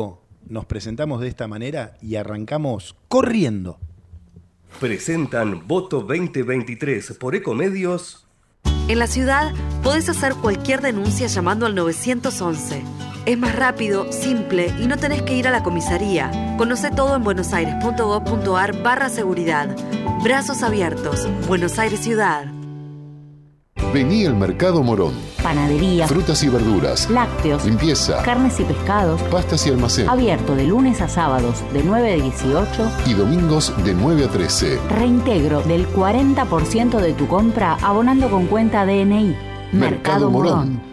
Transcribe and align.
nos 0.48 0.66
presentamos 0.66 1.20
de 1.22 1.28
esta 1.28 1.48
manera 1.48 1.98
y 2.02 2.16
arrancamos 2.16 2.96
corriendo. 3.10 3.80
Presentan 4.80 5.68
Voto 5.68 6.02
2023 6.02 7.18
por 7.20 7.36
Ecomedios. 7.36 8.28
En 8.88 9.00
la 9.00 9.08
ciudad 9.08 9.52
podés 9.82 10.08
hacer 10.08 10.36
cualquier 10.36 10.82
denuncia 10.82 11.26
llamando 11.26 11.66
al 11.66 11.74
911. 11.74 12.84
Es 13.26 13.38
más 13.38 13.56
rápido, 13.56 14.12
simple 14.12 14.74
y 14.80 14.88
no 14.88 14.98
tenés 14.98 15.22
que 15.22 15.36
ir 15.36 15.48
a 15.48 15.52
la 15.52 15.64
comisaría. 15.64 16.56
Conoce 16.58 16.92
todo 16.92 17.16
en 17.16 17.24
buenosaires.gov.ar 17.24 18.84
barra 18.84 19.08
seguridad. 19.08 19.74
Brazos 20.24 20.62
abiertos. 20.62 21.28
Buenos 21.48 21.80
Aires 21.80 22.02
Ciudad. 22.02 22.48
Vení 23.94 24.26
al 24.26 24.36
Mercado 24.36 24.84
Morón. 24.84 25.14
Panadería. 25.42 26.08
Frutas 26.08 26.44
y 26.44 26.50
verduras. 26.50 27.10
Lácteos. 27.10 27.64
Limpieza. 27.64 28.24
Carnes 28.24 28.60
y 28.60 28.64
pescados. 28.64 29.22
Pastas 29.24 29.66
y 29.68 29.70
almacén. 29.70 30.10
Abierto 30.10 30.56
de 30.56 30.66
lunes 30.66 31.00
a 31.00 31.08
sábados 31.08 31.64
de 31.72 31.82
9 31.84 32.14
a 32.14 32.16
18. 32.16 32.92
Y 33.06 33.14
domingos 33.14 33.74
de 33.86 33.94
9 33.94 34.26
a 34.26 34.28
13. 34.28 34.80
Reintegro 34.90 35.62
del 35.62 35.88
40% 35.88 37.00
de 37.00 37.14
tu 37.14 37.28
compra 37.28 37.78
abonando 37.82 38.30
con 38.30 38.48
cuenta 38.48 38.86
DNI. 38.86 39.36
Mercado, 39.72 40.30
Morón. 40.30 40.93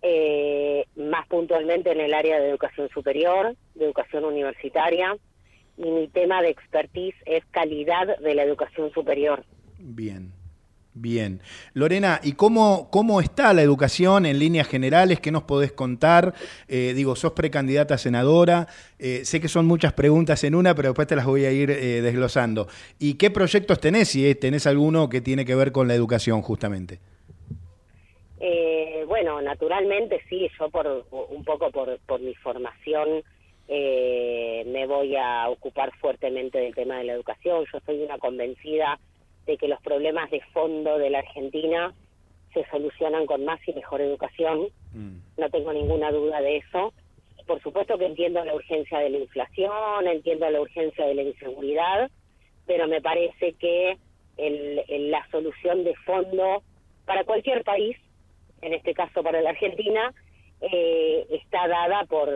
eh, 0.00 0.86
más 0.96 1.26
puntualmente 1.26 1.92
en 1.92 2.00
el 2.00 2.14
área 2.14 2.40
de 2.40 2.48
educación 2.48 2.88
superior, 2.88 3.54
de 3.74 3.84
educación 3.84 4.24
universitaria, 4.24 5.14
y 5.76 5.90
mi 5.90 6.08
tema 6.08 6.40
de 6.40 6.48
expertise 6.48 7.16
es 7.26 7.44
calidad 7.50 8.16
de 8.16 8.34
la 8.34 8.44
educación 8.44 8.90
superior. 8.94 9.44
Bien. 9.78 10.37
Bien. 11.00 11.40
Lorena, 11.74 12.20
¿y 12.24 12.32
cómo, 12.32 12.88
cómo 12.90 13.20
está 13.20 13.52
la 13.52 13.62
educación 13.62 14.26
en 14.26 14.40
líneas 14.40 14.66
generales? 14.66 15.20
¿Qué 15.20 15.30
nos 15.30 15.44
podés 15.44 15.70
contar? 15.70 16.34
Eh, 16.66 16.92
digo, 16.92 17.14
sos 17.14 17.32
precandidata 17.32 17.94
a 17.94 17.98
senadora. 17.98 18.66
Eh, 18.98 19.24
sé 19.24 19.40
que 19.40 19.46
son 19.46 19.64
muchas 19.64 19.92
preguntas 19.92 20.42
en 20.42 20.56
una, 20.56 20.74
pero 20.74 20.88
después 20.88 21.06
te 21.06 21.14
las 21.14 21.24
voy 21.24 21.44
a 21.44 21.52
ir 21.52 21.70
eh, 21.70 22.02
desglosando. 22.02 22.66
¿Y 22.98 23.14
qué 23.14 23.30
proyectos 23.30 23.78
tenés? 23.78 24.08
Si 24.08 24.34
tenés 24.34 24.66
alguno 24.66 25.08
que 25.08 25.20
tiene 25.20 25.44
que 25.44 25.54
ver 25.54 25.70
con 25.70 25.86
la 25.86 25.94
educación, 25.94 26.42
justamente. 26.42 26.98
bueno, 29.06 29.40
naturalmente 29.40 30.20
sí, 30.28 30.48
yo 30.58 30.68
por 30.68 30.86
un 31.10 31.44
poco 31.44 31.70
por, 31.70 31.98
por 32.06 32.20
mi 32.20 32.34
formación 32.34 33.22
me 33.68 34.86
voy 34.86 35.16
a 35.16 35.48
ocupar 35.48 35.92
fuertemente 36.00 36.58
del 36.58 36.74
tema 36.74 36.98
de 36.98 37.04
la 37.04 37.12
educación. 37.12 37.64
Yo 37.72 37.78
soy 37.86 38.02
una 38.02 38.18
convencida 38.18 38.98
de 39.48 39.56
que 39.56 39.66
los 39.66 39.80
problemas 39.80 40.30
de 40.30 40.42
fondo 40.52 40.98
de 40.98 41.08
la 41.08 41.20
Argentina 41.20 41.94
se 42.52 42.64
solucionan 42.70 43.24
con 43.24 43.44
más 43.46 43.58
y 43.66 43.72
mejor 43.72 44.02
educación. 44.02 44.68
Mm. 44.92 45.16
No 45.38 45.50
tengo 45.50 45.72
ninguna 45.72 46.12
duda 46.12 46.40
de 46.42 46.58
eso. 46.58 46.92
Por 47.46 47.60
supuesto 47.62 47.96
que 47.96 48.04
entiendo 48.04 48.44
la 48.44 48.54
urgencia 48.54 48.98
de 48.98 49.08
la 49.08 49.18
inflación, 49.18 50.06
entiendo 50.06 50.48
la 50.50 50.60
urgencia 50.60 51.06
de 51.06 51.14
la 51.14 51.22
inseguridad, 51.22 52.10
pero 52.66 52.86
me 52.88 53.00
parece 53.00 53.54
que 53.54 53.96
el, 54.36 55.10
la 55.10 55.26
solución 55.30 55.82
de 55.82 55.94
fondo 56.04 56.62
para 57.06 57.24
cualquier 57.24 57.64
país, 57.64 57.96
en 58.60 58.74
este 58.74 58.92
caso 58.92 59.22
para 59.22 59.40
la 59.40 59.50
Argentina, 59.50 60.12
eh, 60.60 61.26
está 61.30 61.66
dada 61.68 62.04
por 62.04 62.28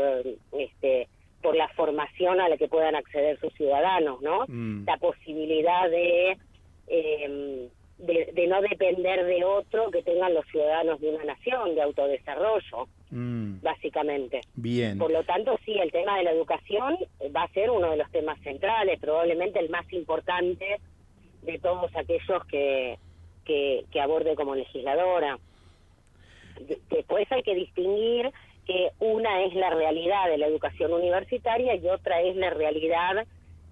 este 0.52 1.08
por 1.42 1.56
la 1.56 1.66
formación 1.70 2.40
a 2.40 2.48
la 2.48 2.56
que 2.56 2.68
puedan 2.68 2.94
acceder 2.94 3.38
sus 3.40 3.52
ciudadanos, 3.54 4.22
¿no? 4.22 4.44
Mm. 4.46 4.84
La 4.86 4.96
posibilidad 4.96 5.90
de 5.90 6.38
eh, 6.86 7.68
de, 7.98 8.46
no 8.48 8.60
depender 8.62 9.24
de 9.24 9.44
otro 9.44 9.90
que 9.90 10.02
tengan 10.02 10.34
los 10.34 10.44
ciudadanos 10.46 11.00
de 11.00 11.10
una 11.10 11.24
nación, 11.24 11.74
de 11.76 11.82
autodesarrollo, 11.82 12.88
mm. 13.10 13.60
básicamente. 13.62 14.40
Bien. 14.54 14.98
Por 14.98 15.12
lo 15.12 15.22
tanto, 15.22 15.56
sí, 15.64 15.72
el 15.78 15.92
tema 15.92 16.18
de 16.18 16.24
la 16.24 16.32
educación 16.32 16.96
va 17.34 17.44
a 17.44 17.52
ser 17.52 17.70
uno 17.70 17.90
de 17.90 17.96
los 17.98 18.10
temas 18.10 18.40
centrales, 18.40 18.98
probablemente 18.98 19.60
el 19.60 19.70
más 19.70 19.90
importante 19.92 20.80
de 21.42 21.58
todos 21.60 21.94
aquellos 21.96 22.44
que, 22.46 22.98
que, 23.44 23.84
que 23.92 24.00
aborde 24.00 24.34
como 24.34 24.54
legisladora. 24.56 25.38
De- 26.60 26.78
Después 26.90 27.30
hay 27.30 27.42
que 27.42 27.54
distinguir 27.54 28.30
que 28.66 28.90
una 29.00 29.44
es 29.44 29.54
la 29.54 29.70
realidad 29.70 30.28
de 30.28 30.38
la 30.38 30.46
educación 30.46 30.92
universitaria 30.92 31.74
y 31.76 31.88
otra 31.88 32.20
es 32.22 32.36
la 32.36 32.50
realidad 32.50 33.26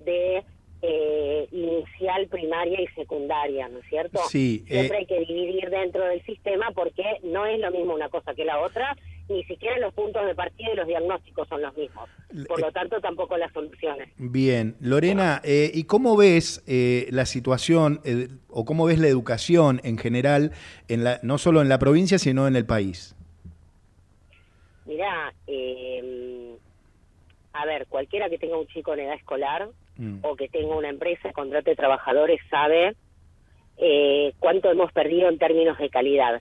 de 0.04 0.44
eh, 0.82 1.48
inicial, 1.52 2.26
primaria 2.28 2.80
y 2.80 2.86
secundaria, 2.88 3.68
¿no 3.68 3.78
es 3.78 3.86
cierto? 3.88 4.20
Sí, 4.28 4.64
Siempre 4.66 4.96
eh, 4.96 5.00
hay 5.00 5.06
que 5.06 5.20
dividir 5.20 5.70
dentro 5.70 6.04
del 6.04 6.22
sistema 6.24 6.70
porque 6.74 7.04
no 7.22 7.46
es 7.46 7.58
lo 7.60 7.70
mismo 7.70 7.94
una 7.94 8.08
cosa 8.08 8.34
que 8.34 8.44
la 8.44 8.60
otra, 8.60 8.96
ni 9.28 9.44
siquiera 9.44 9.78
los 9.78 9.94
puntos 9.94 10.26
de 10.26 10.34
partida 10.34 10.72
y 10.72 10.76
los 10.76 10.86
diagnósticos 10.86 11.48
son 11.48 11.62
los 11.62 11.76
mismos. 11.76 12.08
Por 12.48 12.60
lo 12.60 12.72
tanto, 12.72 13.00
tampoco 13.00 13.36
las 13.36 13.52
soluciones. 13.52 14.08
Bien, 14.16 14.76
Lorena, 14.80 15.40
eh, 15.44 15.70
¿y 15.72 15.84
cómo 15.84 16.16
ves 16.16 16.64
eh, 16.66 17.06
la 17.10 17.26
situación 17.26 18.00
eh, 18.04 18.28
o 18.48 18.64
cómo 18.64 18.86
ves 18.86 18.98
la 18.98 19.08
educación 19.08 19.80
en 19.84 19.98
general, 19.98 20.52
en 20.88 21.04
la, 21.04 21.20
no 21.22 21.38
solo 21.38 21.62
en 21.62 21.68
la 21.68 21.78
provincia, 21.78 22.18
sino 22.18 22.48
en 22.48 22.56
el 22.56 22.66
país? 22.66 23.14
Mirá, 24.86 25.32
eh, 25.46 26.56
a 27.52 27.66
ver, 27.66 27.86
cualquiera 27.86 28.28
que 28.28 28.38
tenga 28.38 28.58
un 28.58 28.66
chico 28.66 28.94
en 28.94 29.00
edad 29.00 29.14
escolar 29.14 29.68
Mm. 30.00 30.18
o 30.22 30.34
que 30.34 30.48
tenga 30.48 30.74
una 30.74 30.88
empresa, 30.88 31.30
contrate 31.32 31.76
trabajadores, 31.76 32.40
sabe 32.50 32.94
eh, 33.76 34.32
cuánto 34.38 34.70
hemos 34.70 34.90
perdido 34.92 35.28
en 35.28 35.38
términos 35.38 35.76
de 35.78 35.90
calidad. 35.90 36.40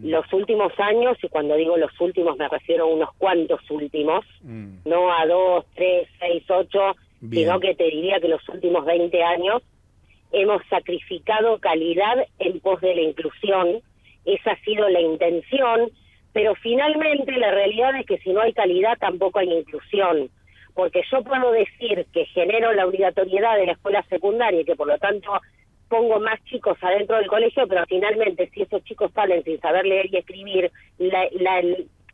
Los 0.00 0.32
últimos 0.32 0.72
años, 0.78 1.18
y 1.22 1.28
cuando 1.28 1.54
digo 1.56 1.76
los 1.76 1.92
últimos 2.00 2.36
me 2.38 2.48
refiero 2.48 2.84
a 2.84 2.86
unos 2.88 3.10
cuantos 3.18 3.60
últimos, 3.70 4.24
Mm. 4.42 4.78
no 4.86 5.12
a 5.12 5.26
dos, 5.26 5.66
tres, 5.74 6.08
seis, 6.18 6.42
ocho, 6.48 6.94
Bien. 7.20 7.44
sino 7.44 7.60
que 7.60 7.74
te 7.74 7.84
diría 7.84 8.18
que 8.20 8.28
los 8.28 8.48
últimos 8.48 8.84
20 8.86 9.22
años 9.22 9.62
hemos 10.32 10.62
sacrificado 10.70 11.58
calidad 11.58 12.16
en 12.38 12.58
pos 12.60 12.80
de 12.80 12.94
la 12.94 13.02
inclusión. 13.02 13.80
Esa 14.24 14.52
ha 14.52 14.60
sido 14.64 14.88
la 14.88 15.00
intención, 15.00 15.90
pero 16.32 16.54
finalmente 16.54 17.32
la 17.36 17.50
realidad 17.50 17.94
es 18.00 18.06
que 18.06 18.18
si 18.18 18.32
no 18.32 18.40
hay 18.40 18.52
calidad 18.54 18.96
tampoco 18.98 19.40
hay 19.40 19.52
inclusión. 19.52 20.30
Porque 20.74 21.02
yo 21.10 21.22
puedo 21.22 21.52
decir 21.52 22.06
que 22.12 22.24
genero 22.26 22.72
la 22.72 22.86
obligatoriedad 22.86 23.56
de 23.56 23.66
la 23.66 23.72
escuela 23.72 24.02
secundaria 24.08 24.60
y 24.60 24.64
que 24.64 24.76
por 24.76 24.86
lo 24.86 24.98
tanto 24.98 25.30
pongo 25.88 26.18
más 26.20 26.42
chicos 26.44 26.78
adentro 26.80 27.16
del 27.16 27.26
colegio, 27.26 27.68
pero 27.68 27.84
finalmente 27.86 28.48
si 28.54 28.62
esos 28.62 28.82
chicos 28.84 29.12
salen 29.12 29.44
sin 29.44 29.60
saber 29.60 29.84
leer 29.84 30.06
y 30.10 30.16
escribir, 30.16 30.72
la, 30.98 31.28
la, 31.32 31.62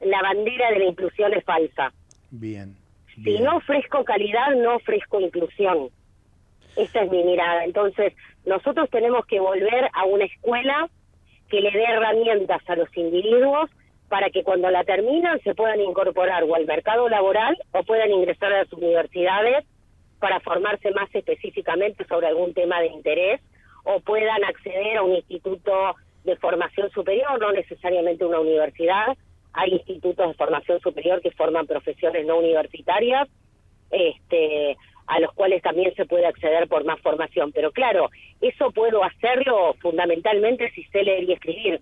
la 0.00 0.22
bandera 0.22 0.70
de 0.72 0.80
la 0.80 0.84
inclusión 0.86 1.32
es 1.34 1.44
falsa. 1.44 1.92
Bien. 2.30 2.76
Si 3.22 3.38
no 3.40 3.56
ofrezco 3.56 4.04
calidad, 4.04 4.54
no 4.56 4.76
ofrezco 4.76 5.20
inclusión. 5.20 5.90
Esa 6.76 7.02
es 7.02 7.10
mi 7.10 7.22
mirada. 7.24 7.64
Entonces, 7.64 8.14
nosotros 8.44 8.88
tenemos 8.90 9.26
que 9.26 9.40
volver 9.40 9.88
a 9.92 10.04
una 10.04 10.24
escuela 10.24 10.88
que 11.48 11.60
le 11.60 11.70
dé 11.70 11.84
herramientas 11.84 12.62
a 12.68 12.76
los 12.76 12.96
individuos 12.96 13.70
para 14.08 14.30
que 14.30 14.42
cuando 14.42 14.70
la 14.70 14.84
terminan 14.84 15.40
se 15.42 15.54
puedan 15.54 15.80
incorporar 15.80 16.44
o 16.44 16.54
al 16.54 16.66
mercado 16.66 17.08
laboral 17.08 17.56
o 17.72 17.82
puedan 17.82 18.10
ingresar 18.10 18.52
a 18.52 18.58
las 18.64 18.72
universidades 18.72 19.64
para 20.18 20.40
formarse 20.40 20.90
más 20.92 21.08
específicamente 21.14 22.04
sobre 22.06 22.26
algún 22.26 22.54
tema 22.54 22.80
de 22.80 22.88
interés 22.88 23.40
o 23.84 24.00
puedan 24.00 24.44
acceder 24.44 24.96
a 24.96 25.02
un 25.02 25.16
instituto 25.16 25.94
de 26.24 26.36
formación 26.36 26.90
superior, 26.90 27.40
no 27.40 27.52
necesariamente 27.52 28.24
una 28.24 28.40
universidad. 28.40 29.16
Hay 29.52 29.72
institutos 29.72 30.28
de 30.28 30.34
formación 30.34 30.80
superior 30.80 31.20
que 31.20 31.30
forman 31.30 31.66
profesiones 31.66 32.26
no 32.26 32.38
universitarias, 32.38 33.28
este, 33.90 34.76
a 35.06 35.20
los 35.20 35.32
cuales 35.32 35.62
también 35.62 35.94
se 35.94 36.04
puede 36.04 36.26
acceder 36.26 36.68
por 36.68 36.84
más 36.84 37.00
formación. 37.00 37.52
Pero 37.52 37.72
claro, 37.72 38.10
eso 38.40 38.70
puedo 38.72 39.02
hacerlo 39.04 39.74
fundamentalmente 39.80 40.70
si 40.72 40.84
sé 40.84 41.02
leer 41.02 41.24
y 41.24 41.32
escribir. 41.32 41.80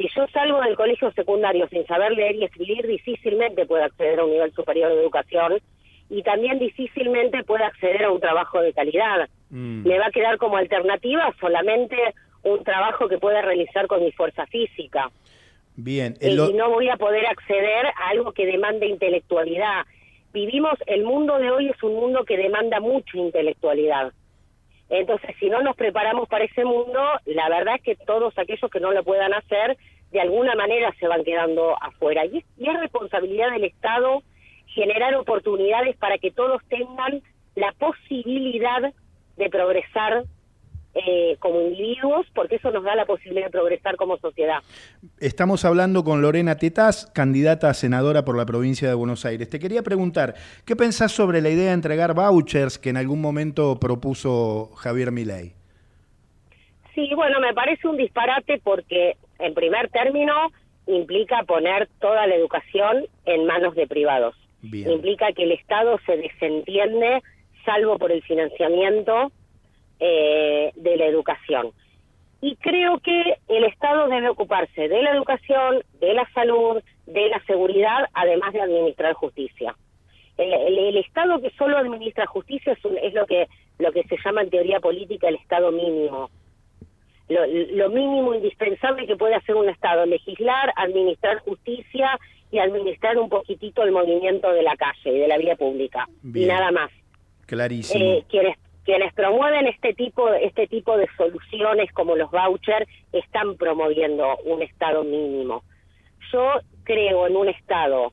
Si 0.00 0.08
yo 0.16 0.26
salgo 0.28 0.62
del 0.62 0.76
colegio 0.76 1.12
secundario 1.12 1.68
sin 1.68 1.86
saber 1.86 2.12
leer 2.12 2.34
y 2.36 2.44
escribir, 2.44 2.86
difícilmente 2.86 3.66
puedo 3.66 3.84
acceder 3.84 4.18
a 4.18 4.24
un 4.24 4.30
nivel 4.30 4.50
superior 4.54 4.94
de 4.94 5.02
educación 5.02 5.58
y 6.08 6.22
también 6.22 6.58
difícilmente 6.58 7.44
puedo 7.44 7.62
acceder 7.62 8.04
a 8.04 8.10
un 8.10 8.18
trabajo 8.18 8.62
de 8.62 8.72
calidad. 8.72 9.28
Mm. 9.50 9.86
Me 9.86 9.98
va 9.98 10.06
a 10.06 10.10
quedar 10.10 10.38
como 10.38 10.56
alternativa 10.56 11.30
solamente 11.38 11.96
un 12.44 12.64
trabajo 12.64 13.08
que 13.08 13.18
pueda 13.18 13.42
realizar 13.42 13.88
con 13.88 14.02
mi 14.02 14.10
fuerza 14.12 14.46
física. 14.46 15.10
Bien. 15.76 16.16
Lo- 16.22 16.48
y 16.48 16.54
no 16.54 16.70
voy 16.70 16.88
a 16.88 16.96
poder 16.96 17.26
acceder 17.26 17.86
a 17.88 18.08
algo 18.08 18.32
que 18.32 18.46
demande 18.46 18.86
intelectualidad. 18.86 19.84
Vivimos, 20.32 20.78
el 20.86 21.04
mundo 21.04 21.38
de 21.38 21.50
hoy 21.50 21.68
es 21.68 21.82
un 21.82 21.94
mundo 21.96 22.24
que 22.24 22.38
demanda 22.38 22.80
mucha 22.80 23.18
intelectualidad. 23.18 24.12
Entonces, 24.88 25.36
si 25.38 25.48
no 25.48 25.62
nos 25.62 25.76
preparamos 25.76 26.28
para 26.28 26.44
ese 26.44 26.64
mundo, 26.64 27.00
la 27.26 27.48
verdad 27.48 27.76
es 27.76 27.82
que 27.82 27.96
todos 28.04 28.36
aquellos 28.36 28.68
que 28.70 28.80
no 28.80 28.90
lo 28.90 29.04
puedan 29.04 29.32
hacer, 29.32 29.76
de 30.12 30.20
alguna 30.20 30.54
manera 30.54 30.94
se 30.98 31.06
van 31.06 31.24
quedando 31.24 31.76
afuera. 31.82 32.24
Y 32.26 32.38
es, 32.38 32.44
y 32.58 32.68
es 32.68 32.80
responsabilidad 32.80 33.50
del 33.52 33.64
Estado 33.64 34.22
generar 34.66 35.14
oportunidades 35.16 35.96
para 35.96 36.18
que 36.18 36.30
todos 36.30 36.62
tengan 36.68 37.22
la 37.56 37.72
posibilidad 37.72 38.92
de 39.36 39.50
progresar 39.50 40.24
eh, 40.92 41.36
como 41.38 41.60
individuos, 41.60 42.26
porque 42.34 42.56
eso 42.56 42.70
nos 42.72 42.82
da 42.82 42.96
la 42.96 43.06
posibilidad 43.06 43.46
de 43.46 43.50
progresar 43.50 43.94
como 43.94 44.16
sociedad. 44.18 44.58
Estamos 45.20 45.64
hablando 45.64 46.02
con 46.02 46.20
Lorena 46.20 46.56
Tetaz, 46.56 47.06
candidata 47.12 47.70
a 47.70 47.74
senadora 47.74 48.24
por 48.24 48.36
la 48.36 48.44
provincia 48.44 48.88
de 48.88 48.94
Buenos 48.94 49.24
Aires. 49.24 49.48
Te 49.48 49.60
quería 49.60 49.82
preguntar, 49.82 50.34
¿qué 50.64 50.74
pensás 50.74 51.12
sobre 51.12 51.40
la 51.42 51.50
idea 51.50 51.68
de 51.68 51.74
entregar 51.74 52.14
vouchers 52.14 52.78
que 52.78 52.90
en 52.90 52.96
algún 52.96 53.20
momento 53.20 53.78
propuso 53.78 54.70
Javier 54.76 55.12
Milei? 55.12 55.52
Sí, 56.92 57.08
bueno, 57.14 57.38
me 57.38 57.54
parece 57.54 57.86
un 57.86 57.96
disparate 57.96 58.60
porque, 58.62 59.16
en 59.40 59.54
primer 59.54 59.88
término, 59.90 60.50
implica 60.86 61.42
poner 61.44 61.88
toda 62.00 62.26
la 62.26 62.34
educación 62.34 63.06
en 63.26 63.46
manos 63.46 63.74
de 63.74 63.86
privados. 63.86 64.34
Bien. 64.62 64.90
Implica 64.90 65.32
que 65.32 65.44
el 65.44 65.52
Estado 65.52 65.98
se 66.06 66.16
desentiende, 66.16 67.22
salvo 67.64 67.98
por 67.98 68.12
el 68.12 68.22
financiamiento 68.22 69.30
eh, 69.98 70.72
de 70.74 70.96
la 70.96 71.06
educación. 71.06 71.70
Y 72.42 72.56
creo 72.56 72.98
que 73.00 73.36
el 73.48 73.64
Estado 73.64 74.08
debe 74.08 74.30
ocuparse 74.30 74.88
de 74.88 75.02
la 75.02 75.10
educación, 75.12 75.82
de 76.00 76.14
la 76.14 76.26
salud, 76.32 76.82
de 77.06 77.28
la 77.28 77.42
seguridad, 77.44 78.06
además 78.14 78.52
de 78.54 78.62
administrar 78.62 79.12
justicia. 79.12 79.74
El, 80.38 80.52
el- 80.54 80.78
el 80.78 80.96
Estado 80.96 81.40
que 81.40 81.50
solo 81.58 81.76
administra 81.76 82.26
justicia 82.26 82.72
es, 82.72 82.84
un- 82.84 82.96
es 82.98 83.12
lo 83.12 83.26
que 83.26 83.46
lo 83.78 83.92
que 83.92 84.02
se 84.04 84.16
llama 84.22 84.42
en 84.42 84.50
teoría 84.50 84.78
política 84.80 85.28
el 85.28 85.36
Estado 85.36 85.70
mínimo. 85.72 86.30
Lo, 87.30 87.46
lo 87.46 87.88
mínimo 87.90 88.34
indispensable 88.34 89.06
que 89.06 89.16
puede 89.16 89.34
hacer 89.36 89.54
un 89.54 89.68
Estado, 89.70 90.04
legislar, 90.04 90.72
administrar 90.76 91.38
justicia 91.38 92.18
y 92.50 92.58
administrar 92.58 93.16
un 93.18 93.28
poquitito 93.28 93.82
el 93.84 93.92
movimiento 93.92 94.52
de 94.52 94.62
la 94.62 94.76
calle 94.76 95.16
y 95.16 95.18
de 95.20 95.28
la 95.28 95.38
vía 95.38 95.56
pública. 95.56 96.06
Bien. 96.22 96.44
Y 96.44 96.48
nada 96.48 96.70
más. 96.72 96.90
Clarísimo. 97.46 98.04
Eh, 98.04 98.24
quienes 98.28 98.56
quienes 98.84 99.12
promueven 99.14 99.66
este 99.68 99.92
tipo 99.94 100.28
este 100.32 100.66
tipo 100.66 100.96
de 100.96 101.06
soluciones 101.16 101.92
como 101.92 102.16
los 102.16 102.30
vouchers 102.30 102.88
están 103.12 103.56
promoviendo 103.56 104.36
un 104.44 104.62
estado 104.62 105.04
mínimo. 105.04 105.62
Yo 106.32 106.44
creo 106.84 107.26
en 107.28 107.36
un 107.36 107.48
estado 107.48 108.12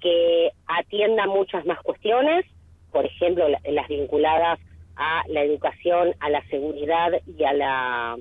que 0.00 0.50
atienda 0.66 1.26
muchas 1.26 1.64
más 1.66 1.80
cuestiones, 1.82 2.44
por 2.92 3.04
ejemplo, 3.06 3.48
la- 3.48 3.60
las 3.70 3.86
vinculadas 3.88 4.58
a 4.96 5.22
la 5.28 5.42
educación, 5.42 6.14
a 6.20 6.30
la 6.30 6.42
seguridad 6.48 7.12
y 7.38 7.44
a 7.44 7.52
la 7.52 8.16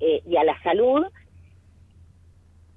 eh, 0.00 0.22
y 0.26 0.36
a 0.36 0.44
la 0.44 0.60
salud, 0.62 1.04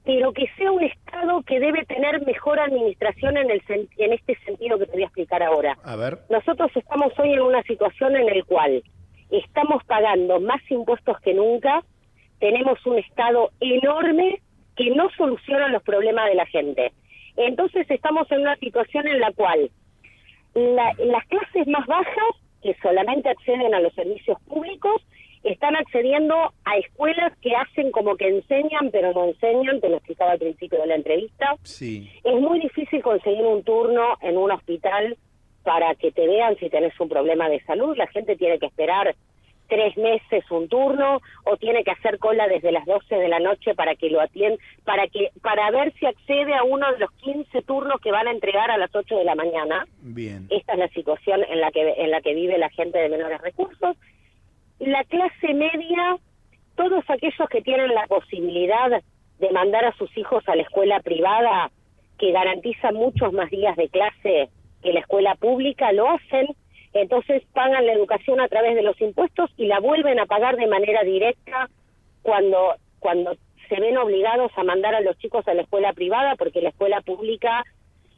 pero 0.06 0.34
que 0.34 0.46
sea 0.58 0.72
un 0.72 0.84
Estado 0.84 1.42
que 1.44 1.60
debe 1.60 1.86
tener 1.86 2.26
mejor 2.26 2.60
administración 2.60 3.38
en, 3.38 3.52
el 3.52 3.62
en 3.98 4.14
este 4.14 4.36
sentido 4.46 4.80
que 4.80 4.86
te 4.86 4.94
voy 4.94 5.04
a 5.04 5.06
explicar 5.06 5.44
ahora. 5.44 5.78
A 5.84 5.96
ver. 5.96 6.20
Nosotros 6.30 6.72
estamos 6.76 7.12
hoy 7.20 7.34
en 7.34 7.42
una 7.42 7.62
situación 7.64 8.16
en 8.16 8.26
la 8.26 8.44
cual 8.46 8.84
estamos 9.30 9.84
pagando 9.84 10.40
más 10.40 10.62
impuestos 10.72 11.20
que 11.20 11.34
nunca, 11.34 11.84
tenemos 12.40 12.84
un 12.86 12.98
Estado 12.98 13.52
enorme 13.60 14.42
que 14.76 14.90
no 14.92 15.10
soluciona 15.18 15.68
los 15.68 15.84
problemas 15.84 16.28
de 16.30 16.36
la 16.36 16.46
gente. 16.48 16.94
Entonces 17.36 17.86
estamos 17.92 18.32
en 18.32 18.42
una 18.42 18.56
situación 18.56 19.08
en 19.08 19.20
la 19.20 19.32
cual 19.34 19.70
la- 20.56 20.94
las 20.98 21.26
clases 21.28 21.68
más 21.68 21.86
bajas, 21.86 22.36
que 22.64 22.76
solamente 22.82 23.30
acceden 23.30 23.74
a 23.74 23.80
los 23.80 23.94
servicios 23.94 24.38
públicos, 24.48 25.02
están 25.54 25.76
accediendo 25.76 26.36
a 26.66 26.78
escuelas 26.78 27.34
que 27.42 27.56
hacen 27.56 27.92
como 27.92 28.16
que 28.16 28.28
enseñan, 28.28 28.92
pero 28.92 29.14
no 29.14 29.26
enseñan, 29.26 29.82
te 29.82 29.90
lo 29.90 29.98
explicaba 29.98 30.32
al 30.32 30.40
principio 30.40 30.80
de 30.80 30.88
la 30.88 30.96
entrevista. 30.96 31.56
Sí. 31.64 32.10
Es 32.24 32.36
muy 32.36 32.60
difícil 32.60 33.02
conseguir 33.02 33.46
un 33.46 33.64
turno 33.64 34.18
en 34.22 34.38
un 34.38 34.52
hospital 34.52 35.18
para 35.64 35.96
que 35.96 36.12
te 36.12 36.28
vean 36.28 36.58
si 36.58 36.70
tenés 36.70 36.98
un 37.00 37.10
problema 37.10 37.50
de 37.50 37.62
salud. 37.64 37.96
La 37.98 38.08
gente 38.08 38.36
tiene 38.36 38.60
que 38.60 38.68
esperar 38.68 39.16
tres 39.70 39.96
meses 39.98 40.44
un 40.50 40.68
turno 40.68 41.22
o 41.46 41.58
tiene 41.58 41.84
que 41.84 41.92
hacer 41.92 42.18
cola 42.18 42.48
desde 42.48 42.72
las 42.72 42.86
12 42.86 43.16
de 43.16 43.28
la 43.30 43.40
noche 43.40 43.76
para 43.76 43.96
que 43.96 44.10
lo 44.10 44.20
atiendan, 44.20 44.60
para 44.84 45.08
que 45.08 45.30
para 45.42 45.70
ver 45.72 45.94
si 46.00 46.06
accede 46.06 46.56
a 46.56 46.64
uno 46.64 46.92
de 46.92 47.00
los 47.00 47.12
15 47.12 47.62
turnos 47.62 48.02
que 48.02 48.12
van 48.12 48.28
a 48.28 48.32
entregar 48.32 48.72
a 48.72 48.78
las 48.78 48.94
8 48.94 49.16
de 49.16 49.24
la 49.24 49.36
mañana. 49.36 49.88
Bien. 50.02 50.48
Esta 50.50 50.74
es 50.74 50.80
la 50.80 50.90
situación 50.90 51.44
en 51.48 51.62
la 51.62 51.72
que 51.72 51.94
en 51.98 52.12
la 52.12 52.22
que 52.22 52.34
vive 52.34 52.58
la 52.58 52.70
gente 52.70 52.98
de 52.98 53.10
menores 53.10 53.40
recursos 53.42 53.96
la 54.80 55.04
clase 55.04 55.54
media, 55.54 56.18
todos 56.76 57.04
aquellos 57.10 57.50
que 57.50 57.62
tienen 57.62 57.94
la 57.94 58.08
posibilidad 58.08 59.02
de 59.40 59.52
mandar 59.52 59.86
a 59.86 59.94
sus 59.94 60.16
hijos 60.18 60.44
a 60.48 60.56
la 60.56 60.64
escuela 60.64 61.00
privada, 61.02 61.72
que 62.18 62.32
garantiza 62.32 62.92
muchos 62.92 63.32
más 63.34 63.50
días 63.50 63.76
de 63.78 63.90
clase 63.90 64.50
que 64.82 64.94
la 64.94 65.00
escuela 65.02 65.36
pública, 65.36 65.92
lo 65.92 66.10
hacen, 66.10 66.48
entonces 66.94 67.44
pagan 67.54 67.86
la 67.86 67.94
educación 67.94 68.42
a 68.42 68.48
través 68.48 68.76
de 68.76 68.82
los 68.82 69.00
impuestos 69.00 69.52
y 69.58 69.68
la 69.68 69.80
vuelven 69.80 70.20
a 70.20 70.26
pagar 70.26 70.58
de 70.58 70.68
manera 70.68 71.04
directa 71.04 71.70
cuando, 72.22 72.76
cuando 73.00 73.36
se 73.68 73.80
ven 73.80 73.98
obligados 73.98 74.52
a 74.56 74.64
mandar 74.64 74.96
a 74.96 75.02
los 75.02 75.18
chicos 75.18 75.48
a 75.48 75.54
la 75.54 75.62
escuela 75.62 75.94
privada, 75.94 76.36
porque 76.36 76.62
la 76.62 76.70
escuela 76.70 77.02
pública 77.02 77.64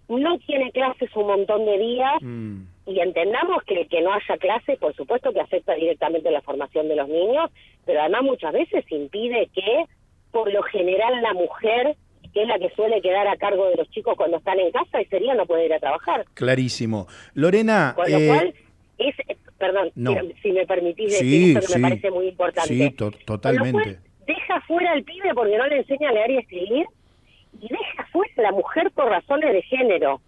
no 0.08 0.38
tiene 0.40 0.72
clases 0.72 1.10
un 1.16 1.28
montón 1.28 1.66
de 1.66 1.78
días 1.78 2.22
Mm. 2.22 2.64
Y 2.86 3.00
entendamos 3.00 3.64
que 3.64 3.88
que 3.88 4.02
no 4.02 4.12
haya 4.14 4.38
clase, 4.38 4.78
por 4.78 4.96
supuesto 4.96 5.32
que 5.32 5.40
afecta 5.42 5.74
directamente 5.76 6.32
la 6.32 6.42
formación 6.42 6.88
de 6.88 6.96
los 6.96 7.08
niños, 7.08 7.50
pero 7.86 8.02
además 8.02 8.24
muchas 8.24 8.54
veces 8.54 8.84
impide 8.92 9.50
que, 9.54 9.86
por 10.32 10.52
lo 10.52 10.62
general, 10.64 11.22
la 11.22 11.34
mujer, 11.34 11.96
que 12.34 12.42
es 12.44 12.48
la 12.48 12.58
que 12.60 12.70
suele 12.72 13.02
quedar 13.02 13.28
a 13.28 13.36
cargo 13.38 13.68
de 13.70 13.76
los 13.76 13.90
chicos 13.92 14.16
cuando 14.18 14.38
están 14.38 14.60
en 14.60 14.72
casa, 14.72 15.00
ese 15.02 15.20
día 15.20 15.36
no 15.36 15.46
puede 15.46 15.66
ir 15.66 15.74
a 15.74 15.80
trabajar. 15.80 16.26
Clarísimo. 16.34 17.08
Lorena, 17.34 17.94
Con 17.96 18.10
lo 18.12 18.18
eh, 18.18 18.28
cual, 18.28 18.54
es, 18.98 19.16
perdón, 19.58 19.92
no. 19.96 20.16
si- 20.42 20.52
me 20.52 20.66
permitís 20.66 21.18
Sí, 21.18 21.26
decir 21.26 21.58
esto 21.58 21.68
que 21.68 21.74
sí. 21.74 21.80
me 21.80 21.90
parece 21.90 22.12
muy 22.12 22.28
importante. 22.30 22.70
sí, 22.74 22.90
to- 22.92 23.12
Con 23.12 23.20
lo 23.20 23.26
totalmente. 23.26 23.72
cual, 23.84 24.00
deja 24.26 24.62
fuera 24.62 24.92
al 24.94 25.04
pibe 25.04 25.34
porque 25.36 25.58
no 25.58 25.68
le 25.68 25.78
enseña 25.78 26.10
a 26.10 26.14
leer 26.14 26.32
y 26.32 26.38
escribir 26.38 26.86
y 27.60 27.68
deja 27.68 28.08
fuera 28.12 28.34
a 28.38 28.42
la 28.44 28.52
mujer 28.54 28.90
por 28.92 29.06
razones 29.10 29.52
de 29.54 29.62
género. 29.64 30.22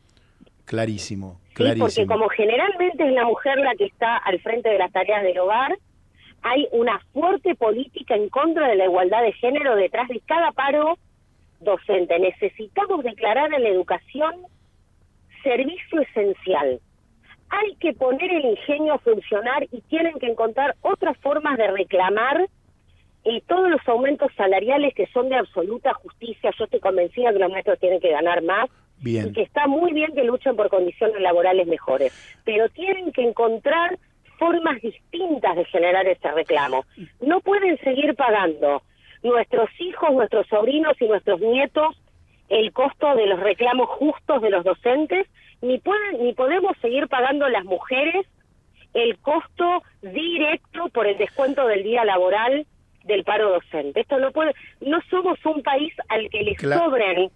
Clarísimo, 0.65 1.39
¿sí? 1.55 1.63
Porque 1.79 2.05
como 2.05 2.29
generalmente 2.29 3.05
es 3.05 3.13
la 3.13 3.25
mujer 3.25 3.57
la 3.60 3.75
que 3.75 3.86
está 3.86 4.17
al 4.17 4.39
frente 4.39 4.69
de 4.69 4.77
las 4.77 4.91
tareas 4.91 5.24
del 5.24 5.38
hogar, 5.39 5.77
hay 6.41 6.67
una 6.72 7.00
fuerte 7.13 7.55
política 7.55 8.15
en 8.15 8.29
contra 8.29 8.67
de 8.67 8.75
la 8.75 8.86
igualdad 8.86 9.24
de 9.24 9.31
género 9.33 9.75
detrás 9.75 10.10
de 10.10 10.19
cada 10.22 10.51
paro 10.51 10.98
docente. 11.62 12.19
Necesitamos 12.19 13.03
declarar 13.03 13.53
en 13.53 13.63
la 13.63 13.69
educación 13.69 14.36
servicio 15.41 16.01
esencial. 16.01 16.79
Hay 17.50 17.75
que 17.75 17.93
poner 17.93 18.31
el 18.31 18.45
ingenio 18.45 18.93
a 18.93 19.00
funcionar 19.00 19.67
y 19.72 19.81
tienen 19.81 20.19
que 20.19 20.27
encontrar 20.27 20.75
otras 20.81 21.17
formas 21.19 21.57
de 21.57 21.67
reclamar 21.67 22.48
y 23.25 23.41
todos 23.41 23.69
los 23.69 23.88
aumentos 23.88 24.31
salariales 24.36 24.93
que 24.93 25.07
son 25.07 25.29
de 25.29 25.36
absoluta 25.36 25.93
justicia. 25.93 26.51
Yo 26.57 26.65
estoy 26.65 26.79
convencida 26.79 27.31
que 27.31 27.39
los 27.39 27.51
maestros 27.51 27.79
tienen 27.79 28.01
que 28.01 28.12
ganar 28.12 28.41
más 28.43 28.69
y 29.29 29.33
que 29.33 29.41
está 29.43 29.67
muy 29.67 29.91
bien 29.93 30.13
que 30.13 30.24
luchen 30.24 30.55
por 30.55 30.69
condiciones 30.69 31.19
laborales 31.22 31.67
mejores, 31.67 32.13
pero 32.45 32.69
tienen 32.69 33.12
que 33.12 33.22
encontrar 33.24 33.98
formas 34.39 34.81
distintas 34.81 35.55
de 35.55 35.65
generar 35.65 36.07
ese 36.07 36.31
reclamo. 36.31 36.86
No 37.22 37.41
pueden 37.41 37.77
seguir 37.79 38.15
pagando 38.15 38.81
nuestros 39.22 39.69
hijos, 39.79 40.12
nuestros 40.13 40.48
sobrinos 40.48 40.93
y 41.00 41.07
nuestros 41.07 41.39
nietos 41.39 41.95
el 42.50 42.72
costo 42.74 43.15
de 43.15 43.25
los 43.27 43.39
reclamos 43.39 43.88
justos 43.89 44.41
de 44.41 44.50
los 44.50 44.63
docentes, 44.63 45.27
ni 45.62 45.77
pueden 45.79 46.24
ni 46.24 46.33
podemos 46.33 46.75
seguir 46.81 47.07
pagando 47.07 47.48
las 47.50 47.63
mujeres 47.63 48.25
el 48.93 49.17
costo 49.19 49.81
directo 50.01 50.89
por 50.89 51.07
el 51.07 51.17
descuento 51.17 51.65
del 51.67 51.83
día 51.83 52.05
laboral 52.05 52.65
del 53.05 53.24
paro 53.24 53.50
docente. 53.50 54.01
Esto 54.01 54.19
no 54.19 54.31
puede, 54.31 54.53
no 54.81 55.00
somos 55.10 55.38
un 55.45 55.63
país 55.63 55.93
al 56.10 56.29
que 56.29 56.43
le 56.43 56.55
Cla- 56.55 56.77
sobren 56.77 57.31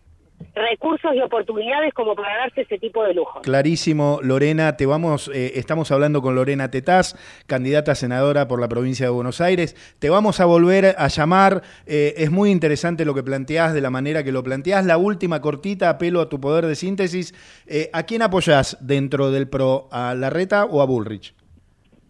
recursos 0.55 1.11
y 1.15 1.21
oportunidades 1.21 1.93
como 1.93 2.15
para 2.15 2.35
darse 2.37 2.61
ese 2.61 2.77
tipo 2.77 3.03
de 3.03 3.13
lujos. 3.13 3.41
Clarísimo, 3.43 4.19
Lorena, 4.21 4.75
te 4.77 4.85
vamos, 4.85 5.29
eh, 5.33 5.53
estamos 5.55 5.91
hablando 5.91 6.21
con 6.21 6.35
Lorena 6.35 6.69
Tetaz, 6.71 7.15
candidata 7.45 7.91
a 7.91 7.95
senadora 7.95 8.47
por 8.47 8.59
la 8.59 8.67
provincia 8.67 9.05
de 9.05 9.11
Buenos 9.11 9.41
Aires. 9.41 9.75
Te 9.99 10.09
vamos 10.09 10.39
a 10.39 10.45
volver 10.45 10.95
a 10.97 11.07
llamar. 11.07 11.61
eh, 11.85 12.15
es 12.17 12.31
muy 12.31 12.51
interesante 12.51 13.05
lo 13.05 13.13
que 13.13 13.23
planteás, 13.23 13.73
de 13.73 13.81
la 13.81 13.89
manera 13.89 14.23
que 14.23 14.31
lo 14.31 14.43
planteás. 14.43 14.85
La 14.85 14.97
última 14.97 15.41
cortita, 15.41 15.89
apelo 15.89 16.21
a 16.21 16.29
tu 16.29 16.39
poder 16.39 16.65
de 16.65 16.75
síntesis. 16.75 17.33
Eh, 17.67 17.89
¿A 17.93 18.03
quién 18.03 18.21
apoyás 18.21 18.77
dentro 18.79 19.31
del 19.31 19.47
PRO? 19.47 19.87
¿A 19.91 20.13
Larreta 20.15 20.65
o 20.65 20.81
a 20.81 20.85
Bullrich? 20.85 21.36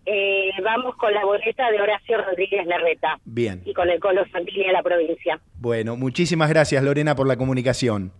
Eh, 0.09 0.51
vamos 0.63 0.95
con 0.95 1.13
la 1.13 1.25
boleta 1.25 1.69
de 1.69 1.81
Horacio 1.81 2.17
Rodríguez 2.23 2.65
Larreta 2.65 3.19
Bien. 3.25 3.61
y 3.65 3.73
con 3.73 3.89
el 3.89 3.99
Colo 3.99 4.23
Santini 4.31 4.65
de 4.65 4.71
la 4.71 4.81
provincia. 4.81 5.37
Bueno, 5.55 5.97
muchísimas 5.97 6.47
gracias, 6.49 6.81
Lorena, 6.81 7.13
por 7.13 7.27
la 7.27 7.35
comunicación. 7.35 8.13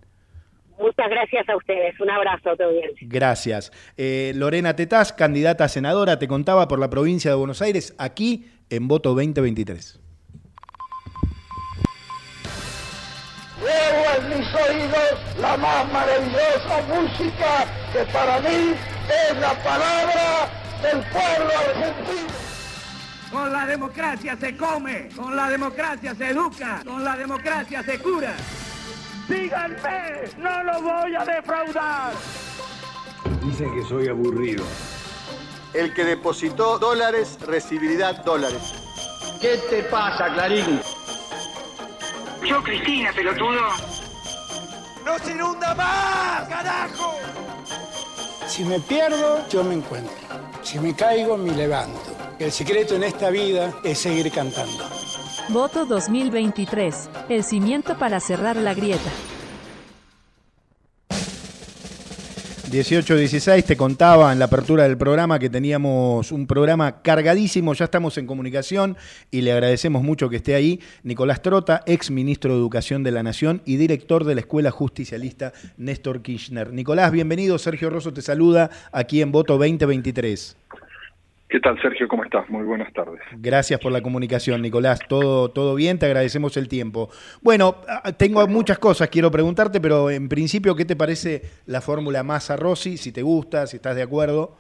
Muchas 0.77 1.09
gracias 1.09 1.47
a 1.47 1.55
ustedes. 1.55 1.97
Un 2.01 2.09
abrazo 2.09 2.49
a 2.49 2.55
tu 2.57 2.63
audiencia. 2.63 3.07
Gracias. 3.09 3.71
Eh, 3.95 4.33
Lorena 4.35 4.75
Tetaz, 4.75 5.13
candidata 5.13 5.63
a 5.63 5.67
senadora, 5.69 6.19
te 6.19 6.27
contaba 6.27 6.67
por 6.67 6.77
la 6.77 6.89
provincia 6.89 7.31
de 7.31 7.37
Buenos 7.37 7.61
Aires, 7.61 7.95
aquí 7.97 8.45
en 8.69 8.89
Voto 8.89 9.11
2023. 9.15 10.01
Llevo 13.61 14.05
en 14.17 14.39
mis 14.39 14.47
oídos 14.53 15.37
la 15.39 15.55
más 15.55 15.91
maravillosa 15.93 16.83
música 16.89 17.65
que 17.93 17.99
para 18.11 18.39
mí 18.41 18.73
es 19.31 19.39
la 19.39 19.53
palabra 19.63 20.46
del 20.81 21.03
pueblo 21.11 21.51
argentino. 21.57 22.27
Con 23.31 23.51
la 23.51 23.65
democracia 23.65 24.37
se 24.39 24.55
come, 24.55 25.09
con 25.15 25.35
la 25.35 25.49
democracia 25.49 26.15
se 26.15 26.29
educa, 26.29 26.81
con 26.85 27.03
la 27.03 27.17
democracia 27.17 27.83
se 27.83 27.99
cura. 27.99 28.33
Díganme, 29.27 30.23
no 30.37 30.63
lo 30.63 30.81
voy 30.81 31.15
a 31.15 31.25
defraudar. 31.25 32.13
Dicen 33.43 33.73
que 33.73 33.83
soy 33.83 34.07
aburrido. 34.07 34.63
El 35.73 35.93
que 35.93 36.05
depositó 36.05 36.79
dólares 36.79 37.37
recibirá 37.45 38.13
dólares. 38.13 38.73
¿Qué 39.41 39.57
te 39.69 39.83
pasa, 39.83 40.33
Clarín? 40.33 40.81
Yo, 42.45 42.63
Cristina, 42.63 43.11
pelotudo. 43.11 43.61
¡No 45.05 45.19
se 45.19 45.31
inunda 45.31 45.75
más, 45.75 46.47
carajo! 46.47 47.15
Si 48.47 48.63
me 48.63 48.79
pierdo, 48.79 49.47
yo 49.49 49.63
me 49.63 49.75
encuentro. 49.75 50.15
Si 50.67 50.77
me 50.79 50.93
caigo, 50.93 51.37
me 51.37 51.53
levanto. 51.53 52.11
El 52.39 52.51
secreto 52.51 52.95
en 52.95 53.05
esta 53.05 53.29
vida 53.29 53.73
es 53.85 53.99
seguir 53.99 54.29
cantando. 54.33 54.83
Voto 55.47 55.85
2023. 55.85 57.09
El 57.29 57.45
cimiento 57.45 57.97
para 57.97 58.19
cerrar 58.19 58.57
la 58.57 58.73
grieta. 58.73 59.09
18-16 62.69 63.63
te 63.63 63.77
contaba 63.77 64.33
en 64.33 64.39
la 64.39 64.45
apertura 64.45 64.83
del 64.83 64.97
programa 64.97 65.39
que 65.39 65.49
teníamos 65.49 66.33
un 66.33 66.47
programa 66.47 67.01
cargadísimo, 67.01 67.73
ya 67.73 67.85
estamos 67.85 68.17
en 68.17 68.27
comunicación 68.27 68.97
y 69.31 69.39
le 69.41 69.53
agradecemos 69.53 70.03
mucho 70.03 70.29
que 70.29 70.35
esté 70.35 70.53
ahí 70.53 70.81
Nicolás 71.03 71.41
Trota, 71.41 71.83
ex 71.85 72.11
ministro 72.11 72.51
de 72.51 72.59
Educación 72.59 73.03
de 73.03 73.11
la 73.11 73.23
Nación 73.23 73.61
y 73.63 73.77
director 73.77 74.25
de 74.25 74.35
la 74.35 74.41
Escuela 74.41 74.69
Justicialista 74.69 75.53
Néstor 75.77 76.21
Kirchner. 76.21 76.73
Nicolás, 76.73 77.13
bienvenido, 77.13 77.57
Sergio 77.57 77.89
Rosso 77.89 78.11
te 78.11 78.21
saluda 78.21 78.69
aquí 78.91 79.21
en 79.21 79.31
Voto 79.31 79.53
2023. 79.53 80.57
¿Qué 81.49 81.61
tal, 81.61 81.81
Sergio? 81.81 82.09
¿Cómo 82.09 82.25
estás? 82.25 82.49
Muy 82.49 82.65
buenas 82.65 82.91
tardes. 82.91 83.21
Gracias 83.37 83.79
por 83.79 83.93
la 83.93 84.01
comunicación, 84.01 84.61
Nicolás. 84.61 84.99
Todo, 85.07 85.49
todo 85.49 85.75
bien, 85.75 85.97
te 85.97 86.05
agradecemos 86.05 86.57
el 86.57 86.67
tiempo. 86.67 87.09
Bueno, 87.41 87.77
tengo 88.17 88.45
muchas 88.47 88.79
cosas, 88.79 89.07
quiero 89.07 89.31
preguntarte, 89.31 89.79
pero 89.79 90.09
en 90.09 90.27
principio, 90.27 90.75
¿qué 90.75 90.83
te 90.83 90.97
parece 90.97 91.41
la 91.65 91.79
fórmula 91.79 92.21
Massa-Rossi? 92.21 92.97
Si 92.97 93.13
te 93.13 93.21
gusta, 93.21 93.65
si 93.65 93.77
estás 93.77 93.95
de 93.95 94.03
acuerdo. 94.03 94.57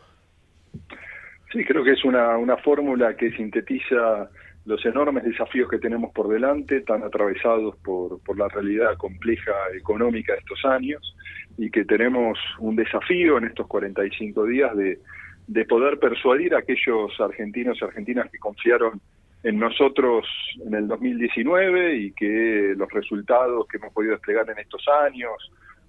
Sí, 1.51 1.65
creo 1.65 1.83
que 1.83 1.91
es 1.91 2.05
una, 2.05 2.37
una 2.37 2.55
fórmula 2.55 3.17
que 3.17 3.31
sintetiza 3.31 4.29
los 4.65 4.85
enormes 4.85 5.25
desafíos 5.25 5.69
que 5.69 5.79
tenemos 5.79 6.13
por 6.13 6.29
delante, 6.29 6.81
tan 6.81 7.03
atravesados 7.03 7.75
por, 7.77 8.21
por 8.23 8.37
la 8.37 8.47
realidad 8.47 8.95
compleja 8.97 9.51
económica 9.77 10.33
de 10.33 10.39
estos 10.39 10.63
años, 10.63 11.15
y 11.57 11.69
que 11.69 11.83
tenemos 11.83 12.39
un 12.59 12.77
desafío 12.77 13.37
en 13.39 13.45
estos 13.45 13.67
45 13.67 14.45
días 14.45 14.75
de, 14.75 14.99
de 15.47 15.65
poder 15.65 15.97
persuadir 15.99 16.53
a 16.53 16.59
aquellos 16.59 17.19
argentinos 17.19 17.77
y 17.79 17.85
argentinas 17.85 18.29
que 18.29 18.37
confiaron 18.37 19.01
en 19.43 19.59
nosotros 19.59 20.25
en 20.65 20.73
el 20.73 20.87
2019 20.87 21.95
y 21.95 22.11
que 22.11 22.73
los 22.75 22.91
resultados 22.91 23.67
que 23.67 23.77
hemos 23.77 23.93
podido 23.93 24.13
desplegar 24.13 24.49
en 24.49 24.59
estos 24.59 24.85
años, 25.05 25.31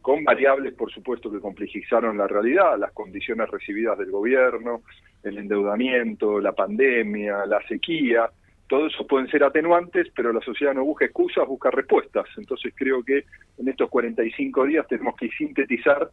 con 0.00 0.22
variables, 0.22 0.74
por 0.74 0.92
supuesto, 0.92 1.30
que 1.30 1.40
complejizaron 1.40 2.16
la 2.16 2.28
realidad, 2.28 2.78
las 2.78 2.92
condiciones 2.92 3.50
recibidas 3.50 3.98
del 3.98 4.10
gobierno, 4.10 4.82
el 5.24 5.38
endeudamiento, 5.38 6.40
la 6.40 6.52
pandemia, 6.52 7.44
la 7.46 7.60
sequía, 7.66 8.30
todo 8.68 8.86
eso 8.86 9.06
pueden 9.06 9.28
ser 9.28 9.42
atenuantes, 9.42 10.08
pero 10.14 10.32
la 10.32 10.40
sociedad 10.40 10.74
no 10.74 10.84
busca 10.84 11.06
excusas, 11.06 11.48
busca 11.48 11.70
respuestas. 11.70 12.26
Entonces 12.36 12.72
creo 12.76 13.02
que 13.02 13.24
en 13.58 13.68
estos 13.68 13.88
45 13.88 14.64
días 14.64 14.86
tenemos 14.86 15.16
que 15.16 15.30
sintetizar 15.30 16.10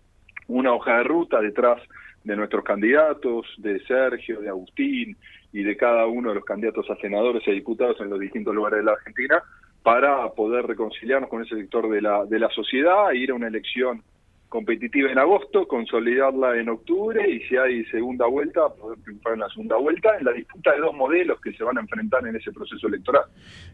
una 0.47 0.73
hoja 0.73 0.97
de 0.97 1.03
ruta 1.03 1.41
detrás 1.41 1.81
de 2.25 2.35
nuestros 2.35 2.63
candidatos, 2.63 3.45
de 3.57 3.79
Sergio, 3.85 4.41
de 4.41 4.49
Agustín 4.49 5.15
y 5.53 5.63
de 5.63 5.77
cada 5.77 6.07
uno 6.07 6.29
de 6.29 6.35
los 6.35 6.45
candidatos 6.45 6.89
a 6.89 6.95
senadores 6.97 7.43
y 7.47 7.51
diputados 7.51 8.01
en 8.01 8.09
los 8.09 8.19
distintos 8.19 8.53
lugares 8.53 8.79
de 8.79 8.85
la 8.85 8.93
Argentina, 8.93 9.41
para 9.83 10.29
poder 10.31 10.65
reconciliarnos 10.65 11.29
con 11.29 11.43
ese 11.43 11.55
sector 11.55 11.89
de 11.89 12.01
la, 12.01 12.25
de 12.25 12.39
la 12.39 12.49
sociedad 12.49 13.11
ir 13.13 13.29
a 13.29 13.35
una 13.35 13.47
elección 13.47 14.03
competitiva 14.49 15.11
en 15.11 15.19
agosto, 15.19 15.67
consolidarla 15.67 16.57
en 16.57 16.69
octubre 16.69 17.29
y 17.29 17.41
si 17.41 17.57
hay 17.57 17.85
segunda 17.85 18.25
vuelta, 18.25 18.69
poder 18.69 18.97
triunfar 19.03 19.33
en 19.33 19.39
la 19.41 19.49
segunda 19.49 19.75
vuelta 19.75 20.17
en 20.17 20.25
la 20.25 20.31
disputa 20.31 20.71
de 20.71 20.79
dos 20.79 20.95
modelos 20.95 21.39
que 21.41 21.53
se 21.53 21.63
van 21.63 21.77
a 21.77 21.81
enfrentar 21.81 22.25
en 22.25 22.35
ese 22.35 22.51
proceso 22.51 22.87
electoral. 22.87 23.25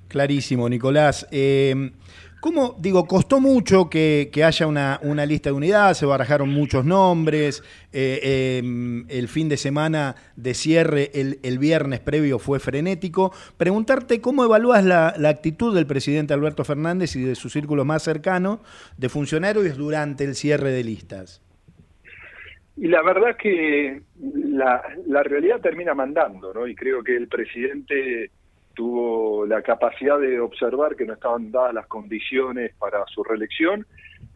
Clarísimo, 0.07 0.67
Nicolás. 0.67 1.27
Eh, 1.31 1.91
¿Cómo, 2.41 2.75
digo, 2.79 3.05
costó 3.05 3.39
mucho 3.39 3.87
que, 3.87 4.31
haya 4.43 4.65
una, 4.65 5.25
lista 5.27 5.51
de 5.51 5.55
unidad, 5.55 5.93
se 5.93 6.07
barajaron 6.07 6.49
muchos 6.49 6.83
nombres, 6.83 7.63
eh, 7.93 8.57
em, 8.57 9.05
el 9.09 9.27
fin 9.27 9.47
de 9.47 9.57
semana 9.57 10.15
de 10.35 10.55
cierre, 10.55 11.11
el, 11.13 11.59
viernes 11.59 11.99
previo 11.99 12.39
fue 12.39 12.59
frenético. 12.59 13.31
Preguntarte 13.57 14.21
cómo 14.21 14.43
evalúas 14.43 14.83
la, 14.83 15.13
la, 15.19 15.29
actitud 15.29 15.75
del 15.75 15.85
presidente 15.85 16.33
Alberto 16.33 16.63
Fernández 16.63 17.15
y 17.15 17.21
de 17.21 17.35
su 17.35 17.47
círculo 17.47 17.85
más 17.85 18.01
cercano 18.01 18.63
de 18.97 19.09
funcionarios 19.09 19.77
durante 19.77 20.23
el 20.23 20.33
cierre 20.33 20.71
de 20.71 20.83
listas. 20.83 21.43
Y 22.75 22.87
la 22.87 23.03
verdad 23.03 23.37
que 23.37 24.01
la, 24.19 24.81
la 25.05 25.21
realidad 25.21 25.61
termina 25.61 25.93
mandando, 25.93 26.51
¿no? 26.55 26.65
Y 26.65 26.73
creo 26.73 27.03
que 27.03 27.15
el 27.15 27.27
presidente 27.27 28.31
tuvo 28.73 29.45
la 29.45 29.61
capacidad 29.61 30.19
de 30.19 30.39
observar 30.39 30.95
que 30.95 31.05
no 31.05 31.13
estaban 31.13 31.51
dadas 31.51 31.73
las 31.73 31.87
condiciones 31.87 32.73
para 32.79 33.05
su 33.07 33.23
reelección 33.23 33.85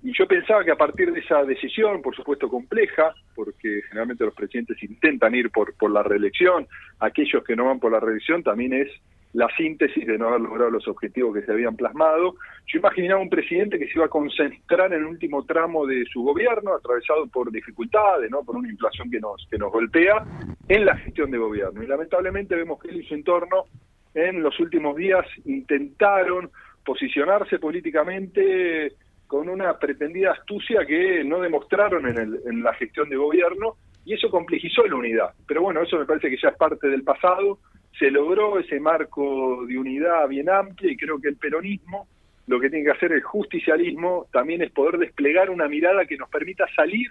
y 0.04 0.13
yo 0.13 0.27
pensaba 0.27 0.63
que 0.63 0.72
a 0.72 0.75
partir 0.75 1.12
de 1.12 1.20
esa 1.20 1.44
decisión, 1.44 2.01
por 2.01 2.15
supuesto 2.15 2.48
compleja, 2.48 3.13
porque 3.34 3.82
generalmente 3.89 4.24
los 4.24 4.36
presidentes 4.36 4.82
intentan 4.84 5.34
ir 5.34 5.50
por, 5.50 5.74
por 5.75 5.89
la 5.92 6.04
reelección, 6.04 6.68
aquellos 7.00 7.44
que 7.44 7.56
no 7.56 7.65
van 7.65 7.80
por 7.80 7.92
la 7.92 8.00
reelección 8.00 8.44
también 8.44 8.74
es 8.74 8.88
la 9.34 9.48
síntesis 9.58 10.08
de 10.08 10.18
no 10.18 10.30
haber 10.30 10.42
logrado 10.42 10.70
los 10.70 10.88
objetivos 10.88 11.34
que 11.34 11.42
se 11.42 11.51
habían 11.51 11.75
plasmado. 11.75 12.36
Yo 12.68 12.80
imaginaba 12.80 13.20
un 13.20 13.30
presidente 13.30 13.77
que 13.77 13.88
se 13.88 13.94
iba 13.96 14.06
a 14.06 14.10
concentrar 14.10 14.94
en 14.94 15.00
el 15.00 15.06
último 15.06 15.44
tramo 15.44 15.86
de 15.86 16.06
su 16.06 16.22
gobierno, 16.22 16.74
atravesado 16.74 17.27
por 17.27 17.51
dificultades, 17.51 18.32
¿no? 18.32 18.44
por 18.44 18.56
una 18.56 18.70
inflación 18.70 19.10
que 19.10 19.20
nos, 19.20 19.46
que 19.50 19.58
nos 19.58 19.72
golpea, 19.72 20.24
en 20.70 20.86
la 20.86 20.96
gestión 20.98 21.32
de 21.32 21.38
gobierno. 21.38 21.84
Y 21.84 21.88
lamentablemente 21.88 22.56
vemos 22.56 22.80
que 22.80 22.89
él 22.89 23.01
y 23.01 23.08
su 23.08 23.15
entorno 23.15 23.65
en 24.15 24.41
los 24.41 24.60
últimos 24.60 24.95
días 24.95 25.25
intentaron 25.45 26.50
posicionarse 26.84 27.60
políticamente 27.60 28.93
con 29.27 29.50
una 29.50 29.77
pretendida 29.77 30.31
astucia 30.31 30.86
que 30.86 31.24
no 31.24 31.41
demostraron 31.41 32.07
en, 32.07 32.17
el, 32.17 32.39
en 32.45 32.63
la 32.63 32.74
gestión 32.75 33.10
de 33.10 33.17
gobierno 33.17 33.75
y 34.05 34.13
eso 34.13 34.29
complejizó 34.29 34.86
la 34.86 34.95
unidad. 34.95 35.29
Pero 35.48 35.62
bueno, 35.62 35.81
eso 35.81 35.98
me 35.98 36.05
parece 36.05 36.29
que 36.29 36.38
ya 36.41 36.50
es 36.50 36.57
parte 36.57 36.88
del 36.88 37.03
pasado, 37.03 37.60
se 37.98 38.10
logró 38.12 38.60
ese 38.60 38.79
marco 38.79 39.65
de 39.65 39.77
unidad 39.77 40.27
bien 40.27 40.50
amplio 40.50 40.91
y 40.91 40.98
creo 40.98 41.19
que 41.19 41.29
el 41.29 41.38
peronismo 41.38 42.07
lo 42.48 42.60
que 42.60 42.69
tiene 42.69 42.86
que 42.86 42.91
hacer 42.91 43.12
el 43.12 43.24
justicialismo 43.24 44.27
también 44.31 44.62
es 44.62 44.72
poder 44.72 45.00
desplegar 45.00 45.50
una 45.50 45.67
mirada 45.67 46.05
que 46.05 46.17
nos 46.17 46.29
permita 46.29 46.65
salir 46.75 47.07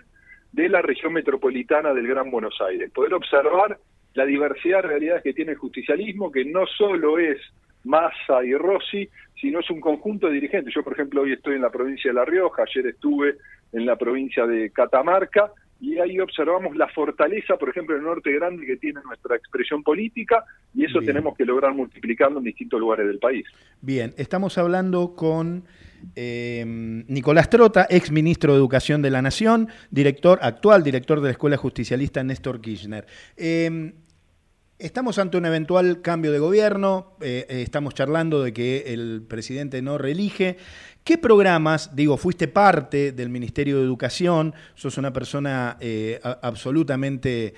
de 0.52 0.68
la 0.68 0.80
región 0.80 1.12
metropolitana 1.12 1.92
del 1.92 2.06
Gran 2.06 2.30
Buenos 2.30 2.60
Aires, 2.60 2.92
poder 2.92 3.14
observar 3.14 3.78
la 4.14 4.24
diversidad 4.24 4.82
de 4.82 4.88
realidades 4.88 5.22
que 5.22 5.34
tiene 5.34 5.52
el 5.52 5.58
justicialismo, 5.58 6.32
que 6.32 6.44
no 6.44 6.66
solo 6.66 7.18
es 7.18 7.38
Massa 7.84 8.44
y 8.44 8.54
Rossi, 8.54 9.08
sino 9.40 9.60
es 9.60 9.70
un 9.70 9.80
conjunto 9.80 10.28
de 10.28 10.34
dirigentes. 10.34 10.72
Yo, 10.74 10.82
por 10.82 10.94
ejemplo, 10.94 11.22
hoy 11.22 11.32
estoy 11.32 11.56
en 11.56 11.62
la 11.62 11.70
provincia 11.70 12.10
de 12.10 12.14
La 12.14 12.24
Rioja, 12.24 12.62
ayer 12.62 12.86
estuve 12.86 13.36
en 13.72 13.86
la 13.86 13.96
provincia 13.96 14.46
de 14.46 14.70
Catamarca, 14.70 15.52
y 15.80 15.98
ahí 15.98 16.18
observamos 16.18 16.76
la 16.76 16.88
fortaleza, 16.88 17.56
por 17.56 17.68
ejemplo, 17.68 17.94
en 17.94 18.02
el 18.02 18.06
norte 18.06 18.32
grande 18.32 18.64
que 18.64 18.76
tiene 18.76 19.00
nuestra 19.04 19.36
expresión 19.36 19.82
política, 19.82 20.44
y 20.72 20.84
eso 20.84 21.00
tenemos 21.00 21.36
que 21.36 21.44
lograr 21.44 21.74
multiplicarlo 21.74 22.38
en 22.38 22.44
distintos 22.44 22.80
lugares 22.80 23.06
del 23.06 23.18
país. 23.18 23.44
Bien, 23.82 24.14
estamos 24.16 24.56
hablando 24.56 25.14
con 25.14 25.64
eh, 26.16 26.64
Nicolás 27.08 27.50
Trota, 27.50 27.86
ex 27.90 28.10
ministro 28.10 28.52
de 28.52 28.58
Educación 28.58 29.02
de 29.02 29.10
la 29.10 29.20
Nación, 29.20 29.68
director, 29.90 30.38
actual 30.40 30.82
director 30.82 31.20
de 31.20 31.24
la 31.24 31.32
Escuela 31.32 31.56
Justicialista 31.56 32.24
Néstor 32.24 32.62
Kirchner. 32.62 33.06
Eh, 33.36 33.92
Estamos 34.80 35.20
ante 35.20 35.36
un 35.36 35.46
eventual 35.46 36.02
cambio 36.02 36.32
de 36.32 36.40
gobierno, 36.40 37.12
eh, 37.20 37.46
eh, 37.48 37.62
estamos 37.62 37.94
charlando 37.94 38.42
de 38.42 38.52
que 38.52 38.92
el 38.92 39.22
presidente 39.22 39.80
no 39.82 39.98
reelige. 39.98 40.56
¿Qué 41.04 41.16
programas, 41.16 41.94
digo, 41.94 42.16
fuiste 42.16 42.48
parte 42.48 43.12
del 43.12 43.28
Ministerio 43.28 43.76
de 43.78 43.84
Educación, 43.84 44.52
sos 44.74 44.98
una 44.98 45.12
persona 45.12 45.76
eh, 45.80 46.18
absolutamente 46.42 47.54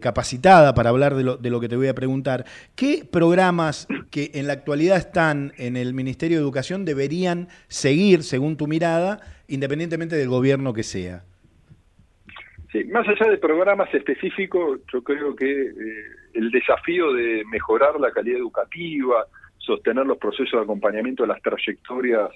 capacitada 0.00 0.72
para 0.72 0.90
hablar 0.90 1.16
de 1.16 1.24
lo, 1.24 1.36
de 1.36 1.50
lo 1.50 1.58
que 1.58 1.68
te 1.68 1.74
voy 1.74 1.88
a 1.88 1.94
preguntar, 1.94 2.44
¿qué 2.76 3.04
programas 3.10 3.88
que 4.10 4.30
en 4.34 4.46
la 4.46 4.52
actualidad 4.52 4.98
están 4.98 5.52
en 5.56 5.76
el 5.76 5.94
Ministerio 5.94 6.36
de 6.36 6.44
Educación 6.44 6.84
deberían 6.84 7.48
seguir, 7.66 8.22
según 8.22 8.56
tu 8.56 8.68
mirada, 8.68 9.18
independientemente 9.48 10.14
del 10.14 10.28
gobierno 10.28 10.72
que 10.72 10.84
sea? 10.84 11.24
Sí, 12.70 12.84
más 12.84 13.08
allá 13.08 13.30
de 13.30 13.38
programas 13.38 13.92
específicos, 13.92 14.80
yo 14.92 15.02
creo 15.02 15.34
que 15.34 15.72
el 16.34 16.50
desafío 16.50 17.12
de 17.12 17.44
mejorar 17.50 17.98
la 18.00 18.10
calidad 18.10 18.38
educativa, 18.38 19.26
sostener 19.58 20.06
los 20.06 20.18
procesos 20.18 20.52
de 20.52 20.64
acompañamiento 20.64 21.22
de 21.22 21.28
las 21.28 21.42
trayectorias 21.42 22.30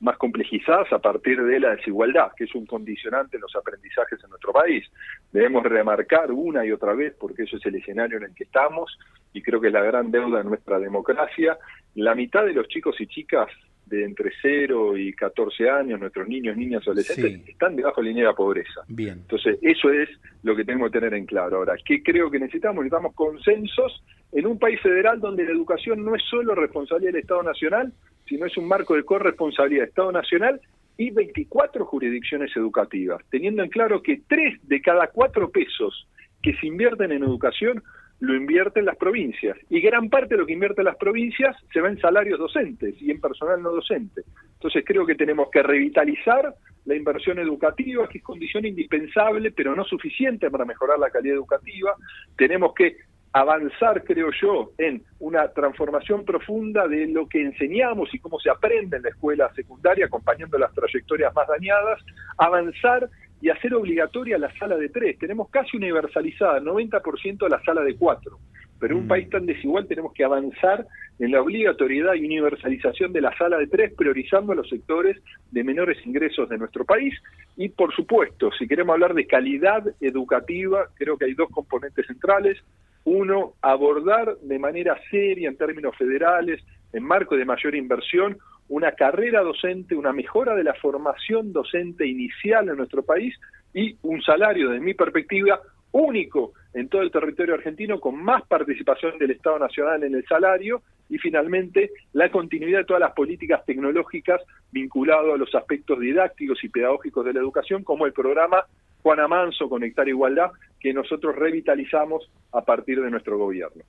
más 0.00 0.16
complejizadas 0.16 0.92
a 0.92 0.98
partir 0.98 1.40
de 1.40 1.60
la 1.60 1.76
desigualdad, 1.76 2.32
que 2.36 2.44
es 2.44 2.54
un 2.56 2.66
condicionante 2.66 3.36
en 3.36 3.42
los 3.42 3.54
aprendizajes 3.54 4.22
en 4.22 4.30
nuestro 4.30 4.52
país. 4.52 4.84
Debemos 5.30 5.62
remarcar 5.62 6.32
una 6.32 6.66
y 6.66 6.72
otra 6.72 6.92
vez, 6.92 7.14
porque 7.20 7.44
eso 7.44 7.56
es 7.56 7.66
el 7.66 7.76
escenario 7.76 8.16
en 8.18 8.24
el 8.24 8.34
que 8.34 8.44
estamos, 8.44 8.98
y 9.32 9.42
creo 9.42 9.60
que 9.60 9.68
es 9.68 9.72
la 9.72 9.82
gran 9.82 10.10
deuda 10.10 10.38
de 10.38 10.44
nuestra 10.44 10.80
democracia, 10.80 11.56
la 11.94 12.16
mitad 12.16 12.44
de 12.44 12.52
los 12.52 12.66
chicos 12.66 13.00
y 13.00 13.06
chicas 13.06 13.48
de 13.92 14.04
entre 14.04 14.30
0 14.40 14.96
y 14.96 15.12
14 15.12 15.68
años, 15.68 16.00
nuestros 16.00 16.26
niños, 16.26 16.56
niñas, 16.56 16.82
adolescentes, 16.82 17.46
están 17.46 17.76
debajo 17.76 18.00
de 18.00 18.06
la 18.06 18.08
línea 18.08 18.24
de 18.24 18.30
la 18.30 18.36
pobreza. 18.36 18.80
Bien. 18.88 19.18
Entonces, 19.20 19.58
eso 19.60 19.90
es 19.90 20.08
lo 20.42 20.56
que 20.56 20.64
tenemos 20.64 20.90
que 20.90 20.98
tener 20.98 21.12
en 21.12 21.26
claro. 21.26 21.58
Ahora, 21.58 21.74
¿qué 21.84 22.02
creo 22.02 22.30
que 22.30 22.38
necesitamos? 22.38 22.84
Necesitamos 22.84 23.14
consensos 23.14 24.02
en 24.32 24.46
un 24.46 24.58
país 24.58 24.80
federal 24.80 25.20
donde 25.20 25.44
la 25.44 25.52
educación 25.52 26.02
no 26.02 26.14
es 26.14 26.22
solo 26.24 26.54
responsabilidad 26.54 27.12
del 27.12 27.20
Estado 27.20 27.42
Nacional, 27.42 27.92
sino 28.26 28.46
es 28.46 28.56
un 28.56 28.66
marco 28.66 28.96
de 28.96 29.04
corresponsabilidad 29.04 29.82
del 29.82 29.88
Estado 29.90 30.12
Nacional 30.12 30.60
y 30.96 31.10
24 31.10 31.84
jurisdicciones 31.84 32.50
educativas, 32.56 33.22
teniendo 33.30 33.62
en 33.62 33.68
claro 33.68 34.02
que 34.02 34.22
3 34.26 34.68
de 34.68 34.80
cada 34.80 35.08
4 35.08 35.50
pesos 35.50 36.08
que 36.42 36.54
se 36.54 36.66
invierten 36.66 37.12
en 37.12 37.22
educación 37.22 37.82
lo 38.22 38.36
invierten 38.36 38.84
las 38.84 38.96
provincias. 38.96 39.58
Y 39.68 39.80
gran 39.80 40.08
parte 40.08 40.34
de 40.34 40.40
lo 40.40 40.46
que 40.46 40.52
invierten 40.52 40.84
las 40.84 40.94
provincias 40.94 41.56
se 41.72 41.80
va 41.80 41.88
en 41.88 41.98
salarios 41.98 42.38
docentes 42.38 42.94
y 43.02 43.10
en 43.10 43.20
personal 43.20 43.60
no 43.60 43.72
docente. 43.72 44.22
Entonces 44.54 44.84
creo 44.86 45.04
que 45.04 45.16
tenemos 45.16 45.50
que 45.50 45.60
revitalizar 45.60 46.54
la 46.84 46.94
inversión 46.94 47.40
educativa, 47.40 48.08
que 48.08 48.18
es 48.18 48.24
condición 48.24 48.64
indispensable, 48.64 49.50
pero 49.50 49.74
no 49.74 49.84
suficiente 49.84 50.52
para 50.52 50.64
mejorar 50.64 51.00
la 51.00 51.10
calidad 51.10 51.34
educativa. 51.34 51.96
Tenemos 52.36 52.72
que 52.74 52.96
avanzar, 53.32 54.04
creo 54.04 54.30
yo, 54.40 54.70
en 54.78 55.02
una 55.18 55.48
transformación 55.48 56.24
profunda 56.24 56.86
de 56.86 57.08
lo 57.08 57.26
que 57.26 57.42
enseñamos 57.42 58.14
y 58.14 58.20
cómo 58.20 58.38
se 58.38 58.50
aprende 58.50 58.98
en 58.98 59.02
la 59.02 59.08
escuela 59.08 59.52
secundaria, 59.54 60.06
acompañando 60.06 60.58
las 60.58 60.72
trayectorias 60.74 61.34
más 61.34 61.48
dañadas, 61.48 62.00
avanzar 62.38 63.08
y 63.42 63.50
hacer 63.50 63.74
obligatoria 63.74 64.38
la 64.38 64.56
sala 64.56 64.76
de 64.76 64.88
tres. 64.88 65.18
Tenemos 65.18 65.50
casi 65.50 65.76
universalizada, 65.76 66.60
90% 66.60 67.48
la 67.48 67.60
sala 67.64 67.82
de 67.82 67.96
cuatro. 67.96 68.38
Pero 68.78 68.94
en 68.94 69.00
un 69.00 69.06
mm. 69.06 69.08
país 69.08 69.30
tan 69.30 69.46
desigual 69.46 69.86
tenemos 69.88 70.12
que 70.12 70.24
avanzar 70.24 70.86
en 71.18 71.32
la 71.32 71.42
obligatoriedad 71.42 72.14
y 72.14 72.24
universalización 72.24 73.12
de 73.12 73.20
la 73.20 73.36
sala 73.36 73.58
de 73.58 73.66
tres, 73.66 73.92
priorizando 73.94 74.52
a 74.52 74.54
los 74.54 74.68
sectores 74.68 75.18
de 75.50 75.64
menores 75.64 75.98
ingresos 76.06 76.48
de 76.48 76.56
nuestro 76.56 76.84
país. 76.84 77.14
Y 77.56 77.68
por 77.68 77.92
supuesto, 77.94 78.50
si 78.58 78.68
queremos 78.68 78.94
hablar 78.94 79.14
de 79.14 79.26
calidad 79.26 79.84
educativa, 80.00 80.88
creo 80.94 81.18
que 81.18 81.24
hay 81.24 81.34
dos 81.34 81.50
componentes 81.50 82.06
centrales. 82.06 82.58
Uno, 83.04 83.54
abordar 83.60 84.36
de 84.38 84.58
manera 84.60 84.96
seria 85.10 85.48
en 85.48 85.56
términos 85.56 85.96
federales, 85.96 86.62
en 86.92 87.02
marco 87.02 87.36
de 87.36 87.44
mayor 87.44 87.74
inversión, 87.74 88.38
una 88.68 88.92
carrera 88.92 89.42
docente, 89.42 89.94
una 89.94 90.12
mejora 90.12 90.54
de 90.54 90.64
la 90.64 90.74
formación 90.74 91.52
docente 91.52 92.06
inicial 92.06 92.68
en 92.68 92.76
nuestro 92.76 93.02
país 93.02 93.34
y 93.74 93.96
un 94.02 94.22
salario, 94.22 94.70
desde 94.70 94.84
mi 94.84 94.94
perspectiva, 94.94 95.60
único 95.92 96.52
en 96.74 96.88
todo 96.88 97.02
el 97.02 97.10
territorio 97.10 97.54
argentino, 97.54 98.00
con 98.00 98.22
más 98.22 98.42
participación 98.46 99.18
del 99.18 99.32
Estado 99.32 99.58
Nacional 99.58 100.02
en 100.04 100.14
el 100.14 100.24
salario 100.26 100.82
y 101.08 101.18
finalmente 101.18 101.90
la 102.14 102.30
continuidad 102.30 102.78
de 102.78 102.84
todas 102.84 103.00
las 103.00 103.12
políticas 103.12 103.64
tecnológicas 103.66 104.40
vinculadas 104.70 105.34
a 105.34 105.36
los 105.36 105.54
aspectos 105.54 106.00
didácticos 106.00 106.64
y 106.64 106.70
pedagógicos 106.70 107.24
de 107.26 107.34
la 107.34 107.40
educación, 107.40 107.84
como 107.84 108.06
el 108.06 108.14
programa 108.14 108.64
Juan 109.02 109.20
Amanso, 109.20 109.68
Conectar 109.68 110.08
Igualdad, 110.08 110.52
que 110.80 110.94
nosotros 110.94 111.36
revitalizamos 111.36 112.30
a 112.52 112.64
partir 112.64 113.02
de 113.02 113.10
nuestro 113.10 113.36
gobierno. 113.36 113.84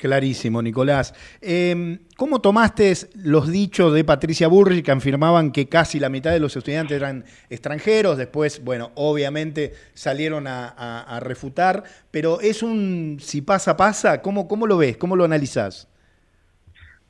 Clarísimo, 0.00 0.62
Nicolás. 0.62 1.12
Em, 1.42 1.98
¿Cómo 2.16 2.40
tomaste 2.40 2.94
los 3.22 3.52
dichos 3.52 3.92
de 3.92 4.02
Patricia 4.02 4.48
Burri 4.48 4.82
que 4.82 4.92
afirmaban 4.92 5.52
que 5.52 5.68
casi 5.68 6.00
la 6.00 6.08
mitad 6.08 6.32
de 6.32 6.40
los 6.40 6.56
estudiantes 6.56 6.96
eran 6.96 7.24
extranjeros? 7.50 8.16
Después, 8.16 8.64
bueno, 8.64 8.92
obviamente 8.94 9.74
salieron 9.92 10.46
a, 10.46 11.20
refutar, 11.22 11.84
pero 12.10 12.40
es 12.40 12.62
un 12.62 13.18
si 13.20 13.42
pasa, 13.42 13.76
pasa. 13.76 14.22
¿Cómo, 14.22 14.48
¿Cómo 14.48 14.66
lo 14.66 14.78
ves? 14.78 14.96
¿Cómo 14.96 15.16
lo 15.16 15.24
analizás? 15.24 15.86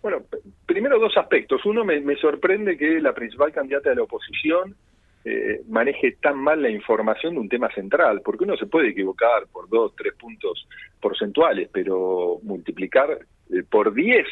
Bueno, 0.03 0.24
primero 0.66 0.98
dos 0.98 1.16
aspectos. 1.16 1.64
Uno, 1.64 1.85
me, 1.85 2.00
me 2.00 2.16
sorprende 2.16 2.76
que 2.76 3.00
la 3.00 3.14
principal 3.14 3.53
candidata 3.53 3.90
de 3.90 3.96
la 3.96 4.03
oposición 4.03 4.74
eh, 5.24 5.61
maneje 5.68 6.16
tan 6.20 6.38
mal 6.38 6.62
la 6.62 6.70
información 6.70 7.35
de 7.35 7.40
un 7.40 7.48
tema 7.48 7.70
central, 7.74 8.22
porque 8.24 8.44
uno 8.44 8.56
se 8.56 8.66
puede 8.66 8.88
equivocar 8.88 9.46
por 9.52 9.68
dos, 9.68 9.94
tres 9.96 10.14
puntos 10.14 10.66
porcentuales, 11.00 11.68
pero 11.72 12.38
multiplicar 12.42 13.18
eh, 13.50 13.62
por 13.68 13.92
10 13.92 14.26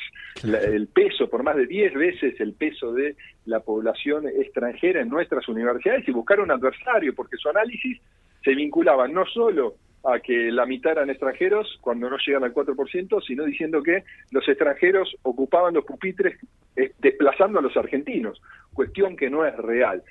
el 0.45 0.87
peso, 0.89 1.29
por 1.29 1.43
más 1.43 1.57
de 1.57 1.67
10 1.67 1.95
veces 1.95 2.41
el 2.41 2.55
peso 2.55 2.93
de 2.93 3.17
la 3.45 3.61
población 3.61 4.29
extranjera 4.29 5.01
en 5.01 5.09
nuestras 5.09 5.47
universidades 5.49 6.07
y 6.09 6.13
buscar 6.13 6.41
un 6.41 6.51
adversario, 6.51 7.15
porque 7.15 7.37
su 7.37 7.49
análisis 7.49 8.01
se 8.43 8.55
vinculaba 8.55 9.09
no 9.09 9.27
solo 9.27 9.75
a 10.05 10.21
que 10.21 10.51
la 10.53 10.67
mitad 10.67 10.93
eran 10.93 11.11
extranjeros 11.11 11.79
cuando 11.81 12.09
no 12.09 12.17
llegan 12.25 12.45
al 12.45 12.55
4%, 12.55 13.23
sino 13.27 13.45
diciendo 13.45 13.83
que 13.83 14.05
los 14.31 14.49
extranjeros 14.49 15.15
ocupaban 15.23 15.75
los 15.75 15.85
pupitres 15.85 16.39
eh, 16.77 16.93
desplazando 16.99 17.59
a 17.59 17.63
los 17.63 17.77
argentinos, 17.77 18.41
cuestión 18.73 19.17
que 19.17 19.31
no 19.31 19.45
es 19.45 19.57
real. 19.57 20.03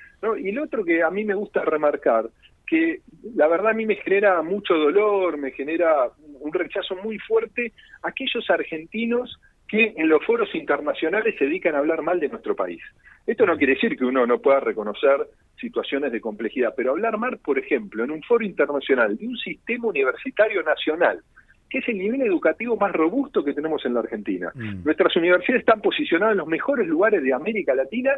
Y 0.42 0.52
lo 0.52 0.64
otro 0.64 0.84
que 0.84 1.02
a 1.02 1.10
mí 1.10 1.24
me 1.24 1.34
gusta 1.34 1.64
remarcar, 1.64 2.28
que 2.66 3.00
la 3.34 3.48
verdad 3.48 3.70
a 3.70 3.74
mí 3.74 3.86
me 3.86 3.96
genera 3.96 4.42
mucho 4.42 4.74
dolor, 4.74 5.38
me 5.38 5.52
genera 5.52 6.10
un 6.40 6.52
rechazo 6.52 6.94
muy 6.96 7.18
fuerte 7.18 7.72
aquellos 8.02 8.48
argentinos 8.50 9.40
que 9.66 9.94
en 9.96 10.08
los 10.08 10.24
foros 10.24 10.54
internacionales 10.54 11.34
se 11.38 11.44
dedican 11.44 11.74
a 11.74 11.78
hablar 11.78 12.02
mal 12.02 12.20
de 12.20 12.28
nuestro 12.28 12.54
país. 12.56 12.82
Esto 13.28 13.44
no 13.44 13.58
quiere 13.58 13.74
decir 13.74 13.94
que 13.94 14.06
uno 14.06 14.26
no 14.26 14.38
pueda 14.38 14.58
reconocer 14.58 15.28
situaciones 15.60 16.12
de 16.12 16.20
complejidad, 16.20 16.72
pero 16.74 16.92
hablar 16.92 17.18
mal, 17.18 17.36
por 17.36 17.58
ejemplo, 17.58 18.02
en 18.02 18.10
un 18.10 18.22
foro 18.22 18.42
internacional 18.42 19.18
de 19.18 19.28
un 19.28 19.36
sistema 19.36 19.88
universitario 19.88 20.62
nacional, 20.62 21.20
que 21.68 21.80
es 21.80 21.88
el 21.88 21.98
nivel 21.98 22.22
educativo 22.22 22.78
más 22.78 22.90
robusto 22.90 23.44
que 23.44 23.52
tenemos 23.52 23.84
en 23.84 23.92
la 23.92 24.00
Argentina. 24.00 24.50
Nuestras 24.82 25.14
universidades 25.14 25.60
están 25.60 25.82
posicionadas 25.82 26.32
en 26.32 26.38
los 26.38 26.48
mejores 26.48 26.88
lugares 26.88 27.22
de 27.22 27.34
América 27.34 27.74
Latina 27.74 28.12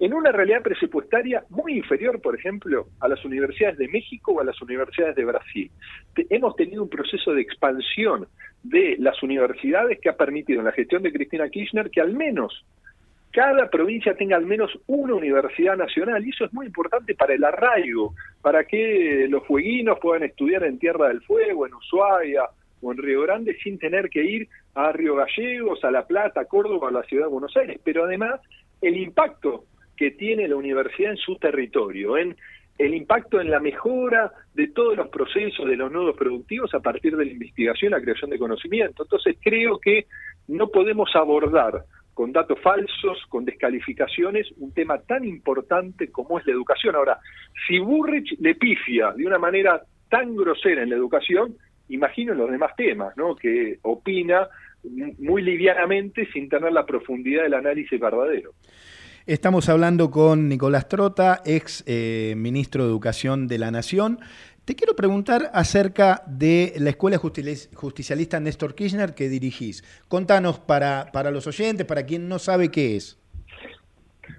en 0.00 0.14
una 0.14 0.32
realidad 0.32 0.62
presupuestaria 0.62 1.44
muy 1.50 1.76
inferior, 1.76 2.22
por 2.22 2.34
ejemplo, 2.34 2.86
a 3.00 3.08
las 3.08 3.22
universidades 3.22 3.76
de 3.76 3.88
México 3.88 4.32
o 4.32 4.40
a 4.40 4.44
las 4.44 4.60
universidades 4.62 5.14
de 5.14 5.26
Brasil. 5.26 5.70
hemos 6.30 6.56
tenido 6.56 6.82
un 6.82 6.88
proceso 6.88 7.34
de 7.34 7.42
expansión 7.42 8.28
de 8.62 8.96
las 8.98 9.22
universidades 9.22 10.00
que 10.00 10.08
ha 10.08 10.16
permitido 10.16 10.60
en 10.60 10.64
la 10.64 10.72
gestión 10.72 11.02
de 11.02 11.12
Cristina 11.12 11.50
Kirchner 11.50 11.90
que 11.90 12.00
al 12.00 12.14
menos 12.14 12.64
cada 13.34 13.68
provincia 13.68 14.14
tenga 14.14 14.36
al 14.36 14.46
menos 14.46 14.70
una 14.86 15.14
universidad 15.14 15.76
nacional 15.76 16.24
y 16.24 16.30
eso 16.30 16.44
es 16.44 16.52
muy 16.52 16.66
importante 16.66 17.16
para 17.16 17.34
el 17.34 17.42
arraigo, 17.42 18.14
para 18.40 18.62
que 18.62 19.26
los 19.28 19.44
fueguinos 19.44 19.98
puedan 20.00 20.22
estudiar 20.22 20.62
en 20.62 20.78
Tierra 20.78 21.08
del 21.08 21.20
Fuego, 21.22 21.66
en 21.66 21.74
Ushuaia 21.74 22.44
o 22.80 22.92
en 22.92 22.98
Río 22.98 23.22
Grande 23.22 23.56
sin 23.60 23.76
tener 23.80 24.08
que 24.08 24.22
ir 24.22 24.48
a 24.76 24.92
Río 24.92 25.16
Gallegos, 25.16 25.82
a 25.82 25.90
La 25.90 26.06
Plata, 26.06 26.42
a 26.42 26.44
Córdoba, 26.44 26.90
a 26.90 26.92
la 26.92 27.02
ciudad 27.02 27.24
de 27.24 27.32
Buenos 27.32 27.56
Aires, 27.56 27.80
pero 27.82 28.04
además 28.04 28.40
el 28.80 28.96
impacto 28.96 29.64
que 29.96 30.12
tiene 30.12 30.46
la 30.46 30.54
universidad 30.54 31.10
en 31.10 31.16
su 31.16 31.34
territorio, 31.34 32.16
en 32.16 32.36
el 32.78 32.94
impacto 32.94 33.40
en 33.40 33.50
la 33.50 33.58
mejora 33.58 34.32
de 34.54 34.68
todos 34.68 34.96
los 34.96 35.08
procesos 35.08 35.66
de 35.66 35.76
los 35.76 35.90
nodos 35.90 36.16
productivos 36.16 36.72
a 36.72 36.80
partir 36.80 37.16
de 37.16 37.24
la 37.24 37.32
investigación, 37.32 37.90
la 37.90 38.00
creación 38.00 38.30
de 38.30 38.38
conocimiento. 38.38 39.02
Entonces 39.02 39.36
creo 39.42 39.80
que 39.80 40.06
no 40.46 40.68
podemos 40.68 41.10
abordar 41.16 41.84
con 42.14 42.32
datos 42.32 42.58
falsos, 42.60 43.18
con 43.28 43.44
descalificaciones, 43.44 44.46
un 44.58 44.72
tema 44.72 44.98
tan 44.98 45.24
importante 45.24 46.10
como 46.10 46.38
es 46.38 46.46
la 46.46 46.52
educación. 46.52 46.94
Ahora, 46.94 47.18
si 47.66 47.78
Burrich 47.78 48.36
le 48.40 48.54
pifia 48.54 49.12
de 49.12 49.26
una 49.26 49.38
manera 49.38 49.82
tan 50.08 50.34
grosera 50.36 50.82
en 50.82 50.90
la 50.90 50.96
educación, 50.96 51.56
imagino 51.88 52.32
los 52.34 52.50
demás 52.50 52.74
temas, 52.76 53.16
¿no? 53.16 53.34
Que 53.34 53.78
opina 53.82 54.48
muy 55.18 55.42
livianamente 55.42 56.28
sin 56.32 56.48
tener 56.48 56.72
la 56.72 56.86
profundidad 56.86 57.42
del 57.42 57.54
análisis 57.54 57.98
verdadero. 57.98 58.52
Estamos 59.26 59.70
hablando 59.70 60.10
con 60.10 60.50
Nicolás 60.50 60.86
Trota, 60.86 61.40
ex 61.46 61.82
eh, 61.86 62.34
ministro 62.36 62.84
de 62.84 62.90
Educación 62.90 63.48
de 63.48 63.56
la 63.56 63.70
Nación. 63.70 64.18
Te 64.64 64.74
quiero 64.74 64.96
preguntar 64.96 65.50
acerca 65.52 66.22
de 66.26 66.72
la 66.78 66.88
Escuela 66.88 67.18
Justicialista 67.18 68.40
Néstor 68.40 68.74
Kirchner 68.74 69.14
que 69.14 69.28
dirigís. 69.28 69.82
Contanos 70.08 70.58
para, 70.58 71.10
para 71.12 71.30
los 71.30 71.46
oyentes, 71.46 71.84
para 71.86 72.06
quien 72.06 72.30
no 72.30 72.38
sabe 72.38 72.70
qué 72.70 72.96
es. 72.96 73.20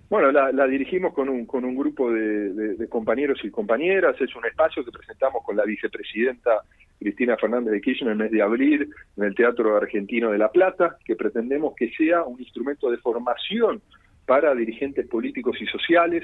Bueno, 0.09 0.31
la, 0.31 0.65
dirigimos 0.65 1.13
con 1.13 1.29
un, 1.29 1.45
con 1.45 1.63
un 1.63 1.75
grupo 1.75 2.11
de, 2.11 2.87
compañeros 2.89 3.39
y 3.43 3.51
compañeras. 3.51 4.19
Es 4.19 4.35
un 4.35 4.47
espacio 4.47 4.83
que 4.83 4.91
presentamos 4.91 5.43
con 5.43 5.55
la 5.57 5.63
vicepresidenta 5.63 6.63
Cristina 6.99 7.37
Fernández 7.37 7.73
de 7.73 7.81
Kirchner 7.81 8.13
en 8.13 8.21
el 8.21 8.23
mes 8.23 8.31
de 8.31 8.41
abril 8.41 8.89
en 9.17 9.23
el 9.23 9.35
Teatro 9.35 9.77
Argentino 9.77 10.31
de 10.31 10.39
La 10.39 10.49
Plata, 10.49 10.97
que 11.05 11.15
pretendemos 11.15 11.75
que 11.75 11.91
sea 11.91 12.23
un 12.23 12.39
instrumento 12.41 12.89
de 12.89 12.97
formación 12.97 13.79
para 14.25 14.55
dirigentes 14.55 15.07
políticos 15.07 15.57
y 15.61 15.65
sociales. 15.67 16.23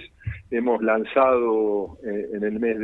Hemos 0.50 0.82
lanzado 0.82 1.98
eh, 2.04 2.30
en 2.34 2.44
el 2.44 2.60
mes 2.60 2.80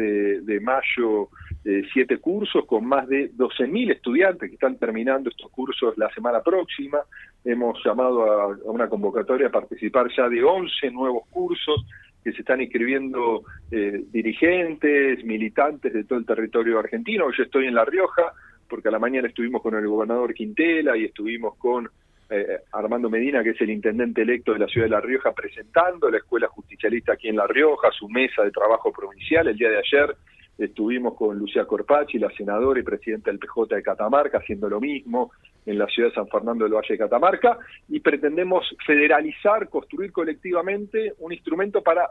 de, 0.45 0.59
mayo 0.61 1.29
eh, 1.65 1.83
siete 1.91 2.17
cursos 2.17 2.65
con 2.65 2.85
más 2.85 3.07
de 3.07 3.31
12.000 3.31 3.91
estudiantes 3.91 4.49
que 4.49 4.55
están 4.55 4.77
terminando 4.77 5.29
estos 5.29 5.49
cursos 5.51 5.97
la 5.97 6.09
semana 6.13 6.41
próxima. 6.41 6.99
Hemos 7.43 7.83
llamado 7.83 8.23
a, 8.23 8.47
una 8.65 8.87
convocatoria 8.87 9.47
a 9.47 9.51
participar 9.51 10.07
ya 10.15 10.29
de 10.29 10.43
11 10.43 10.91
nuevos 10.91 11.27
cursos 11.29 11.85
que 12.23 12.31
se 12.33 12.41
están 12.41 12.61
inscribiendo 12.61 13.43
eh, 13.71 14.03
dirigentes, 14.11 15.23
militantes 15.23 15.93
de 15.93 16.03
todo 16.03 16.19
el 16.19 16.25
territorio 16.25 16.79
argentino. 16.79 17.31
Yo 17.35 17.43
estoy 17.43 17.67
en 17.67 17.75
La 17.75 17.85
Rioja, 17.85 18.33
porque 18.67 18.89
a 18.89 18.91
la 18.91 18.99
mañana 18.99 19.29
estuvimos 19.29 19.61
con 19.61 19.75
el 19.75 19.87
gobernador 19.87 20.33
Quintela 20.33 20.97
y 20.97 21.05
estuvimos 21.05 21.55
con 21.57 21.89
eh, 22.29 22.59
Armando 22.73 23.09
Medina, 23.09 23.43
que 23.43 23.51
es 23.51 23.61
el 23.61 23.69
intendente 23.69 24.21
electo 24.21 24.53
de 24.53 24.59
la 24.59 24.67
ciudad 24.67 24.87
de 24.87 24.91
La 24.91 25.01
Rioja, 25.01 25.31
presentando 25.31 26.09
la 26.09 26.17
Escuela 26.17 26.47
Justicialista 26.47 27.13
aquí 27.13 27.29
en 27.29 27.37
La 27.37 27.47
Rioja, 27.47 27.89
su 27.91 28.09
mesa 28.09 28.43
de 28.43 28.51
trabajo 28.51 28.91
provincial. 28.91 29.47
El 29.47 29.57
día 29.57 29.69
de 29.69 29.77
ayer 29.77 30.15
estuvimos 30.57 31.15
con 31.15 31.37
Lucía 31.37 31.65
Corpachi, 31.65 32.19
la 32.19 32.31
senadora 32.31 32.79
y 32.79 32.83
presidenta 32.83 33.31
del 33.31 33.39
PJ 33.39 33.75
de 33.75 33.83
Catamarca, 33.83 34.39
haciendo 34.39 34.69
lo 34.69 34.79
mismo 34.79 35.31
en 35.65 35.77
la 35.77 35.87
ciudad 35.87 36.09
de 36.09 36.15
San 36.15 36.27
Fernando 36.27 36.63
del 36.63 36.73
Valle 36.73 36.93
de 36.93 36.97
Catamarca, 36.97 37.57
y 37.89 37.99
pretendemos 37.99 38.65
federalizar, 38.85 39.69
construir 39.69 40.11
colectivamente 40.11 41.13
un 41.19 41.33
instrumento 41.33 41.81
para 41.81 42.09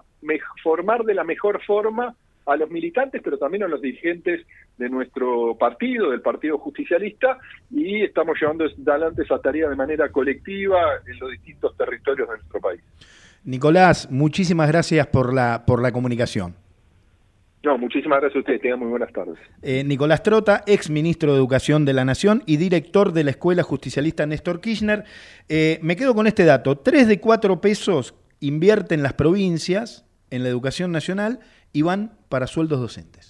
formar 0.63 1.05
de 1.05 1.15
la 1.15 1.25
mejor 1.25 1.63
forma 1.65 2.15
a 2.47 2.57
los 2.57 2.71
militantes, 2.71 3.21
pero 3.23 3.39
también 3.39 3.65
a 3.65 3.69
los 3.69 3.81
dirigentes 3.81 4.47
de 4.79 4.89
nuestro 4.89 5.57
partido, 5.59 6.11
del 6.11 6.21
Partido 6.21 6.59
Justicialista, 6.59 7.39
y 7.71 8.03
estamos 8.03 8.37
llevando 8.41 8.65
adelante 8.65 9.23
esa 9.23 9.39
tarea 9.41 9.69
de 9.69 9.77
manera 9.77 10.11
colectiva 10.11 10.79
en 11.07 11.19
los 11.19 11.31
distintos 11.33 11.77
territorios 11.77 12.29
de 12.29 12.37
nuestro 12.37 12.61
país. 12.61 12.81
Nicolás, 13.45 14.09
muchísimas 14.11 14.69
gracias 14.69 15.07
por 15.09 15.35
la, 15.35 15.65
por 15.67 15.83
la 15.83 15.93
comunicación. 15.93 16.55
No, 17.63 17.77
muchísimas 17.79 18.21
gracias 18.21 18.37
a 18.37 18.39
ustedes. 18.41 18.61
Tengan 18.61 18.79
muy 18.79 18.89
buenas 18.89 19.13
tardes. 19.13 19.39
Eh, 19.61 19.83
Nicolás 19.83 20.23
Trota, 20.23 20.63
ex 20.67 20.89
ministro 20.89 21.33
de 21.33 21.39
Educación 21.39 21.85
de 21.85 21.95
la 21.95 22.05
Nación 22.05 22.45
y 22.47 22.59
director 22.59 23.13
de 23.13 23.25
la 23.25 23.31
Escuela 23.31 23.65
Justicialista 23.65 24.25
Néstor 24.25 24.61
Kirchner. 24.61 25.03
Eh, 25.49 25.81
me 25.83 25.97
quedo 25.97 26.15
con 26.15 26.29
este 26.29 26.45
dato. 26.45 26.79
Tres 26.79 27.09
de 27.09 27.19
cuatro 27.19 27.61
pesos 27.61 28.15
invierten 28.39 29.03
las 29.03 29.15
provincias 29.15 30.05
en 30.31 30.45
la 30.45 30.49
educación 30.49 30.93
nacional 30.93 31.41
y 31.77 31.83
van 31.83 32.17
para 32.31 32.47
sueldos 32.47 32.81
docentes. 32.81 33.26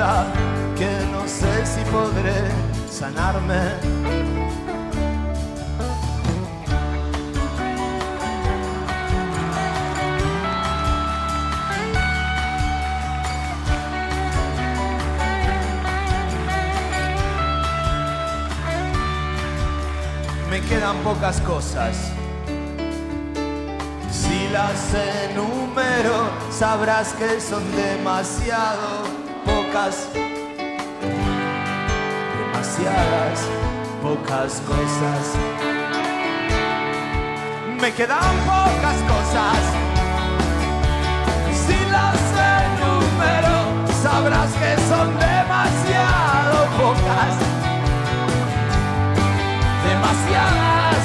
Esta 0.00 0.24
que 0.78 0.90
no 1.12 1.28
sé 1.28 1.66
si 1.66 1.82
podré 1.90 2.40
sanarme. 2.90 3.60
me 20.50 20.60
quedan 20.62 20.96
pocas 21.04 21.40
cosas. 21.42 21.96
Si 24.10 24.48
las 24.48 24.94
enumero, 25.28 26.30
sabrás 26.50 27.12
que 27.12 27.40
son 27.40 27.64
demasiado 27.76 28.99
Demasiadas 32.38 33.40
pocas 34.02 34.60
cosas. 34.66 35.34
Me 37.80 37.92
quedan 37.92 38.36
pocas 38.46 38.96
cosas. 39.12 39.62
Si 41.54 41.78
las 41.88 42.18
enumero, 42.66 43.58
sabrás 44.02 44.50
que 44.54 44.74
son 44.88 45.08
demasiado 45.16 46.66
pocas 46.76 47.34
demasiadas 49.86 51.00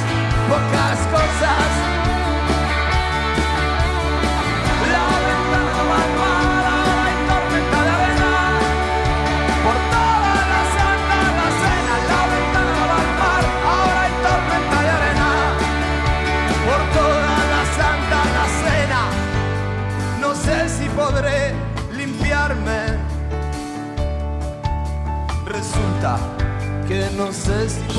pocas 0.50 1.00
cosas. 1.14 1.95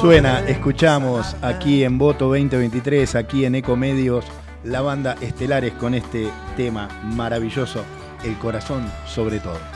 Suena, 0.00 0.40
escuchamos 0.48 1.36
aquí 1.40 1.84
en 1.84 1.98
Voto 1.98 2.26
2023, 2.26 3.14
aquí 3.14 3.44
en 3.44 3.54
Ecomedios, 3.54 4.24
la 4.64 4.80
banda 4.80 5.16
Estelares 5.20 5.72
con 5.74 5.94
este 5.94 6.28
tema 6.56 6.88
maravilloso, 7.04 7.84
El 8.24 8.36
corazón 8.38 8.90
sobre 9.06 9.38
todo. 9.38 9.75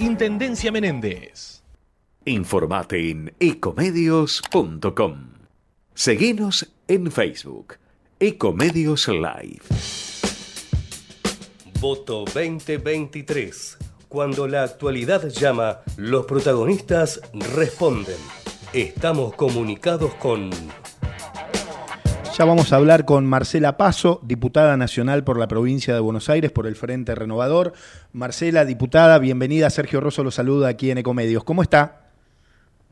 Intendencia 0.00 0.70
Menéndez. 0.70 1.64
Informate 2.24 3.10
en 3.10 3.34
ecomedios.com. 3.40 5.30
Seguinos 5.92 6.68
en 6.86 7.10
Facebook. 7.10 7.74
Ecomedios 8.20 9.08
Live. 9.08 9.62
Voto 11.80 12.24
2023. 12.32 13.78
Cuando 14.08 14.46
la 14.46 14.62
actualidad 14.62 15.28
llama, 15.30 15.80
los 15.96 16.26
protagonistas 16.26 17.20
responden. 17.56 18.18
Estamos 18.72 19.34
comunicados 19.34 20.14
con 20.14 20.50
Ya 22.38 22.44
vamos 22.44 22.72
a 22.72 22.76
hablar 22.76 23.04
con 23.04 23.26
Marcela 23.26 23.76
Paso, 23.76 24.20
diputada 24.22 24.76
nacional 24.76 25.24
por 25.24 25.40
la 25.40 25.48
provincia 25.48 25.92
de 25.92 25.98
Buenos 25.98 26.30
Aires 26.30 26.52
por 26.52 26.68
el 26.68 26.76
Frente 26.76 27.16
Renovador. 27.16 27.72
Marcela, 28.12 28.64
diputada, 28.64 29.18
bienvenida. 29.18 29.68
Sergio 29.70 30.00
Rosso 30.00 30.22
lo 30.22 30.30
saluda 30.30 30.68
aquí 30.68 30.92
en 30.92 30.98
Ecomedios. 30.98 31.42
¿Cómo 31.42 31.62
está? 31.62 32.02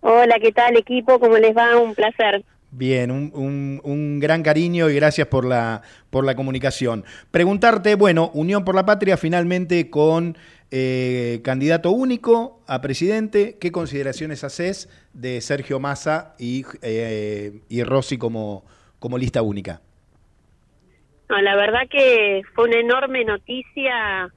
Hola, 0.01 0.39
¿qué 0.43 0.51
tal 0.51 0.77
equipo? 0.77 1.21
¿Cómo 1.21 1.39
les 1.39 1.57
va? 1.57 1.79
Un 1.79 1.95
placer. 1.95 2.45
Bien, 2.73 3.13
un, 3.13 3.31
un- 3.35 3.81
un 3.85 4.19
gran 4.19 4.43
cariño 4.43 4.91
y 4.91 4.97
gracias 4.97 5.29
por 5.29 5.45
la, 5.45 5.81
por 6.11 6.25
la 6.25 6.35
comunicación. 6.35 7.05
Preguntarte, 7.31 7.95
bueno, 7.95 8.33
Unión 8.35 8.65
por 8.65 8.75
la 8.75 8.85
Patria 8.85 9.17
finalmente 9.17 9.89
con 9.91 10.37
eh, 10.73 11.41
candidato 11.45 11.93
único 11.93 12.63
a 12.67 12.81
presidente, 12.81 13.59
¿qué 13.61 13.71
consideraciones 13.71 14.43
haces 14.43 14.89
de 15.15 15.41
Sergio 15.41 15.79
Massa 15.79 16.35
y, 16.37 16.65
eh, 16.83 17.61
y 17.69 17.85
Rossi 17.85 18.19
como, 18.19 18.65
como 18.99 19.19
lista 19.19 19.43
única? 19.43 19.81
No, 21.29 21.41
la 21.41 21.57
verdad 21.57 21.89
que 21.91 22.43
fue 22.55 22.69
una 22.69 22.79
enorme 22.79 23.25
noticia 23.25 24.29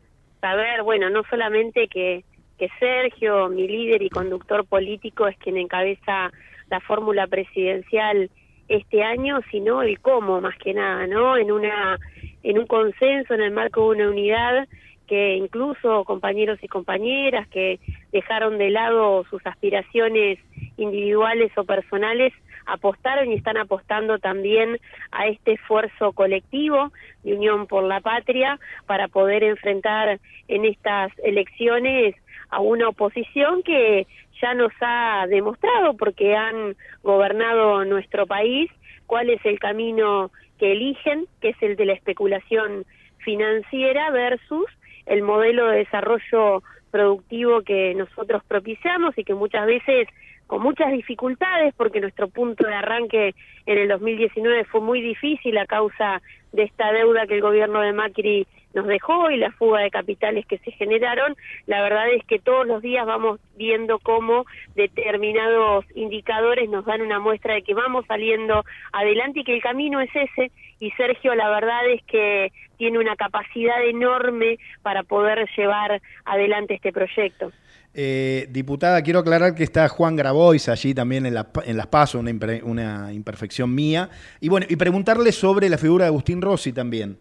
saber, 0.41 0.83
bueno, 0.83 1.09
no 1.09 1.23
solamente 1.29 1.87
que, 1.87 2.23
que 2.57 2.69
Sergio, 2.79 3.49
mi 3.49 3.67
líder 3.67 4.01
y 4.01 4.09
conductor 4.09 4.65
político, 4.65 5.27
es 5.27 5.37
quien 5.37 5.57
encabeza 5.57 6.31
la 6.69 6.79
fórmula 6.79 7.27
presidencial 7.27 8.29
este 8.67 9.03
año, 9.03 9.39
sino 9.51 9.81
el 9.81 9.99
cómo, 9.99 10.41
más 10.41 10.57
que 10.57 10.73
nada, 10.73 11.07
¿no? 11.07 11.37
En 11.37 11.51
una 11.51 11.97
en 12.43 12.57
un 12.57 12.67
consenso, 12.67 13.33
en 13.33 13.41
el 13.41 13.51
marco 13.51 13.81
de 13.81 13.97
una 13.97 14.09
unidad 14.09 14.67
que 15.07 15.35
incluso 15.35 16.05
compañeros 16.05 16.59
y 16.61 16.67
compañeras 16.67 17.47
que 17.47 17.79
dejaron 18.11 18.57
de 18.59 18.69
lado 18.69 19.25
sus 19.29 19.45
aspiraciones 19.45 20.37
individuales 20.77 21.51
o 21.57 21.63
personales 21.63 22.31
apostaron 22.71 23.31
y 23.31 23.35
están 23.35 23.57
apostando 23.57 24.19
también 24.19 24.77
a 25.11 25.27
este 25.27 25.53
esfuerzo 25.53 26.11
colectivo 26.13 26.91
de 27.23 27.33
Unión 27.33 27.67
por 27.67 27.83
la 27.83 28.01
Patria 28.01 28.59
para 28.85 29.07
poder 29.07 29.43
enfrentar 29.43 30.19
en 30.47 30.65
estas 30.65 31.11
elecciones 31.23 32.15
a 32.49 32.59
una 32.59 32.89
oposición 32.89 33.63
que 33.63 34.07
ya 34.41 34.53
nos 34.53 34.71
ha 34.81 35.25
demostrado, 35.27 35.95
porque 35.95 36.35
han 36.35 36.75
gobernado 37.03 37.83
nuestro 37.85 38.25
país, 38.25 38.71
cuál 39.05 39.29
es 39.29 39.43
el 39.45 39.59
camino 39.59 40.31
que 40.57 40.71
eligen, 40.71 41.25
que 41.41 41.49
es 41.49 41.61
el 41.61 41.75
de 41.75 41.85
la 41.85 41.93
especulación 41.93 42.85
financiera 43.19 44.11
versus 44.11 44.65
el 45.05 45.23
modelo 45.23 45.67
de 45.67 45.79
desarrollo 45.79 46.63
productivo 46.91 47.61
que 47.61 47.93
nosotros 47.95 48.43
propiciamos 48.47 49.17
y 49.17 49.23
que 49.23 49.33
muchas 49.33 49.65
veces 49.65 50.07
con 50.49 50.63
muchas 50.63 50.91
dificultades 50.91 51.75
porque 51.77 52.01
nuestro 52.01 52.27
punto 52.27 52.65
de 52.65 52.73
arranque 52.73 53.35
en 53.67 53.77
el 53.77 53.87
2019 53.87 54.63
fue 54.63 54.81
muy 54.81 54.99
difícil 54.99 55.55
a 55.59 55.67
causa 55.67 56.23
de 56.51 56.63
esta 56.63 56.91
deuda 56.91 57.27
que 57.27 57.35
el 57.35 57.41
gobierno 57.41 57.81
de 57.81 57.93
Macri 57.93 58.47
nos 58.73 58.87
dejó 58.87 59.29
y 59.29 59.37
la 59.37 59.51
fuga 59.51 59.81
de 59.81 59.91
capitales 59.91 60.47
que 60.47 60.57
se 60.57 60.71
generaron, 60.71 61.35
la 61.67 61.83
verdad 61.83 62.09
es 62.09 62.25
que 62.25 62.39
todos 62.39 62.65
los 62.65 62.81
días 62.81 63.05
vamos 63.05 63.39
viendo 63.57 63.99
cómo 63.99 64.47
determinados 64.73 65.85
indicadores 65.93 66.67
nos 66.67 66.83
dan 66.83 67.01
una 67.01 67.19
muestra 67.19 67.53
de 67.53 67.61
que 67.61 67.75
vamos 67.75 68.05
saliendo 68.07 68.65
adelante 68.91 69.41
y 69.41 69.43
que 69.43 69.53
el 69.53 69.61
camino 69.61 70.01
es 70.01 70.09
ese 70.15 70.51
y 70.79 70.89
Sergio 70.91 71.35
la 71.35 71.51
verdad 71.51 71.87
es 71.91 72.03
que 72.05 72.51
tiene 72.77 72.97
una 72.97 73.15
capacidad 73.15 73.85
enorme 73.85 74.57
para 74.81 75.03
poder 75.03 75.47
llevar 75.55 76.01
adelante 76.25 76.73
este 76.73 76.91
proyecto. 76.91 77.51
Eh, 77.93 78.47
diputada, 78.51 79.01
quiero 79.01 79.19
aclarar 79.19 79.55
que 79.55 79.63
está 79.63 79.89
Juan 79.89 80.15
Grabois 80.15 80.69
allí 80.69 80.93
también 80.93 81.25
en, 81.25 81.33
la, 81.33 81.49
en 81.65 81.75
las 81.75 81.87
pasos, 81.87 82.21
una, 82.21 82.31
una 82.63 83.13
imperfección 83.13 83.73
mía. 83.73 84.09
Y 84.39 84.49
bueno, 84.49 84.67
y 84.69 84.75
preguntarle 84.75 85.31
sobre 85.31 85.69
la 85.69 85.77
figura 85.77 86.05
de 86.05 86.09
Agustín 86.09 86.41
Rossi 86.41 86.71
también. 86.71 87.17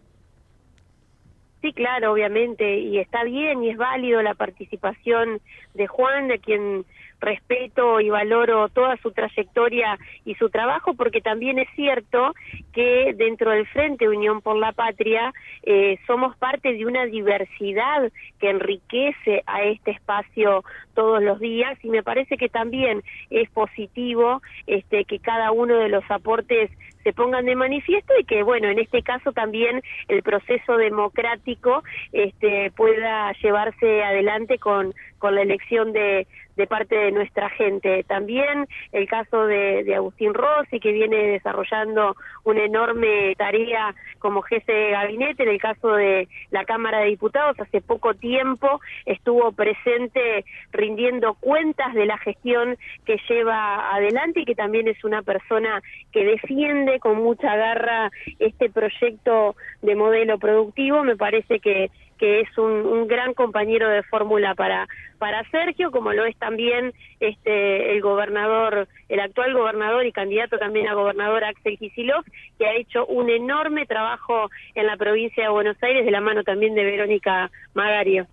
Sí, 1.61 1.73
claro, 1.73 2.13
obviamente, 2.13 2.79
y 2.79 2.99
está 2.99 3.23
bien 3.25 3.61
y 3.63 3.71
es 3.71 3.77
válido 3.77 4.21
la 4.21 4.33
participación 4.33 5.41
de 5.73 5.87
Juan, 5.87 6.29
de 6.29 6.39
quien 6.39 6.85
respeto 7.19 7.99
y 7.99 8.09
valoro 8.09 8.69
toda 8.69 8.97
su 8.97 9.11
trayectoria 9.11 9.97
y 10.25 10.35
su 10.35 10.49
trabajo, 10.49 10.93
porque 10.93 11.21
también 11.21 11.59
es 11.59 11.67
cierto 11.75 12.33
que 12.73 13.13
dentro 13.15 13.51
del 13.51 13.67
Frente 13.67 14.07
Unión 14.07 14.41
por 14.41 14.57
la 14.57 14.71
Patria 14.71 15.33
eh, 15.63 15.97
somos 16.07 16.35
parte 16.37 16.73
de 16.73 16.85
una 16.85 17.05
diversidad 17.05 18.11
que 18.39 18.49
enriquece 18.49 19.43
a 19.45 19.63
este 19.63 19.91
espacio 19.91 20.63
todos 20.93 21.21
los 21.21 21.39
días 21.39 21.77
y 21.83 21.89
me 21.89 22.03
parece 22.03 22.37
que 22.37 22.49
también 22.49 23.01
es 23.29 23.49
positivo 23.49 24.41
este, 24.67 25.05
que 25.05 25.19
cada 25.19 25.51
uno 25.51 25.77
de 25.77 25.89
los 25.89 26.03
aportes 26.09 26.71
se 27.03 27.13
pongan 27.13 27.45
de 27.45 27.55
manifiesto 27.55 28.13
y 28.19 28.25
que 28.25 28.43
bueno 28.43 28.67
en 28.67 28.79
este 28.79 29.01
caso 29.01 29.31
también 29.31 29.81
el 30.07 30.21
proceso 30.21 30.77
democrático 30.77 31.83
este 32.11 32.71
pueda 32.75 33.31
llevarse 33.41 34.03
adelante 34.03 34.57
con 34.57 34.93
con 35.19 35.35
la 35.35 35.41
elección 35.41 35.93
de 35.93 36.27
de 36.59 36.67
parte 36.67 36.93
de 36.93 37.11
nuestra 37.11 37.49
gente. 37.49 38.03
También 38.03 38.67
el 38.91 39.07
caso 39.07 39.47
de, 39.47 39.85
de 39.85 39.95
Agustín 39.95 40.33
Rossi, 40.33 40.81
que 40.81 40.91
viene 40.91 41.15
desarrollando 41.15 42.17
una 42.43 42.65
enorme 42.65 43.33
tarea 43.37 43.95
como 44.19 44.41
jefe 44.41 44.73
de 44.73 44.91
gabinete. 44.91 45.43
En 45.43 45.49
el 45.49 45.61
caso 45.61 45.93
de 45.93 46.27
la 46.51 46.65
Cámara 46.65 46.99
de 46.99 47.07
Diputados, 47.07 47.57
hace 47.61 47.79
poco 47.79 48.13
tiempo 48.13 48.81
estuvo 49.05 49.53
presente 49.53 50.43
rindiendo 50.73 51.35
cuentas 51.35 51.93
de 51.93 52.05
la 52.05 52.17
gestión 52.17 52.77
que 53.05 53.17
lleva 53.29 53.95
adelante 53.95 54.41
y 54.41 54.45
que 54.45 54.55
también 54.55 54.89
es 54.89 55.01
una 55.05 55.21
persona 55.21 55.81
que 56.11 56.25
defiende 56.25 56.99
con 56.99 57.23
mucha 57.23 57.55
garra 57.55 58.11
este 58.39 58.69
proyecto 58.69 59.55
de 59.81 59.95
modelo 59.95 60.37
productivo. 60.37 61.05
Me 61.05 61.15
parece 61.15 61.61
que 61.61 61.89
que 62.19 62.41
es 62.41 62.57
un, 62.57 63.07
gran 63.07 63.33
compañero 63.33 63.89
de 63.89 64.03
fórmula 64.03 64.53
para 64.53 64.87
para 65.17 65.43
Sergio, 65.49 65.89
como 65.91 66.13
lo 66.13 66.25
es 66.25 66.37
también 66.37 66.93
este 67.19 67.93
el 67.93 68.01
gobernador, 68.01 68.87
el 69.09 69.19
actual 69.19 69.53
gobernador 69.53 70.05
y 70.05 70.11
candidato 70.11 70.57
también 70.57 70.87
a 70.87 70.93
gobernador 70.93 71.43
Axel 71.43 71.77
Kicillof, 71.77 72.25
que 72.57 72.67
ha 72.67 72.75
hecho 72.75 73.05
un 73.07 73.29
enorme 73.29 73.85
trabajo 73.85 74.49
en 74.75 74.85
la 74.85 74.97
provincia 74.97 75.43
de 75.43 75.49
Buenos 75.49 75.77
Aires 75.81 76.05
de 76.05 76.11
la 76.11 76.21
mano 76.21 76.43
también 76.43 76.75
de 76.75 76.83
Verónica 76.83 77.49
Magario. 77.73 78.27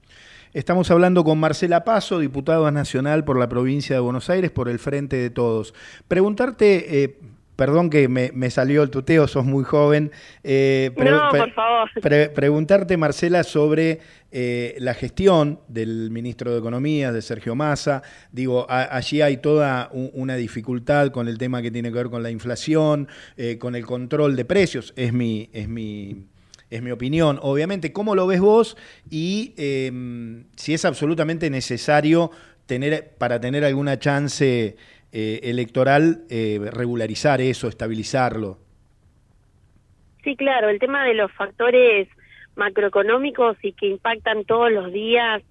Estamos 0.52 0.90
hablando 0.90 1.22
con 1.22 1.38
Marcela 1.38 1.84
Paso, 1.84 2.18
diputada 2.18 2.70
nacional 2.70 3.24
por 3.24 3.38
la 3.38 3.48
provincia 3.48 3.96
de 3.96 4.00
Buenos 4.00 4.30
Aires, 4.30 4.50
por 4.50 4.68
el 4.68 4.78
Frente 4.78 5.16
de 5.16 5.30
Todos. 5.30 5.74
Preguntarte, 6.08 7.02
eh, 7.04 7.16
perdón 7.56 7.90
que 7.90 8.08
me, 8.08 8.30
me, 8.32 8.50
salió 8.50 8.82
el 8.82 8.90
tuteo, 8.90 9.26
sos 9.26 9.44
muy 9.44 9.64
joven. 9.64 10.12
Eh, 10.44 10.92
pre 10.94 11.10
no, 11.10 11.28
por 11.30 11.52
favor. 11.52 11.90
Pre 12.00 12.28
preguntarte, 12.28 12.96
Marcela, 12.96 13.42
sobre 13.42 14.00
eh, 14.30 14.76
la 14.78 14.92
gestión 14.92 15.60
del 15.66 16.10
ministro 16.10 16.52
de 16.52 16.58
Economía, 16.58 17.10
de 17.10 17.22
Sergio 17.22 17.54
Massa. 17.54 18.02
Digo, 18.30 18.66
allí 18.68 19.22
hay 19.22 19.38
toda 19.38 19.88
un, 19.92 20.10
una 20.12 20.36
dificultad 20.36 21.10
con 21.10 21.28
el 21.28 21.38
tema 21.38 21.62
que 21.62 21.70
tiene 21.70 21.90
que 21.90 21.96
ver 21.96 22.10
con 22.10 22.22
la 22.22 22.30
inflación, 22.30 23.08
eh, 23.36 23.56
con 23.58 23.74
el 23.74 23.86
control 23.86 24.36
de 24.36 24.44
precios. 24.44 24.92
Es 24.96 25.12
mi, 25.12 25.48
es 25.52 25.68
mi, 25.68 26.26
es 26.68 26.82
mi 26.82 26.90
opinión. 26.90 27.38
Obviamente, 27.40 27.92
¿cómo 27.92 28.14
lo 28.14 28.26
ves 28.26 28.40
vos? 28.40 28.76
Y 29.08 29.54
eh, 29.56 29.90
si 30.56 30.74
es 30.74 30.84
absolutamente 30.84 31.48
necesario 31.48 32.30
tener, 32.66 33.14
para 33.16 33.40
tener 33.40 33.64
alguna 33.64 33.98
chance 33.98 34.76
eh, 35.18 35.48
electoral, 35.48 36.24
eh, 36.28 36.60
regularizar 36.74 37.40
eso, 37.40 37.68
estabilizarlo. 37.68 38.58
Sí, 40.22 40.36
claro, 40.36 40.68
el 40.68 40.78
tema 40.78 41.06
de 41.06 41.14
los 41.14 41.32
factores 41.32 42.06
macroeconómicos 42.54 43.56
y 43.62 43.72
que 43.72 43.86
impactan 43.86 44.44
todos 44.44 44.70
los 44.70 44.92
días 44.92 45.42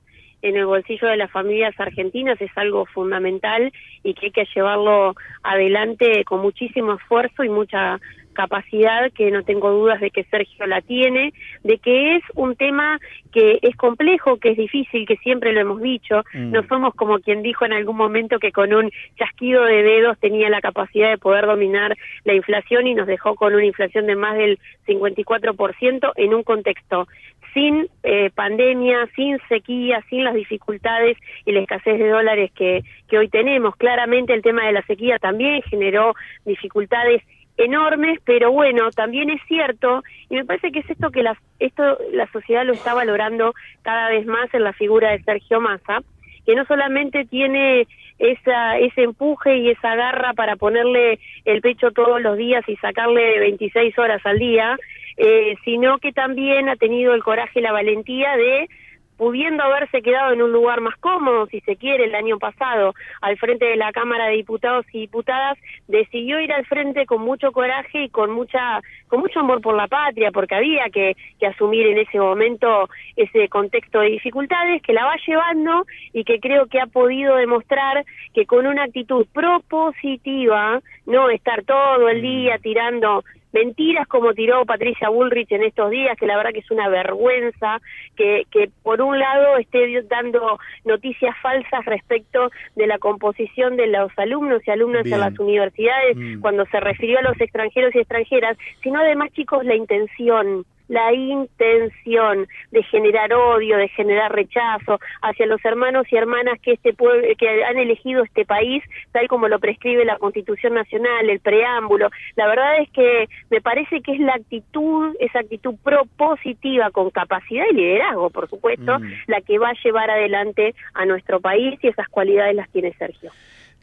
en 0.44 0.56
el 0.56 0.68
bolsillo 0.68 1.08
de 1.08 1.18
las 1.18 1.32
familias 1.32 1.74
argentinas 1.80 2.40
es 2.40 2.52
algo 2.56 2.86
fundamental 2.86 3.74
y 4.04 4.14
que 4.14 4.28
hay 4.28 4.32
que 4.34 4.48
llevarlo 4.54 5.16
adelante 5.42 6.24
con 6.26 6.42
muchísimo 6.42 6.94
esfuerzo 6.94 7.44
y 7.44 7.50
mucha 7.50 8.00
capacidad 8.36 9.12
que 9.12 9.32
no 9.32 9.44
tengo 9.44 9.72
dudas 9.72 10.00
de 10.00 10.12
que 10.12 10.24
Sergio 10.26 10.68
la 10.68 10.82
tiene, 10.82 11.34
de 11.64 11.80
que 11.80 12.18
es 12.18 12.24
un 12.36 12.56
tema 12.56 13.00
que 13.34 13.58
es 13.64 13.76
complejo, 13.76 14.38
que 14.38 14.52
es 14.52 14.58
difícil, 14.58 15.08
que 15.08 15.18
siempre 15.18 15.52
lo 15.54 15.62
hemos 15.62 15.82
dicho, 15.82 16.24
mm. 16.34 16.52
no 16.52 16.64
somos 16.68 16.94
como 16.94 17.20
quien 17.20 17.42
dijo 17.42 17.66
en 17.66 17.74
algún 17.74 17.98
momento 17.98 18.38
que 18.38 18.52
con 18.52 18.72
un 18.74 18.92
chasquido 19.18 19.64
de 19.64 19.82
dedos 19.82 20.20
tenía 20.20 20.50
la 20.50 20.62
capacidad 20.62 21.10
de 21.10 21.18
poder 21.18 21.48
dominar 21.48 21.98
la 22.24 22.34
inflación 22.34 22.86
y 22.86 22.94
nos 22.94 23.08
dejó 23.08 23.36
con 23.36 23.56
una 23.56 23.66
inflación 23.66 24.06
de 24.06 24.16
más 24.16 24.38
del 24.38 24.60
54% 24.88 26.12
en 26.16 26.34
un 26.34 26.44
contexto 26.44 27.08
sin 27.56 27.88
eh, 28.04 28.30
pandemia, 28.36 29.08
sin 29.16 29.40
sequía, 29.48 30.04
sin 30.10 30.26
las 30.26 30.36
dificultades 30.36 31.18
y 31.46 31.54
la 31.54 31.62
escasez 31.62 31.98
de 31.98 32.10
dólares 32.10 32.52
que, 32.54 32.84
que 33.08 33.18
hoy 33.18 33.30
tenemos. 33.30 33.76
Claramente 33.78 34.34
el 34.34 34.42
tema 34.42 34.66
de 34.66 34.74
la 34.74 34.86
sequía 34.86 35.18
también 35.20 35.62
generó 35.64 36.14
dificultades 36.44 37.24
enormes, 37.58 38.20
pero 38.26 38.52
bueno, 38.52 38.92
también 38.92 39.30
es 39.30 39.42
cierto, 39.48 40.04
y 40.30 40.36
me 40.36 40.46
parece 40.46 40.72
que 40.72 40.80
es 40.80 40.90
esto 40.90 41.10
que 41.12 41.24
la, 41.24 41.38
esto 41.60 41.98
la 42.12 42.30
sociedad 42.32 42.66
lo 42.66 42.74
está 42.74 42.94
valorando 42.94 43.54
cada 43.82 44.10
vez 44.10 44.26
más 44.26 44.54
en 44.54 44.64
la 44.64 44.74
figura 44.74 45.12
de 45.12 45.24
Sergio 45.24 45.62
Massa, 45.62 46.02
que 46.46 46.56
no 46.56 46.66
solamente 46.66 47.26
tiene 47.26 47.88
esa, 48.20 48.78
ese 48.78 49.04
empuje 49.04 49.58
y 49.58 49.70
esa 49.70 49.96
garra 49.96 50.34
para 50.34 50.56
ponerle 50.56 51.20
el 51.44 51.62
pecho 51.62 51.92
todos 51.92 52.22
los 52.22 52.38
días 52.38 52.64
y 52.68 52.76
sacarle 52.78 53.40
26 53.40 53.98
horas 53.98 54.22
al 54.26 54.40
día, 54.40 54.78
eh, 55.18 55.56
sino 55.64 55.98
que 55.98 56.12
también 56.12 56.70
ha 56.70 56.76
tenido 56.76 57.14
el 57.14 57.24
coraje 57.24 57.60
y 57.60 57.64
la 57.64 57.72
valentía 57.72 58.36
de 58.36 58.70
pudiendo 59.18 59.64
haberse 59.64 60.02
quedado 60.02 60.34
en 60.34 60.42
un 60.42 60.52
lugar 60.52 60.82
más 60.82 60.96
cómodo, 60.98 61.48
si 61.48 61.62
se 61.62 61.76
quiere, 61.76 62.06
el 62.06 62.16
año 62.16 62.38
pasado, 62.38 62.94
al 63.22 63.38
frente 63.38 63.66
de 63.66 63.76
la 63.78 63.92
Cámara 63.92 64.28
de 64.28 64.36
Diputados 64.36 64.86
y 64.92 65.02
Diputadas, 65.02 65.58
decidió 65.88 66.40
ir 66.40 66.52
al 66.52 66.66
frente 66.66 67.06
con 67.06 67.22
mucho 67.22 67.52
coraje 67.52 68.04
y 68.04 68.10
con 68.10 68.32
mucha, 68.32 68.82
con 69.08 69.20
mucho 69.20 69.40
amor 69.40 69.62
por 69.62 69.76
la 69.76 69.88
patria, 69.88 70.32
porque 70.32 70.56
había 70.56 70.90
que, 70.90 71.16
que 71.40 71.48
asumir 71.48 71.88
en 71.88 72.00
ese 72.00 72.20
momento 72.20 72.90
ese 73.16 73.48
contexto 73.50 74.00
de 74.00 74.10
dificultades, 74.10 74.82
que 74.82 74.94
la 74.94 75.06
va 75.06 75.16
llevando 75.26 75.86
y 76.14 76.24
que 76.24 76.40
creo 76.40 76.68
que 76.68 76.82
ha 76.82 76.88
podido 76.88 77.36
demostrar 77.36 78.06
que 78.34 78.46
con 78.46 78.68
una 78.68 78.84
actitud 78.84 79.26
propositiva, 79.34 80.82
no 81.06 81.30
estar 81.30 81.64
todo 81.64 82.10
el 82.10 82.22
día 82.22 82.58
tirando 82.58 83.24
mentiras 83.56 84.06
como 84.08 84.34
tiró 84.34 84.66
Patricia 84.66 85.08
Bullrich 85.08 85.52
en 85.54 85.64
estos 85.64 85.90
días, 85.90 86.18
que 86.20 86.28
la 86.28 86.36
verdad 86.36 86.52
que 86.52 86.60
es 86.60 86.72
una 86.72 86.90
vergüenza, 86.90 87.80
que, 88.18 88.44
que 88.52 88.70
por 88.84 89.02
un 89.02 89.18
lado 89.18 89.58
esté 89.58 90.02
dando 90.04 90.60
noticias 90.84 91.34
falsas 91.42 91.86
respecto 91.86 92.52
de 92.76 92.86
la 92.86 93.00
composición 93.00 93.78
de 93.78 93.88
los 93.88 94.12
alumnos 94.18 94.62
y 94.68 94.72
alumnas 94.72 95.04
Bien. 95.04 95.16
en 95.16 95.22
las 95.22 95.40
universidades, 95.40 96.18
mm. 96.18 96.42
cuando 96.42 96.66
se 96.66 96.82
refirió 96.82 97.20
a 97.20 97.22
los 97.22 97.40
extranjeros 97.40 97.96
y 97.96 98.00
extranjeras, 98.00 98.58
sino 98.84 99.00
además, 99.00 99.32
chicos, 99.32 99.64
la 99.64 99.76
intención 99.76 100.66
la 100.88 101.14
intención 101.14 102.48
de 102.72 102.84
generar 102.84 103.34
odio, 103.34 103.78
de 103.78 103.88
generar 103.90 104.34
rechazo 104.34 105.00
hacia 105.22 105.46
los 105.46 105.64
hermanos 105.66 106.06
y 106.12 106.16
hermanas 106.16 106.60
que 106.62 106.74
este 106.74 106.94
pueblo, 106.94 107.28
que 107.38 107.64
han 107.64 107.78
elegido 107.78 108.24
este 108.24 108.46
país, 108.46 108.84
tal 109.12 109.28
como 109.28 109.48
lo 109.48 109.60
prescribe 109.60 110.06
la 110.06 110.18
Constitución 110.18 110.74
Nacional, 110.74 111.30
el 111.30 111.40
preámbulo. 111.40 112.10
La 112.36 112.48
verdad 112.48 112.80
es 112.80 112.90
que 112.92 113.28
me 113.50 113.62
parece 113.62 114.02
que 114.02 114.14
es 114.14 114.20
la 114.20 114.34
actitud, 114.34 115.16
esa 115.20 115.40
actitud 115.40 115.76
propositiva 115.84 116.92
con 116.92 117.10
capacidad 117.10 117.66
y 117.72 117.76
liderazgo, 117.76 118.30
por 118.30 118.50
supuesto, 118.50 118.98
la 119.28 119.42
que 119.42 119.58
va 119.58 119.70
a 119.70 119.84
llevar 119.84 120.10
adelante 120.10 120.76
a 120.94 121.06
nuestro 121.06 121.40
país 121.40 121.80
y 121.82 121.88
esas 121.88 122.08
cualidades 122.10 122.56
las 122.56 122.70
tiene 122.70 122.94
Sergio. 122.94 123.32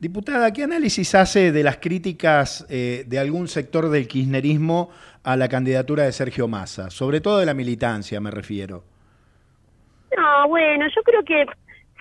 Diputada, 0.03 0.53
¿qué 0.53 0.65
análisis 0.65 1.15
hace 1.15 1.53
de 1.53 1.63
las 1.63 1.77
críticas 1.77 2.67
eh, 2.69 3.05
de 3.07 3.21
algún 3.21 3.47
sector 3.47 3.89
del 3.89 4.09
kirchnerismo 4.09 4.91
a 5.23 5.37
la 5.37 5.49
candidatura 5.49 6.03
de 6.03 6.11
Sergio 6.11 6.49
Massa? 6.49 6.91
Sobre 6.91 7.21
todo 7.21 7.39
de 7.39 7.47
la 7.47 7.55
militancia, 7.55 8.21
me 8.21 8.33
refiero. 8.33 8.83
No, 10.17 10.49
bueno, 10.49 10.87
yo 10.93 11.03
creo 11.05 11.23
que 11.23 11.47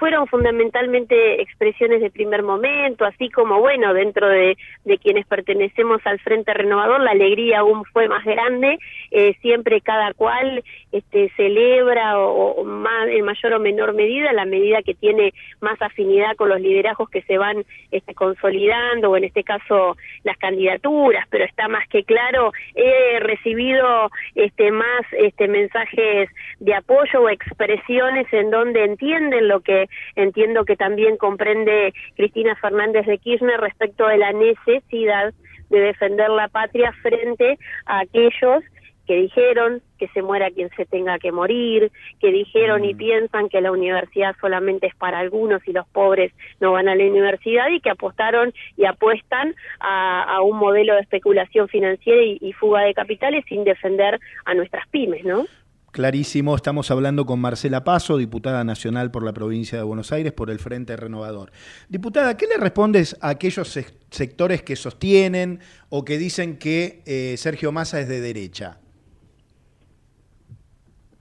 fueron 0.01 0.25
fundamentalmente 0.25 1.43
expresiones 1.43 2.01
de 2.01 2.09
primer 2.09 2.41
momento, 2.41 3.05
así 3.05 3.29
como, 3.29 3.59
bueno, 3.59 3.93
dentro 3.93 4.27
de, 4.27 4.57
quienes 4.99 5.27
pertenecemos 5.27 6.01
al 6.05 6.19
Frente 6.21 6.55
Renovador, 6.55 7.01
la 7.01 7.11
alegría 7.11 7.59
aún 7.59 7.85
fue 7.85 8.07
más 8.07 8.25
grande, 8.25 8.79
eh, 9.11 9.35
siempre 9.43 9.79
cada 9.81 10.11
cual 10.15 10.63
este, 10.91 11.31
celebra 11.37 12.17
o, 12.17 12.53
o 12.53 12.61
en 12.63 13.23
mayor 13.23 13.53
o 13.53 13.59
menor 13.59 13.93
medida, 13.93 14.33
la 14.33 14.45
medida 14.45 14.81
que 14.81 14.95
tiene 14.95 15.35
más 15.59 15.79
afinidad 15.83 16.35
con 16.35 16.49
los 16.49 16.59
liderazgos 16.59 17.07
que 17.11 17.21
se 17.21 17.37
van 17.37 17.63
este, 17.91 18.15
consolidando, 18.15 19.11
o 19.11 19.17
en 19.17 19.25
este 19.25 19.43
caso 19.43 19.97
las 20.23 20.37
candidaturas, 20.37 21.27
pero 21.29 21.45
está 21.45 21.67
más 21.67 21.87
que 21.89 22.03
claro, 22.05 22.53
he 22.73 23.19
recibido 23.19 24.09
este, 24.33 24.71
más 24.71 25.01
este, 25.11 25.47
mensajes 25.47 26.27
de 26.59 26.73
apoyo 26.73 27.21
o 27.21 27.29
expresiones 27.29 28.25
en 28.33 28.49
donde 28.49 28.83
entienden 28.83 29.47
lo 29.47 29.59
que 29.59 29.90
entiendo 30.15 30.65
que 30.65 30.75
también 30.75 31.17
comprende 31.17 31.93
Cristina 32.15 32.55
Fernández 32.55 33.05
de 33.05 33.17
Kirchner 33.17 33.59
respecto 33.59 34.07
de 34.07 34.17
la 34.17 34.31
necesidad 34.33 35.33
de 35.69 35.79
defender 35.79 36.29
la 36.29 36.47
patria 36.49 36.91
frente 37.01 37.57
a 37.85 38.01
aquellos 38.01 38.63
que 39.07 39.15
dijeron 39.15 39.81
que 39.97 40.07
se 40.09 40.21
muera 40.21 40.51
quien 40.51 40.69
se 40.75 40.85
tenga 40.85 41.19
que 41.19 41.31
morir, 41.31 41.91
que 42.19 42.31
dijeron 42.31 42.85
y 42.85 42.93
piensan 42.93 43.49
que 43.49 43.59
la 43.59 43.71
universidad 43.71 44.35
solamente 44.39 44.87
es 44.87 44.95
para 44.95 45.19
algunos 45.19 45.67
y 45.67 45.73
los 45.73 45.87
pobres 45.89 46.31
no 46.59 46.71
van 46.71 46.87
a 46.87 46.95
la 46.95 47.03
universidad 47.03 47.69
y 47.69 47.81
que 47.81 47.89
apostaron 47.89 48.53
y 48.77 48.85
apuestan 48.85 49.55
a, 49.79 50.23
a 50.23 50.41
un 50.41 50.57
modelo 50.57 50.95
de 50.95 51.01
especulación 51.01 51.67
financiera 51.67 52.21
y, 52.21 52.37
y 52.39 52.53
fuga 52.53 52.81
de 52.81 52.93
capitales 52.93 53.43
sin 53.47 53.63
defender 53.63 54.19
a 54.45 54.53
nuestras 54.53 54.87
pymes, 54.89 55.25
¿no? 55.25 55.45
Clarísimo, 55.91 56.55
estamos 56.55 56.89
hablando 56.89 57.25
con 57.25 57.41
Marcela 57.41 57.83
Paso, 57.83 58.15
diputada 58.15 58.63
nacional 58.63 59.11
por 59.11 59.25
la 59.25 59.33
provincia 59.33 59.77
de 59.77 59.83
Buenos 59.83 60.13
Aires 60.13 60.31
por 60.31 60.49
el 60.49 60.57
Frente 60.57 60.95
Renovador. 60.95 61.51
Diputada, 61.89 62.37
¿qué 62.37 62.47
le 62.47 62.55
respondes 62.55 63.17
a 63.21 63.27
aquellos 63.27 63.77
sectores 64.09 64.63
que 64.63 64.77
sostienen 64.77 65.59
o 65.89 66.05
que 66.05 66.17
dicen 66.17 66.57
que 66.57 67.01
eh, 67.05 67.35
Sergio 67.35 67.73
Massa 67.73 67.99
es 67.99 68.07
de 68.07 68.21
derecha? 68.21 68.77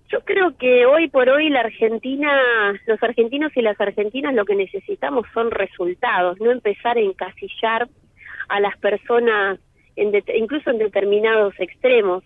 Yo 0.09 0.21
creo 0.21 0.57
que 0.57 0.87
hoy 0.87 1.09
por 1.09 1.29
hoy 1.29 1.49
la 1.49 1.61
Argentina, 1.61 2.31
los 2.87 3.03
argentinos 3.03 3.51
y 3.57 3.63
las 3.63 3.81
argentinas 3.81 4.35
lo 4.35 4.45
que 4.45 4.55
necesitamos 4.55 5.27
son 5.35 5.51
resultados, 5.51 6.39
no 6.41 6.53
empezar 6.53 6.97
a 6.97 7.01
encasillar 7.01 7.89
a 8.49 8.61
las 8.61 8.77
personas 8.79 9.59
en 9.97 10.13
incluso 10.37 10.71
en 10.71 10.79
determinados 10.79 11.55
extremos. 11.59 12.23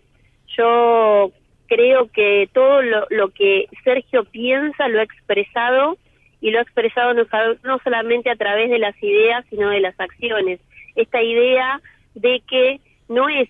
Yo 0.58 1.32
creo 1.66 2.10
que 2.10 2.48
todo 2.52 2.82
lo, 2.82 3.28
que 3.30 3.68
Sergio 3.82 4.24
piensa 4.24 4.88
lo 4.88 5.00
ha 5.00 5.02
expresado 5.02 5.96
y 6.40 6.50
lo 6.50 6.58
ha 6.58 6.62
expresado 6.62 7.14
no, 7.14 7.24
no 7.62 7.78
solamente 7.82 8.30
a 8.30 8.36
través 8.36 8.70
de 8.70 8.78
las 8.78 9.00
ideas, 9.02 9.44
sino 9.50 9.70
de 9.70 9.80
las 9.80 9.98
acciones. 9.98 10.60
Esta 10.94 11.22
idea 11.22 11.80
de 12.14 12.42
que 12.48 12.80
no 13.08 13.28
es 13.28 13.48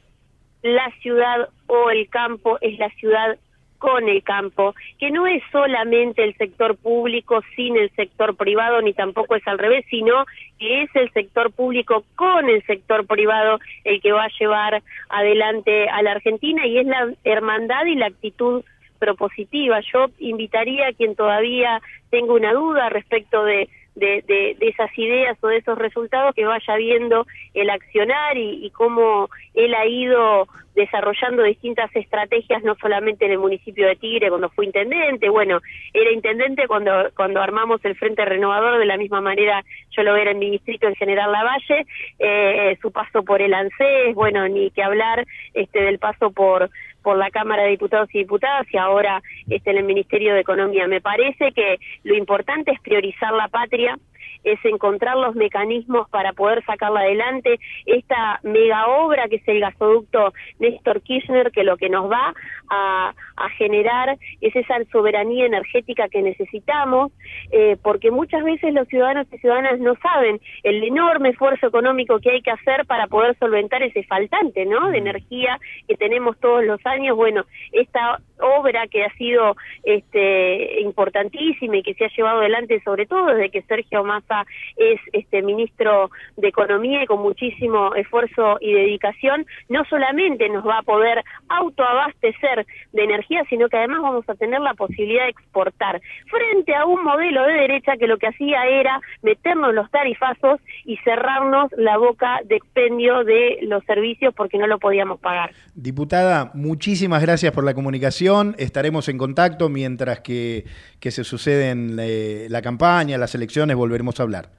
la 0.63 0.91
ciudad 1.03 1.49
o 1.67 1.91
el 1.91 2.09
campo, 2.09 2.59
es 2.61 2.79
la 2.79 2.89
ciudad 2.91 3.39
con 3.85 4.09
el 4.09 4.23
campo, 4.23 4.75
que 4.99 5.11
no 5.11 5.27
es 5.27 5.43
solamente 5.53 6.25
el 6.25 6.35
sector 6.39 6.75
público 6.75 7.43
sin 7.55 7.77
el 7.77 7.91
sector 7.91 8.35
privado, 8.35 8.81
ni 8.81 8.95
tampoco 8.95 9.35
es 9.35 9.47
al 9.47 9.59
revés, 9.59 9.85
sino 9.91 10.25
que 10.59 10.85
es 10.85 10.91
el 10.97 11.13
sector 11.13 11.53
público 11.53 12.03
con 12.17 12.49
el 12.49 12.65
sector 12.65 13.07
privado 13.07 13.59
el 13.85 14.01
que 14.01 14.13
va 14.13 14.25
a 14.25 14.39
llevar 14.41 14.83
adelante 15.11 15.87
a 15.91 16.01
la 16.01 16.13
Argentina 16.13 16.67
y 16.67 16.79
es 16.79 16.87
la 16.87 17.13
hermandad 17.25 17.85
y 17.85 17.97
la 17.97 18.07
actitud 18.07 18.65
propositiva. 18.99 19.81
Yo 19.93 20.07
invitaría 20.19 20.89
a 20.89 20.93
quien 20.95 21.15
todavía 21.15 21.83
tenga 22.09 22.33
una 22.33 22.55
duda 22.55 22.89
respecto 22.89 23.45
de 23.45 23.69
de, 23.95 24.23
de, 24.27 24.57
de, 24.59 24.69
esas 24.69 24.91
ideas 24.99 25.37
o 25.43 25.49
de 25.49 25.59
esos 25.59 25.79
resultados 25.79 26.35
que 26.35 26.45
vaya 26.45 26.77
viendo 26.77 27.27
el 27.55 27.71
accionar 27.71 28.37
y, 28.37 28.65
y, 28.67 28.71
cómo 28.71 29.29
él 29.55 29.75
ha 29.75 29.87
ido 29.87 30.49
desarrollando 30.75 31.45
distintas 31.45 31.95
estrategias, 31.95 32.63
no 32.65 32.75
solamente 32.81 33.25
en 33.25 33.33
el 33.33 33.39
municipio 33.39 33.87
de 33.87 33.97
Tigre 33.97 34.29
cuando 34.29 34.51
fue 34.51 34.67
intendente, 34.67 35.29
bueno, 35.29 35.61
era 35.93 36.11
intendente 36.11 36.67
cuando, 36.67 37.11
cuando 37.17 37.41
armamos 37.41 37.85
el 37.85 37.95
Frente 37.97 38.25
Renovador, 38.25 38.79
de 38.79 38.87
la 38.87 38.97
misma 38.97 39.21
manera 39.21 39.65
yo 39.91 40.03
lo 40.03 40.17
era 40.17 40.33
en 40.33 40.41
mi 40.41 40.51
distrito 40.51 40.89
en 40.89 40.97
General 40.97 41.31
Lavalle, 41.31 41.87
eh, 42.19 42.77
su 42.83 42.91
paso 42.91 43.23
por 43.23 43.41
el 43.41 43.55
ANSES, 43.55 44.15
bueno, 44.15 44.49
ni 44.49 44.71
que 44.73 44.83
hablar 44.83 45.25
este 45.55 45.83
del 45.83 45.99
paso 45.99 46.33
por 46.33 46.71
por 47.05 47.17
la 47.19 47.31
Cámara 47.31 47.63
de 47.63 47.71
Diputados 47.71 48.09
y 48.13 48.19
Diputadas 48.19 48.67
y 48.73 48.79
ahora 48.79 49.23
este, 49.49 49.71
en 49.71 49.77
el 49.77 49.85
Ministerio 49.85 50.35
de 50.35 50.41
Economía. 50.41 50.89
Me 50.89 51.01
parece 51.01 51.53
que 51.53 51.79
lo 52.03 52.17
importante 52.17 52.73
es 52.73 52.81
priorizar 52.81 53.33
la 53.33 53.47
patria, 53.47 53.97
es 54.45 54.63
encontrar 54.65 55.17
los 55.17 55.35
mecanismos 55.35 56.09
para 56.11 56.33
poder 56.33 56.65
sacarla 56.65 57.01
adelante. 57.01 57.59
Esta 57.87 58.41
mega 58.43 58.87
obra 58.87 59.29
que 59.29 59.37
es 59.37 59.49
el 59.49 59.61
gasoducto 59.61 60.33
Néstor 60.59 61.03
Kirchner, 61.03 61.51
que 61.51 61.65
lo 61.65 61.77
que 61.77 61.89
nos 61.89 62.11
va 62.11 62.35
a, 62.69 63.15
a 63.37 63.49
generar 63.51 64.17
es 64.41 64.55
esa 64.55 64.77
soberanía 64.93 65.47
energética 65.47 66.09
que 66.09 66.23
necesitamos, 66.23 67.13
eh, 67.51 67.77
porque 67.83 68.11
muchas 68.11 68.45
veces 68.45 68.73
los 68.75 68.89
ciudadanos 68.89 69.27
y 69.33 69.39
ciudadanas 69.39 69.81
no 69.81 69.95
saben 69.97 70.41
el 70.63 70.83
enorme 70.85 71.31
esfuerzo 71.31 71.67
económico 71.67 72.21
que 72.21 72.31
hay 72.31 72.43
que 72.43 72.51
hacer 72.51 72.87
para 72.87 73.07
poder 73.07 73.37
solventar 73.39 73.83
ese 73.83 74.05
faltante, 74.05 74.67
¿no? 74.67 74.91
De 74.91 74.99
energía 74.99 75.59
que 75.89 75.97
tenemos 75.97 76.39
todos 76.39 76.65
los 76.65 76.85
años. 76.87 77.17
Bueno, 77.17 77.45
esta 77.73 78.21
obra 78.41 78.87
que 78.89 79.05
ha 79.05 79.13
sido 79.15 79.57
este, 79.83 80.81
importantísima 80.81 81.79
y 81.79 81.83
que 81.83 81.95
se 81.95 82.05
ha 82.05 82.09
llevado 82.09 82.41
adelante 82.41 82.81
sobre 82.85 83.07
todo 83.07 83.27
desde 83.27 83.51
que 83.51 83.63
Sergio 83.63 84.05
Massa 84.05 84.34
es 84.77 85.01
este 85.13 85.43
ministro 85.43 86.11
de 86.37 86.49
Economía 86.49 87.03
y 87.03 87.07
con 87.07 87.23
muchísimo 87.23 87.95
esfuerzo 87.95 88.59
y 88.61 88.73
dedicación, 88.73 89.47
no 89.69 89.85
solamente 89.85 90.49
nos 90.49 90.67
va 90.67 90.79
a 90.79 90.83
poder 90.83 91.23
autoabastecer 91.49 92.67
de 92.93 93.05
energía, 93.05 93.43
sino 93.49 93.69
que 93.69 93.77
además 93.77 94.03
vamos 94.03 94.29
a 94.29 94.35
tener 94.35 94.61
la 94.61 94.75
posibilidad 94.75 95.25
de 95.25 95.31
exportar 95.31 96.01
frente 96.31 96.75
a 96.75 96.85
un 96.87 97.03
modelo 97.03 97.45
de 97.45 97.55
derecha 97.55 97.97
que 97.97 98.07
lo 98.07 98.19
que 98.19 98.29
hacía 98.29 98.67
era 98.67 99.01
meternos 99.23 99.75
los 99.75 99.91
tarifazos 99.91 100.61
y 100.85 100.97
cerrarnos 100.99 101.71
la 101.77 101.97
boca 101.97 102.41
de 102.45 102.57
expendio 102.57 103.25
de 103.25 103.59
los 103.63 103.85
servicios 103.85 104.35
porque 104.35 104.59
no 104.59 104.67
lo 104.67 104.79
podíamos 104.79 105.21
pagar. 105.21 105.53
Diputada, 105.75 106.51
muchísimas 106.55 107.23
gracias 107.23 107.53
por 107.53 107.65
la 107.65 107.75
comunicación. 107.75 108.55
Estaremos 108.59 109.09
en 109.09 109.19
contacto 109.19 109.69
mientras 109.69 110.21
que, 110.21 110.65
que 111.01 111.11
se 111.11 111.25
suceden 111.25 111.97
eh, 112.01 112.47
la 112.51 112.63
campaña, 112.63 113.19
las 113.19 113.35
elecciones, 113.35 113.77
volveremos 113.77 114.21
a 114.21 114.24
hablar. 114.25 114.51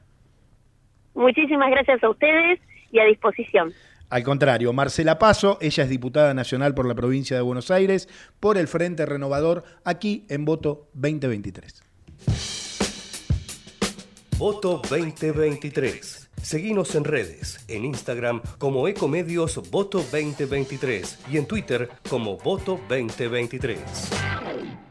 Muchísimas 1.13 1.70
gracias 1.70 2.03
a 2.03 2.09
ustedes 2.09 2.59
y 2.91 2.99
a 2.99 3.05
disposición. 3.05 3.74
Al 4.09 4.24
contrario, 4.24 4.72
Marcela 4.72 5.18
Paso, 5.18 5.57
ella 5.61 5.84
es 5.84 5.89
diputada 5.89 6.34
nacional 6.34 6.76
por 6.76 6.88
la 6.88 6.93
provincia 6.93 7.36
de 7.36 7.41
Buenos 7.41 7.72
Aires, 7.72 8.07
por 8.39 8.57
el 8.57 8.68
Frente 8.68 9.05
Renovador, 9.05 9.63
aquí 9.84 10.26
en 10.30 10.45
Voto 10.45 10.88
2023. 10.93 11.84
Voto 14.38 14.82
2023. 14.89 16.30
Seguimos 16.41 16.93
en 16.93 17.05
redes, 17.05 17.66
en 17.68 17.86
Instagram 17.86 18.41
como 18.59 18.88
Ecomedios 18.88 19.72
Voto 19.72 19.99
2023 19.99 21.26
y 21.32 21.38
en 21.38 21.47
Twitter 21.47 21.89
como 22.09 22.38
Voto 22.38 22.80
2023. 22.88 24.84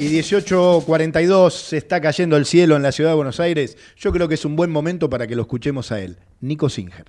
Y 0.00 0.08
18.42 0.08 1.50
se 1.50 1.76
está 1.76 2.00
cayendo 2.00 2.38
el 2.38 2.46
cielo 2.46 2.74
en 2.74 2.82
la 2.82 2.90
ciudad 2.90 3.10
de 3.10 3.16
Buenos 3.16 3.38
Aires. 3.38 3.76
Yo 3.98 4.12
creo 4.12 4.28
que 4.28 4.34
es 4.36 4.46
un 4.46 4.56
buen 4.56 4.70
momento 4.70 5.10
para 5.10 5.26
que 5.26 5.36
lo 5.36 5.42
escuchemos 5.42 5.92
a 5.92 6.00
él, 6.00 6.16
Nico 6.40 6.70
Singer. 6.70 7.04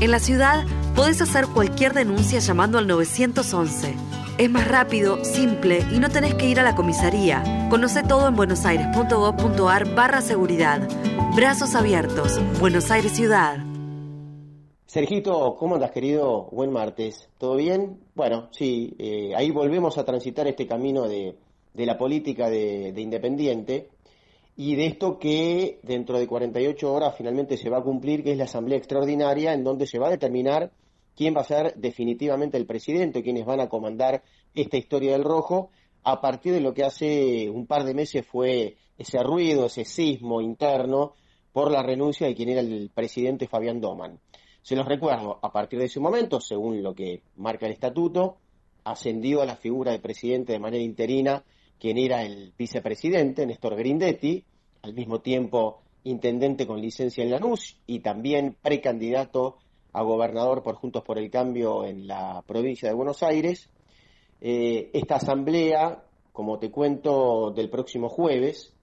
En 0.00 0.12
la 0.12 0.20
ciudad 0.20 0.64
podés 0.94 1.20
hacer 1.20 1.46
cualquier 1.46 1.92
denuncia 1.92 2.38
llamando 2.38 2.78
al 2.78 2.86
911. 2.86 3.96
Es 4.38 4.50
más 4.50 4.68
rápido, 4.68 5.24
simple 5.24 5.84
y 5.92 5.98
no 5.98 6.10
tenés 6.10 6.36
que 6.36 6.48
ir 6.48 6.60
a 6.60 6.62
la 6.62 6.76
comisaría. 6.76 7.42
Conoce 7.70 8.04
todo 8.04 8.28
en 8.28 8.36
buenosaires.gov.ar 8.36 9.92
barra 9.92 10.20
seguridad. 10.20 10.88
Brazos 11.34 11.74
abiertos. 11.74 12.40
Buenos 12.60 12.92
Aires 12.92 13.10
Ciudad. 13.10 13.58
Sergito, 14.86 15.56
¿cómo 15.58 15.74
andas, 15.74 15.90
querido? 15.90 16.50
Buen 16.52 16.70
martes. 16.70 17.28
¿Todo 17.36 17.56
bien? 17.56 17.98
Bueno, 18.14 18.48
sí, 18.52 18.94
eh, 19.00 19.32
ahí 19.34 19.50
volvemos 19.50 19.98
a 19.98 20.04
transitar 20.04 20.46
este 20.46 20.68
camino 20.68 21.08
de, 21.08 21.36
de 21.74 21.86
la 21.86 21.96
política 21.96 22.48
de, 22.48 22.92
de, 22.92 23.00
Independiente 23.00 23.88
y 24.56 24.74
de 24.74 24.86
esto 24.86 25.18
que 25.18 25.78
dentro 25.82 26.18
de 26.18 26.26
48 26.26 26.92
horas 26.92 27.14
finalmente 27.16 27.56
se 27.56 27.70
va 27.70 27.78
a 27.78 27.82
cumplir, 27.82 28.22
que 28.22 28.32
es 28.32 28.38
la 28.38 28.44
Asamblea 28.44 28.78
Extraordinaria, 28.78 29.54
en 29.54 29.64
donde 29.64 29.86
se 29.86 29.98
va 29.98 30.08
a 30.08 30.10
determinar 30.10 30.72
quién 31.16 31.34
va 31.34 31.40
a 31.42 31.44
ser 31.44 31.74
definitivamente 31.76 32.56
el 32.56 32.66
presidente, 32.66 33.22
quiénes 33.22 33.46
van 33.46 33.60
a 33.60 33.68
comandar 33.68 34.22
esta 34.54 34.76
historia 34.76 35.12
del 35.12 35.24
rojo, 35.24 35.70
a 36.02 36.20
partir 36.20 36.52
de 36.52 36.60
lo 36.60 36.74
que 36.74 36.84
hace 36.84 37.50
un 37.50 37.66
par 37.66 37.84
de 37.84 37.94
meses 37.94 38.26
fue 38.26 38.76
ese 38.98 39.22
ruido, 39.22 39.66
ese 39.66 39.84
sismo 39.84 40.40
interno 40.40 41.14
por 41.52 41.70
la 41.70 41.82
renuncia 41.82 42.26
de 42.26 42.34
quien 42.34 42.50
era 42.50 42.60
el 42.60 42.90
presidente 42.94 43.48
Fabián 43.48 43.80
Doman. 43.80 44.18
Se 44.62 44.76
los 44.76 44.86
recuerdo, 44.86 45.38
a 45.42 45.52
partir 45.52 45.78
de 45.78 45.86
ese 45.86 46.00
momento, 46.00 46.40
según 46.40 46.82
lo 46.82 46.94
que 46.94 47.22
marca 47.36 47.66
el 47.66 47.72
estatuto, 47.72 48.36
ascendió 48.84 49.42
a 49.42 49.46
la 49.46 49.56
figura 49.56 49.92
de 49.92 49.98
presidente 49.98 50.52
de 50.52 50.58
manera 50.58 50.82
interina 50.82 51.44
quien 51.80 51.96
era 51.96 52.22
el 52.22 52.52
vicepresidente, 52.56 53.46
Néstor 53.46 53.74
Grindetti, 53.74 54.44
al 54.82 54.92
mismo 54.92 55.20
tiempo 55.20 55.80
intendente 56.04 56.66
con 56.66 56.80
licencia 56.80 57.24
en 57.24 57.30
Lanús 57.30 57.78
y 57.86 58.00
también 58.00 58.56
precandidato 58.60 59.56
a 59.92 60.02
gobernador 60.02 60.62
por 60.62 60.76
Juntos 60.76 61.02
por 61.02 61.18
el 61.18 61.30
Cambio 61.30 61.84
en 61.84 62.06
la 62.06 62.42
provincia 62.46 62.88
de 62.88 62.94
Buenos 62.94 63.22
Aires. 63.22 63.70
Eh, 64.40 64.90
esta 64.92 65.16
asamblea, 65.16 66.04
como 66.32 66.58
te 66.58 66.70
cuento, 66.70 67.50
del 67.50 67.70
próximo 67.70 68.08
jueves, 68.08 68.74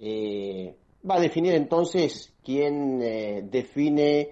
eh, 0.00 0.74
va 1.08 1.16
a 1.16 1.20
definir 1.20 1.54
entonces 1.54 2.34
quién 2.42 3.00
eh, 3.02 3.42
define 3.44 4.30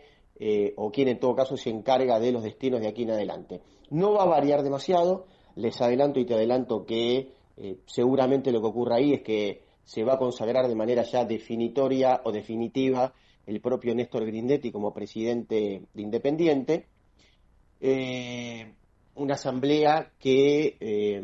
o 0.77 0.93
quién 0.93 1.09
en 1.09 1.19
todo 1.19 1.35
caso 1.35 1.57
se 1.57 1.69
encarga 1.69 2.21
de 2.21 2.31
los 2.31 2.45
destinos 2.45 2.81
de 2.81 2.87
aquí 2.87 3.03
en 3.03 3.11
adelante. 3.11 3.61
No 3.91 4.13
va 4.13 4.23
a 4.23 4.27
variar 4.27 4.63
demasiado, 4.63 5.27
les 5.57 5.81
adelanto 5.81 6.21
y 6.21 6.27
te 6.27 6.35
adelanto 6.35 6.87
que 6.87 7.33
eh, 7.61 7.79
seguramente 7.87 8.53
lo 8.53 8.61
que 8.61 8.69
ocurra 8.69 8.97
ahí 8.97 9.15
es 9.15 9.23
que 9.23 9.63
se 9.83 10.05
va 10.05 10.15
a 10.15 10.19
consagrar 10.19 10.69
de 10.69 10.77
manera 10.77 11.03
ya 11.03 11.25
definitoria 11.25 12.21
o 12.25 12.31
definitiva 12.31 13.13
el 13.47 13.61
propio 13.61 13.95
Néstor 13.95 14.27
Grindetti 14.27 14.71
como 14.71 14.95
presidente 14.95 15.83
de 15.93 16.03
Independiente. 16.03 16.87
Eh, 17.81 18.75
una 19.17 19.35
asamblea 19.35 20.13
que 20.21 20.77
eh, 20.79 21.21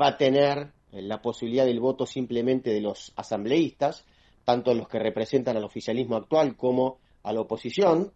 va 0.00 0.08
a 0.08 0.16
tener 0.16 0.70
la 0.92 1.20
posibilidad 1.20 1.64
del 1.64 1.80
voto 1.80 2.06
simplemente 2.06 2.70
de 2.70 2.80
los 2.80 3.12
asambleístas, 3.16 4.04
tanto 4.44 4.72
los 4.74 4.86
que 4.86 5.00
representan 5.00 5.56
al 5.56 5.64
oficialismo 5.64 6.16
actual 6.16 6.56
como 6.56 6.98
a 7.24 7.32
la 7.32 7.40
oposición. 7.40 8.12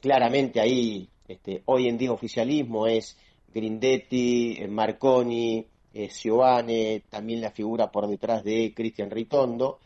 Claramente 0.00 0.60
ahí, 0.60 1.08
este, 1.28 1.62
hoy 1.66 1.88
en 1.88 1.96
día 1.96 2.12
oficialismo 2.12 2.86
es 2.86 3.16
Grindetti, 3.56 4.58
eh, 4.58 4.68
Marconi, 4.68 5.66
eh, 5.94 7.02
también 7.08 7.40
la 7.40 7.50
figura 7.50 7.90
por 7.90 8.06
detrás 8.06 8.44
de 8.44 8.74
Cristian 8.76 9.10
Ritondo. 9.10 9.78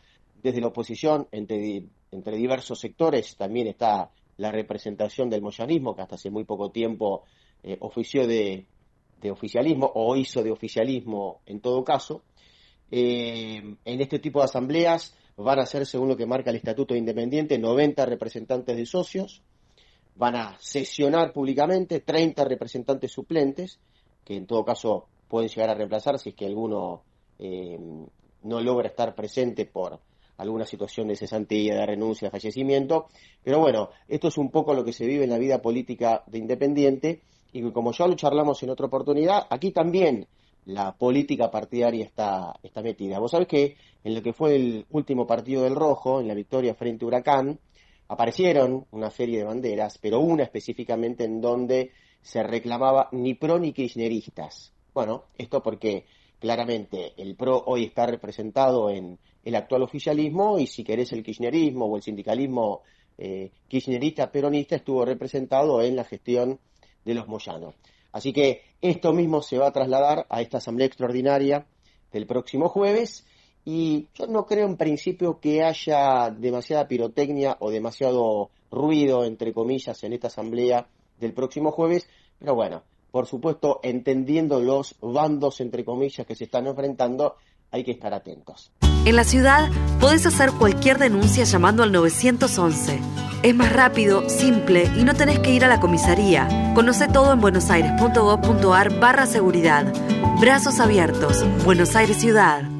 Desde 0.43 0.59
la 0.59 0.67
oposición, 0.67 1.27
entre, 1.31 1.87
diversos 2.35 2.79
sectores, 2.79 3.37
también 3.37 3.67
está 3.67 4.11
la 4.35 4.51
representación 4.51 5.29
del 5.29 5.41
moyanismo, 5.41 5.95
que 5.95 6.01
hasta 6.01 6.15
hace 6.15 6.29
muy 6.29 6.43
poco 6.43 6.69
tiempo 6.69 7.23
eh, 7.63 7.77
ofició 7.79 8.27
de, 8.27 8.65
de, 9.21 9.31
oficialismo 9.31 9.89
o 9.95 10.17
hizo 10.17 10.43
de 10.43 10.51
oficialismo 10.51 11.39
en 11.45 11.61
todo 11.61 11.85
caso. 11.85 12.23
Eh, 12.89 13.75
en 13.85 14.01
este 14.01 14.19
tipo 14.19 14.39
de 14.39 14.45
asambleas 14.45 15.15
van 15.37 15.59
a 15.59 15.65
ser, 15.65 15.85
según 15.85 16.09
lo 16.09 16.17
que 16.17 16.25
marca 16.25 16.49
el 16.49 16.57
Estatuto 16.57 16.93
Independiente, 16.93 17.57
90 17.57 18.05
representantes 18.05 18.75
de 18.75 18.85
socios, 18.85 19.41
van 20.21 20.35
a 20.35 20.55
sesionar 20.59 21.33
públicamente 21.33 22.01
30 22.01 22.45
representantes 22.45 23.11
suplentes, 23.11 23.79
que 24.23 24.35
en 24.35 24.45
todo 24.45 24.63
caso 24.63 25.07
pueden 25.27 25.49
llegar 25.49 25.71
a 25.71 25.73
reemplazar 25.73 26.19
si 26.19 26.29
es 26.29 26.35
que 26.35 26.45
alguno 26.45 27.01
eh, 27.39 27.79
no 28.43 28.61
logra 28.61 28.87
estar 28.87 29.15
presente 29.15 29.65
por 29.65 29.99
alguna 30.37 30.67
situación 30.67 31.07
de 31.07 31.15
cesantía, 31.15 31.73
de 31.73 31.87
renuncia, 31.87 32.27
de 32.27 32.31
fallecimiento. 32.33 33.07
Pero 33.43 33.61
bueno, 33.61 33.89
esto 34.07 34.27
es 34.27 34.37
un 34.37 34.51
poco 34.51 34.75
lo 34.75 34.85
que 34.85 34.93
se 34.93 35.07
vive 35.07 35.23
en 35.23 35.31
la 35.31 35.39
vida 35.39 35.59
política 35.59 36.23
de 36.27 36.37
Independiente 36.37 37.23
y 37.51 37.67
como 37.71 37.91
ya 37.91 38.05
lo 38.05 38.13
charlamos 38.13 38.61
en 38.61 38.69
otra 38.69 38.85
oportunidad, 38.85 39.47
aquí 39.49 39.71
también 39.71 40.27
la 40.65 40.95
política 40.95 41.49
partidaria 41.49 42.05
está, 42.05 42.53
está 42.61 42.83
metida. 42.83 43.17
Vos 43.17 43.31
sabés 43.31 43.47
que 43.47 43.75
en 44.03 44.13
lo 44.13 44.21
que 44.21 44.33
fue 44.33 44.55
el 44.55 44.85
último 44.91 45.25
partido 45.25 45.63
del 45.63 45.75
Rojo, 45.75 46.21
en 46.21 46.27
la 46.27 46.35
victoria 46.35 46.75
frente 46.75 47.05
a 47.05 47.07
Huracán, 47.07 47.59
aparecieron 48.11 48.87
una 48.91 49.09
serie 49.09 49.37
de 49.37 49.45
banderas, 49.45 49.97
pero 49.97 50.19
una 50.19 50.43
específicamente 50.43 51.23
en 51.23 51.39
donde 51.39 51.91
se 52.21 52.43
reclamaba 52.43 53.07
ni 53.13 53.35
pro 53.35 53.57
ni 53.57 53.71
kirchneristas. 53.71 54.73
Bueno, 54.93 55.27
esto 55.37 55.63
porque 55.63 56.05
claramente 56.37 57.13
el 57.15 57.37
PRO 57.37 57.63
hoy 57.65 57.85
está 57.85 58.05
representado 58.05 58.89
en 58.89 59.17
el 59.45 59.55
actual 59.55 59.83
oficialismo 59.83 60.59
y 60.59 60.67
si 60.67 60.83
querés 60.83 61.13
el 61.13 61.23
kirchnerismo 61.23 61.85
o 61.85 61.95
el 61.95 62.01
sindicalismo 62.01 62.81
eh, 63.17 63.51
kirchnerista 63.69 64.29
peronista 64.29 64.75
estuvo 64.75 65.05
representado 65.05 65.81
en 65.81 65.95
la 65.95 66.03
gestión 66.03 66.59
de 67.05 67.13
los 67.13 67.29
Moyanos. 67.29 67.75
Así 68.11 68.33
que 68.33 68.63
esto 68.81 69.13
mismo 69.13 69.41
se 69.41 69.57
va 69.57 69.67
a 69.67 69.71
trasladar 69.71 70.27
a 70.29 70.41
esta 70.41 70.57
asamblea 70.57 70.87
extraordinaria 70.87 71.65
del 72.11 72.27
próximo 72.27 72.67
jueves 72.67 73.25
y 73.65 74.07
yo 74.15 74.27
no 74.27 74.45
creo 74.45 74.65
en 74.65 74.77
principio 74.77 75.39
que 75.39 75.63
haya 75.63 76.29
demasiada 76.31 76.87
pirotecnia 76.87 77.57
o 77.59 77.69
demasiado 77.69 78.49
ruido, 78.71 79.23
entre 79.25 79.53
comillas, 79.53 80.03
en 80.03 80.13
esta 80.13 80.27
asamblea 80.27 80.87
del 81.19 81.33
próximo 81.33 81.71
jueves, 81.71 82.07
pero 82.39 82.55
bueno, 82.55 82.83
por 83.11 83.27
supuesto, 83.27 83.79
entendiendo 83.83 84.59
los 84.61 84.95
bandos, 85.01 85.59
entre 85.61 85.83
comillas, 85.83 86.25
que 86.25 86.35
se 86.35 86.45
están 86.45 86.67
enfrentando, 86.67 87.35
hay 87.69 87.83
que 87.83 87.91
estar 87.91 88.13
atentos. 88.13 88.71
En 89.05 89.15
la 89.15 89.23
ciudad 89.23 89.69
podés 89.99 90.25
hacer 90.25 90.51
cualquier 90.51 90.97
denuncia 90.97 91.43
llamando 91.43 91.83
al 91.83 91.91
911. 91.91 92.99
Es 93.43 93.55
más 93.55 93.73
rápido, 93.73 94.29
simple 94.29 94.89
y 94.95 95.03
no 95.03 95.15
tenés 95.15 95.39
que 95.39 95.51
ir 95.51 95.65
a 95.65 95.67
la 95.67 95.79
comisaría. 95.79 96.73
Conoce 96.75 97.07
todo 97.07 97.33
en 97.33 97.41
buenosaires.gov.ar 97.41 98.99
barra 98.99 99.25
seguridad. 99.25 99.91
Brazos 100.39 100.79
abiertos. 100.79 101.43
Buenos 101.65 101.95
Aires 101.95 102.17
Ciudad. 102.17 102.70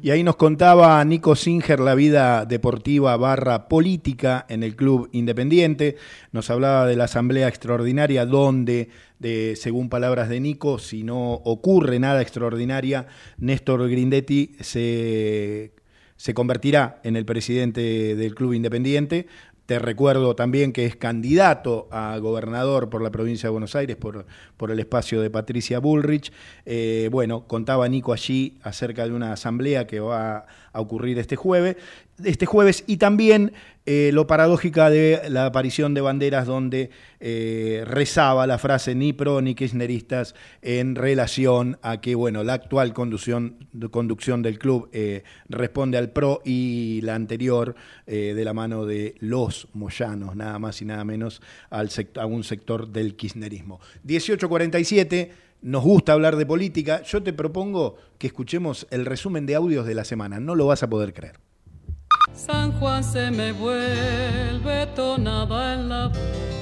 Y 0.00 0.10
ahí 0.10 0.22
nos 0.22 0.36
contaba 0.36 1.04
Nico 1.04 1.34
Singer 1.34 1.80
la 1.80 1.96
vida 1.96 2.44
deportiva 2.46 3.16
barra 3.16 3.66
política 3.66 4.46
en 4.48 4.62
el 4.62 4.76
Club 4.76 5.08
Independiente. 5.10 5.96
Nos 6.30 6.50
hablaba 6.50 6.86
de 6.86 6.94
la 6.94 7.04
asamblea 7.04 7.48
extraordinaria 7.48 8.24
donde, 8.24 8.90
de, 9.18 9.56
según 9.56 9.88
palabras 9.88 10.28
de 10.28 10.38
Nico, 10.38 10.78
si 10.78 11.02
no 11.02 11.32
ocurre 11.32 11.98
nada 11.98 12.22
extraordinaria, 12.22 13.08
Néstor 13.38 13.88
Grindetti 13.90 14.54
se, 14.60 15.72
se 16.14 16.32
convertirá 16.32 17.00
en 17.02 17.16
el 17.16 17.24
presidente 17.24 18.14
del 18.14 18.36
Club 18.36 18.52
Independiente. 18.52 19.26
Te 19.68 19.78
recuerdo 19.78 20.34
también 20.34 20.72
que 20.72 20.86
es 20.86 20.96
candidato 20.96 21.88
a 21.90 22.16
gobernador 22.16 22.88
por 22.88 23.02
la 23.02 23.10
provincia 23.10 23.48
de 23.48 23.50
Buenos 23.50 23.76
Aires, 23.76 23.96
por, 23.96 24.24
por 24.56 24.70
el 24.70 24.80
espacio 24.80 25.20
de 25.20 25.28
Patricia 25.28 25.78
Bullrich. 25.78 26.32
Eh, 26.64 27.10
bueno, 27.12 27.46
contaba 27.46 27.86
Nico 27.86 28.14
allí 28.14 28.56
acerca 28.62 29.04
de 29.04 29.12
una 29.12 29.34
asamblea 29.34 29.86
que 29.86 30.00
va 30.00 30.46
a 30.72 30.80
ocurrir 30.80 31.18
este 31.18 31.36
jueves, 31.36 31.76
este 32.24 32.46
jueves 32.46 32.84
y 32.86 32.96
también 32.96 33.52
eh, 33.86 34.10
lo 34.12 34.26
paradójica 34.26 34.90
de 34.90 35.22
la 35.30 35.46
aparición 35.46 35.94
de 35.94 36.00
banderas 36.00 36.46
donde 36.46 36.90
eh, 37.20 37.84
rezaba 37.86 38.46
la 38.46 38.58
frase 38.58 38.94
ni 38.94 39.12
pro 39.12 39.40
ni 39.40 39.54
kirchneristas 39.54 40.34
en 40.60 40.94
relación 40.94 41.78
a 41.82 42.00
que 42.00 42.14
bueno 42.14 42.44
la 42.44 42.54
actual 42.54 42.92
conducción, 42.92 43.66
conducción 43.90 44.42
del 44.42 44.58
club 44.58 44.90
eh, 44.92 45.22
responde 45.48 45.96
al 45.96 46.10
pro 46.10 46.42
y 46.44 47.00
la 47.02 47.14
anterior 47.14 47.74
de 48.06 48.44
la 48.44 48.54
mano 48.54 48.86
de 48.86 49.14
los 49.20 49.68
moyanos, 49.74 50.34
nada 50.34 50.58
más 50.58 50.80
y 50.82 50.84
nada 50.84 51.04
menos 51.04 51.40
al 51.70 51.90
a 52.16 52.26
un 52.26 52.44
sector 52.44 52.88
del 52.88 53.16
kirchnerismo. 53.16 53.80
1847 54.04 55.30
nos 55.62 55.82
gusta 55.82 56.12
hablar 56.12 56.36
de 56.36 56.46
política, 56.46 57.02
yo 57.02 57.22
te 57.22 57.32
propongo 57.32 57.96
que 58.18 58.28
escuchemos 58.28 58.86
el 58.90 59.06
resumen 59.06 59.46
de 59.46 59.54
audios 59.54 59.86
de 59.86 59.94
la 59.94 60.04
semana, 60.04 60.40
no 60.40 60.54
lo 60.54 60.66
vas 60.66 60.82
a 60.82 60.90
poder 60.90 61.12
creer. 61.12 61.47
San 62.34 62.72
Juan 62.78 63.02
se 63.02 63.30
me 63.30 63.52
vuelve 63.52 64.86
tonada 64.94 65.74
en 65.74 65.88
la 65.88 66.10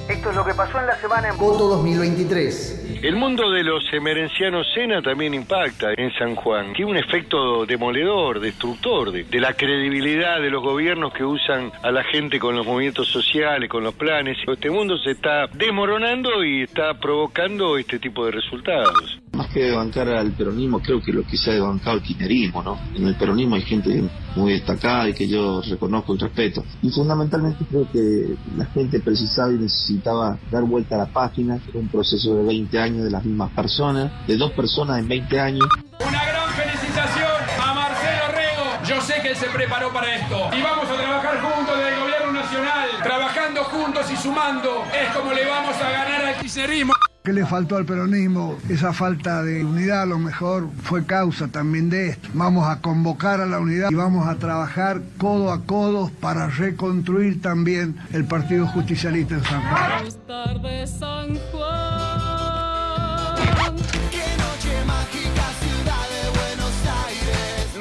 Esto 0.09 0.29
es 0.29 0.35
lo 0.37 0.45
que 0.45 0.53
pasó 0.53 0.79
en 0.79 0.87
la 0.87 0.95
semana 1.01 1.27
en 1.27 1.37
Voto 1.37 1.67
2023. 1.67 3.01
El 3.03 3.17
mundo 3.17 3.51
de 3.51 3.61
los 3.61 3.83
emerencianos 3.91 4.65
Sena 4.73 5.01
también 5.01 5.33
impacta 5.33 5.87
en 5.97 6.11
San 6.17 6.33
Juan. 6.35 6.71
Tiene 6.73 6.91
un 6.91 6.97
efecto 6.97 7.65
demoledor, 7.65 8.39
destructor 8.39 9.11
de, 9.11 9.25
de, 9.25 9.39
la 9.41 9.53
credibilidad 9.53 10.41
de 10.41 10.49
los 10.49 10.63
gobiernos 10.63 11.13
que 11.13 11.25
usan 11.25 11.71
a 11.83 11.91
la 11.91 12.05
gente 12.05 12.39
con 12.39 12.55
los 12.55 12.65
movimientos 12.65 13.09
sociales, 13.09 13.69
con 13.69 13.83
los 13.83 13.95
planes. 13.95 14.37
Este 14.47 14.71
mundo 14.71 14.97
se 14.97 15.11
está 15.11 15.47
desmoronando 15.47 16.43
y 16.43 16.63
está 16.63 16.93
provocando 16.99 17.77
este 17.77 17.99
tipo 17.99 18.25
de 18.25 18.31
resultados. 18.31 19.19
Más 19.33 19.47
que 19.49 19.71
bancar 19.71 20.07
al 20.09 20.31
peronismo, 20.31 20.79
creo 20.79 21.01
que 21.01 21.11
lo 21.11 21.23
que 21.23 21.37
se 21.37 21.51
ha 21.51 21.61
bancado 21.61 21.97
el 21.97 22.01
kirchnerismo, 22.01 22.63
¿no? 22.63 22.79
En 22.95 23.05
el 23.05 23.15
peronismo 23.15 23.55
hay 23.55 23.61
gente 23.61 24.03
muy 24.35 24.53
destacada 24.53 25.09
y 25.09 25.13
que 25.13 25.27
yo 25.27 25.61
reconozco 25.61 26.15
y 26.15 26.17
respeto. 26.17 26.63
Y 26.81 26.89
fundamentalmente 26.89 27.63
creo 27.69 27.87
que 27.91 28.35
la 28.57 28.65
gente 28.65 28.99
precisaba 28.99 29.51
y 29.51 29.57
necesitaba 29.57 29.96
dar 30.03 30.63
vuelta 30.63 30.95
a 30.95 30.99
la 30.99 31.05
página. 31.05 31.59
Un 31.73 31.87
proceso 31.87 32.35
de 32.35 32.43
20 32.43 32.79
años 32.79 33.03
de 33.03 33.11
las 33.11 33.23
mismas 33.23 33.51
personas, 33.51 34.11
de 34.27 34.37
dos 34.37 34.51
personas 34.51 34.99
en 34.99 35.07
20 35.07 35.39
años. 35.39 35.67
Una 35.99 36.25
gran 36.25 36.49
felicitación 36.51 37.31
a 37.61 37.73
Marcelo 37.73 38.27
Rego. 38.33 38.63
Yo 38.87 39.01
sé 39.01 39.21
que 39.21 39.29
él 39.29 39.35
se 39.35 39.47
preparó 39.47 39.91
para 39.91 40.15
esto. 40.15 40.49
Y 40.57 40.61
vamos 40.61 40.89
a 40.89 40.95
trabajar 40.95 41.41
juntos 41.41 41.77
desde 41.77 41.93
el 41.93 41.99
gobierno 41.99 42.31
nacional. 42.33 42.89
Trabajando 43.03 43.63
juntos 43.65 44.11
y 44.11 44.15
sumando 44.15 44.83
es 44.93 45.15
como 45.15 45.33
le 45.33 45.45
vamos 45.45 45.75
a 45.77 45.91
ganar 45.91 46.25
al 46.25 46.35
kirchnerismo. 46.37 46.96
¿Qué 47.27 47.33
le 47.33 47.45
faltó 47.45 47.75
al 47.75 47.83
peronismo? 47.83 48.57
Esa 48.69 48.93
falta 48.93 49.43
de 49.43 49.65
unidad 49.65 50.03
a 50.03 50.05
lo 50.05 50.17
mejor 50.17 50.69
fue 50.83 51.05
causa 51.05 51.49
también 51.49 51.89
de 51.89 52.11
esto. 52.11 52.29
Vamos 52.33 52.65
a 52.69 52.79
convocar 52.79 53.41
a 53.41 53.45
la 53.45 53.59
unidad 53.59 53.91
y 53.91 53.95
vamos 53.95 54.29
a 54.29 54.35
trabajar 54.35 55.01
codo 55.17 55.51
a 55.51 55.65
codo 55.65 56.09
para 56.21 56.47
reconstruir 56.47 57.41
también 57.41 57.97
el 58.13 58.23
Partido 58.23 58.65
Justicialista 58.67 59.35
en 59.35 59.43
San 59.43 59.61
Juan. 59.61 60.05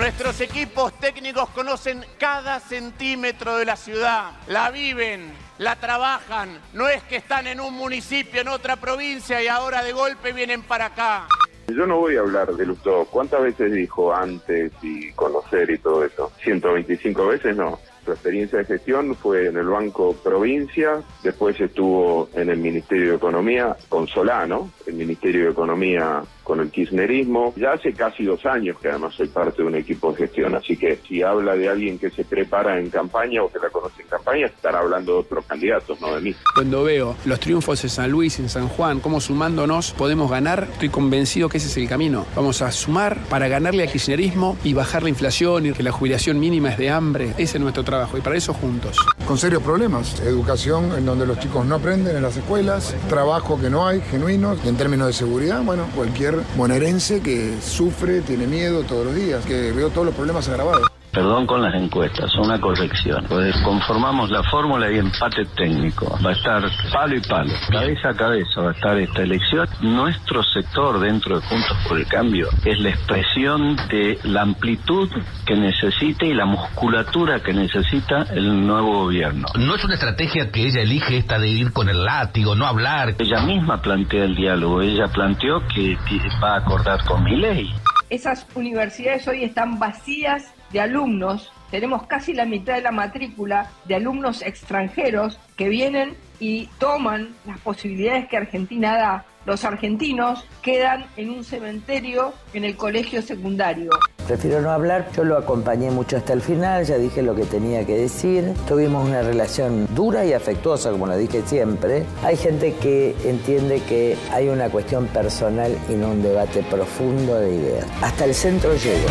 Nuestros 0.06 0.40
equipos 0.40 0.92
técnicos 1.00 1.48
conocen 1.48 2.04
cada 2.16 2.60
centímetro 2.60 3.56
de 3.56 3.64
la 3.64 3.74
ciudad, 3.74 4.34
la 4.46 4.70
viven, 4.70 5.32
la 5.58 5.74
trabajan. 5.74 6.60
No 6.74 6.88
es 6.88 7.02
que 7.02 7.16
están 7.16 7.48
en 7.48 7.58
un 7.58 7.74
municipio, 7.74 8.40
en 8.40 8.46
otra 8.46 8.76
provincia 8.76 9.42
y 9.42 9.48
ahora 9.48 9.82
de 9.82 9.92
golpe 9.92 10.32
vienen 10.32 10.62
para 10.62 10.86
acá. 10.86 11.26
Yo 11.66 11.88
no 11.88 11.98
voy 11.98 12.16
a 12.16 12.20
hablar 12.20 12.54
de 12.54 12.66
Lustó. 12.66 13.06
¿Cuántas 13.06 13.42
veces 13.42 13.72
dijo 13.72 14.14
antes 14.14 14.70
y 14.80 15.10
conocer 15.10 15.68
y 15.70 15.78
todo 15.78 16.04
eso? 16.04 16.30
125 16.40 17.26
veces 17.26 17.56
no. 17.56 17.80
Su 18.04 18.12
experiencia 18.12 18.60
de 18.60 18.64
gestión 18.64 19.16
fue 19.16 19.48
en 19.48 19.56
el 19.56 19.66
Banco 19.66 20.14
Provincia, 20.22 21.02
después 21.24 21.60
estuvo 21.60 22.28
en 22.34 22.50
el 22.50 22.58
Ministerio 22.58 23.10
de 23.10 23.16
Economía 23.16 23.76
con 23.88 24.06
Solano, 24.06 24.70
el 24.86 24.94
Ministerio 24.94 25.46
de 25.46 25.50
Economía 25.50 26.22
con 26.46 26.60
el 26.60 26.70
kirchnerismo. 26.70 27.52
Ya 27.56 27.72
hace 27.72 27.92
casi 27.92 28.24
dos 28.24 28.46
años 28.46 28.78
que 28.80 28.88
además 28.88 29.14
soy 29.14 29.26
parte 29.26 29.62
de 29.62 29.68
un 29.68 29.74
equipo 29.74 30.12
de 30.12 30.18
gestión, 30.18 30.54
así 30.54 30.76
que 30.76 31.00
si 31.06 31.20
habla 31.20 31.56
de 31.56 31.68
alguien 31.68 31.98
que 31.98 32.08
se 32.10 32.24
prepara 32.24 32.78
en 32.78 32.88
campaña 32.88 33.42
o 33.42 33.50
que 33.50 33.58
la 33.58 33.68
conoce 33.68 34.02
en 34.02 34.08
campaña, 34.08 34.46
estará 34.46 34.78
hablando 34.78 35.14
de 35.14 35.18
otros 35.18 35.44
candidatos, 35.44 36.00
no 36.00 36.14
de 36.14 36.20
mí. 36.20 36.34
Cuando 36.54 36.84
veo 36.84 37.16
los 37.24 37.40
triunfos 37.40 37.82
en 37.82 37.90
San 37.90 38.10
Luis, 38.10 38.38
en 38.38 38.48
San 38.48 38.68
Juan, 38.68 39.00
cómo 39.00 39.20
sumándonos 39.20 39.90
podemos 39.92 40.30
ganar, 40.30 40.68
estoy 40.70 40.88
convencido 40.88 41.48
que 41.48 41.58
ese 41.58 41.66
es 41.66 41.76
el 41.78 41.88
camino. 41.88 42.26
Vamos 42.36 42.62
a 42.62 42.70
sumar 42.70 43.18
para 43.28 43.48
ganarle 43.48 43.82
al 43.82 43.90
kirchnerismo 43.90 44.56
y 44.62 44.72
bajar 44.72 45.02
la 45.02 45.08
inflación 45.08 45.66
y 45.66 45.72
que 45.72 45.82
la 45.82 45.90
jubilación 45.90 46.38
mínima 46.38 46.70
es 46.70 46.78
de 46.78 46.90
hambre. 46.90 47.30
Ese 47.38 47.56
es 47.56 47.60
nuestro 47.60 47.82
trabajo 47.82 48.16
y 48.16 48.20
para 48.20 48.36
eso 48.36 48.54
juntos. 48.54 48.96
Con 49.26 49.36
serios 49.36 49.62
problemas. 49.64 50.20
Educación 50.20 50.92
en 50.96 51.04
donde 51.04 51.26
los 51.26 51.40
chicos 51.40 51.66
no 51.66 51.74
aprenden 51.74 52.16
en 52.16 52.22
las 52.22 52.36
escuelas, 52.36 52.94
trabajo 53.08 53.60
que 53.60 53.68
no 53.68 53.86
hay, 53.86 54.00
genuinos. 54.00 54.58
Y 54.64 54.68
en 54.68 54.76
términos 54.76 55.08
de 55.08 55.12
seguridad, 55.12 55.62
bueno, 55.62 55.86
cualquier 55.94 56.35
bonaerense 56.56 57.20
que 57.20 57.54
sufre, 57.60 58.20
tiene 58.20 58.46
miedo 58.46 58.82
todos 58.82 59.06
los 59.06 59.14
días, 59.14 59.44
que 59.44 59.72
veo 59.72 59.90
todos 59.90 60.06
los 60.06 60.14
problemas 60.14 60.48
agravados. 60.48 60.95
Perdón 61.16 61.46
con 61.46 61.62
las 61.62 61.74
encuestas, 61.74 62.30
una 62.34 62.60
corrección. 62.60 63.24
Pues 63.26 63.56
conformamos 63.62 64.30
la 64.30 64.42
fórmula 64.42 64.92
y 64.92 64.98
empate 64.98 65.46
técnico. 65.56 66.14
Va 66.22 66.28
a 66.28 66.32
estar 66.34 66.62
palo 66.92 67.16
y 67.16 67.20
palo, 67.22 67.54
cabeza 67.70 68.10
a 68.10 68.14
cabeza 68.14 68.60
va 68.60 68.68
a 68.68 68.72
estar 68.74 68.98
esta 68.98 69.22
elección. 69.22 69.66
Nuestro 69.80 70.42
sector 70.42 71.00
dentro 71.00 71.40
de 71.40 71.46
Juntos 71.46 71.74
por 71.88 71.96
el 71.96 72.06
Cambio 72.06 72.50
es 72.66 72.78
la 72.80 72.90
expresión 72.90 73.76
de 73.88 74.18
la 74.24 74.42
amplitud 74.42 75.08
que 75.46 75.56
necesita 75.56 76.26
y 76.26 76.34
la 76.34 76.44
musculatura 76.44 77.40
que 77.40 77.54
necesita 77.54 78.24
el 78.34 78.66
nuevo 78.66 79.04
gobierno. 79.04 79.46
No 79.58 79.74
es 79.74 79.84
una 79.84 79.94
estrategia 79.94 80.50
que 80.50 80.66
ella 80.66 80.82
elige 80.82 81.16
esta 81.16 81.38
de 81.38 81.48
ir 81.48 81.72
con 81.72 81.88
el 81.88 82.04
látigo, 82.04 82.54
no 82.54 82.66
hablar. 82.66 83.14
Ella 83.18 83.40
misma 83.40 83.80
plantea 83.80 84.24
el 84.24 84.36
diálogo, 84.36 84.82
ella 84.82 85.06
planteó 85.06 85.66
que 85.74 85.96
va 86.44 86.56
a 86.56 86.58
acordar 86.58 87.02
con 87.06 87.24
mi 87.24 87.36
ley. 87.36 87.72
Esas 88.10 88.46
universidades 88.54 89.26
hoy 89.26 89.44
están 89.44 89.78
vacías 89.78 90.52
de 90.72 90.80
alumnos, 90.80 91.52
tenemos 91.70 92.06
casi 92.06 92.32
la 92.32 92.44
mitad 92.44 92.74
de 92.74 92.82
la 92.82 92.92
matrícula 92.92 93.70
de 93.86 93.96
alumnos 93.96 94.42
extranjeros 94.42 95.38
que 95.56 95.68
vienen 95.68 96.16
y 96.38 96.66
toman 96.78 97.34
las 97.46 97.58
posibilidades 97.60 98.28
que 98.28 98.36
Argentina 98.36 98.96
da. 98.96 99.24
Los 99.46 99.64
argentinos 99.64 100.44
quedan 100.60 101.06
en 101.16 101.30
un 101.30 101.44
cementerio 101.44 102.32
en 102.52 102.64
el 102.64 102.76
colegio 102.76 103.22
secundario. 103.22 103.90
Prefiero 104.26 104.60
no 104.60 104.70
hablar, 104.70 105.08
yo 105.16 105.22
lo 105.22 105.38
acompañé 105.38 105.92
mucho 105.92 106.16
hasta 106.16 106.32
el 106.32 106.40
final, 106.40 106.84
ya 106.84 106.98
dije 106.98 107.22
lo 107.22 107.36
que 107.36 107.44
tenía 107.44 107.86
que 107.86 107.96
decir. 107.96 108.52
Tuvimos 108.66 109.08
una 109.08 109.22
relación 109.22 109.86
dura 109.94 110.24
y 110.24 110.32
afectuosa, 110.32 110.90
como 110.90 111.06
lo 111.06 111.16
dije 111.16 111.42
siempre. 111.46 112.04
Hay 112.24 112.36
gente 112.36 112.74
que 112.74 113.14
entiende 113.24 113.80
que 113.88 114.16
hay 114.32 114.48
una 114.48 114.68
cuestión 114.68 115.06
personal 115.06 115.78
y 115.88 115.92
no 115.92 116.10
un 116.10 116.22
debate 116.22 116.64
profundo 116.64 117.38
de 117.38 117.54
ideas. 117.54 117.86
Hasta 118.02 118.24
el 118.24 118.34
centro 118.34 118.74
llego. 118.74 119.06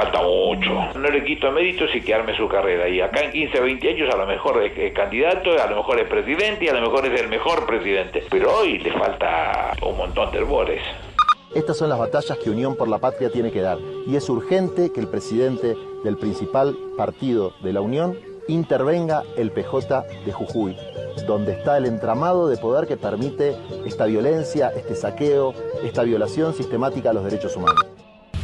Falta 0.00 0.22
mucho. 0.22 0.98
No 0.98 1.10
le 1.10 1.24
quito 1.24 1.50
méritos 1.52 1.90
y 1.94 2.00
que 2.00 2.14
arme 2.14 2.34
su 2.36 2.48
carrera. 2.48 2.88
Y 2.88 3.00
acá 3.00 3.20
en 3.20 3.32
15 3.32 3.60
o 3.60 3.62
20 3.64 3.88
años 3.88 4.14
a 4.14 4.16
lo 4.16 4.26
mejor 4.26 4.62
es, 4.62 4.76
es 4.76 4.92
candidato, 4.94 5.50
a 5.60 5.66
lo 5.66 5.76
mejor 5.76 6.00
es 6.00 6.08
presidente 6.08 6.64
y 6.64 6.68
a 6.68 6.74
lo 6.74 6.80
mejor 6.80 7.06
es 7.06 7.20
el 7.20 7.28
mejor 7.28 7.66
presidente. 7.66 8.24
Pero 8.30 8.56
hoy 8.56 8.78
le 8.78 8.92
falta 8.92 9.72
un 9.82 9.96
montón 9.96 10.30
de 10.32 10.38
herbores. 10.38 10.82
Estas 11.54 11.76
son 11.76 11.88
las 11.88 11.98
batallas 11.98 12.38
que 12.38 12.48
Unión 12.48 12.76
por 12.76 12.88
la 12.88 12.98
Patria 12.98 13.30
tiene 13.30 13.50
que 13.50 13.60
dar. 13.60 13.78
Y 14.06 14.16
es 14.16 14.28
urgente 14.28 14.90
que 14.92 15.00
el 15.00 15.08
presidente 15.08 15.76
del 16.04 16.16
principal 16.16 16.76
partido 16.96 17.52
de 17.60 17.72
la 17.72 17.80
Unión 17.80 18.16
intervenga 18.48 19.24
el 19.36 19.50
PJ 19.50 20.04
de 20.24 20.32
Jujuy, 20.32 20.76
donde 21.26 21.52
está 21.52 21.76
el 21.76 21.86
entramado 21.86 22.48
de 22.48 22.56
poder 22.56 22.86
que 22.86 22.96
permite 22.96 23.56
esta 23.84 24.06
violencia, 24.06 24.72
este 24.74 24.94
saqueo, 24.94 25.52
esta 25.84 26.04
violación 26.04 26.54
sistemática 26.54 27.10
a 27.10 27.12
los 27.12 27.24
derechos 27.24 27.56
humanos 27.56 27.99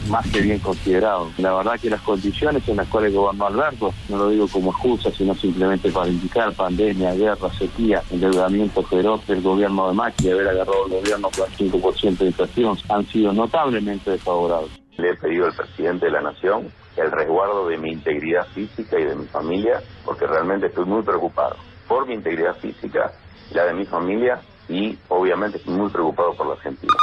más 0.08 0.26
que 0.30 0.40
bien 0.40 0.58
considerado. 0.58 1.30
La 1.38 1.54
verdad 1.54 1.78
que 1.80 1.90
las 1.90 2.00
condiciones 2.02 2.66
en 2.68 2.76
las 2.76 2.88
cuales 2.88 3.14
gobernó 3.14 3.46
Alberto, 3.46 3.92
no 4.08 4.18
lo 4.18 4.28
digo 4.28 4.48
como 4.48 4.70
excusa, 4.70 5.10
sino 5.10 5.34
simplemente 5.34 5.90
para 5.90 6.08
indicar 6.08 6.52
pandemia, 6.52 7.14
guerra, 7.14 7.50
sequía, 7.52 8.02
endeudamiento 8.10 8.82
feroz 8.82 9.26
del 9.26 9.42
gobierno 9.42 9.88
de 9.88 9.94
Macri, 9.94 10.30
haber 10.30 10.48
agarrado 10.48 10.86
el 10.86 10.92
gobierno 10.92 11.28
con 11.36 11.50
el 11.50 11.72
5% 11.72 12.18
de 12.18 12.26
inflación, 12.26 12.78
han 12.88 13.06
sido 13.06 13.32
notablemente 13.32 14.10
desfavorables. 14.10 14.70
Le 14.96 15.10
he 15.10 15.16
pedido 15.16 15.46
al 15.46 15.54
presidente 15.54 16.06
de 16.06 16.12
la 16.12 16.22
Nación 16.22 16.68
el 16.96 17.10
resguardo 17.10 17.68
de 17.68 17.76
mi 17.76 17.92
integridad 17.92 18.46
física 18.54 18.98
y 18.98 19.04
de 19.04 19.14
mi 19.14 19.26
familia, 19.26 19.82
porque 20.04 20.26
realmente 20.26 20.66
estoy 20.66 20.86
muy 20.86 21.02
preocupado 21.02 21.56
por 21.86 22.06
mi 22.06 22.14
integridad 22.14 22.56
física, 22.56 23.12
la 23.52 23.66
de 23.66 23.74
mi 23.74 23.84
familia 23.84 24.40
y 24.68 24.98
obviamente 25.08 25.58
estoy 25.58 25.74
muy 25.74 25.90
preocupado 25.90 26.34
por 26.34 26.46
la 26.46 26.54
Argentina 26.54 26.94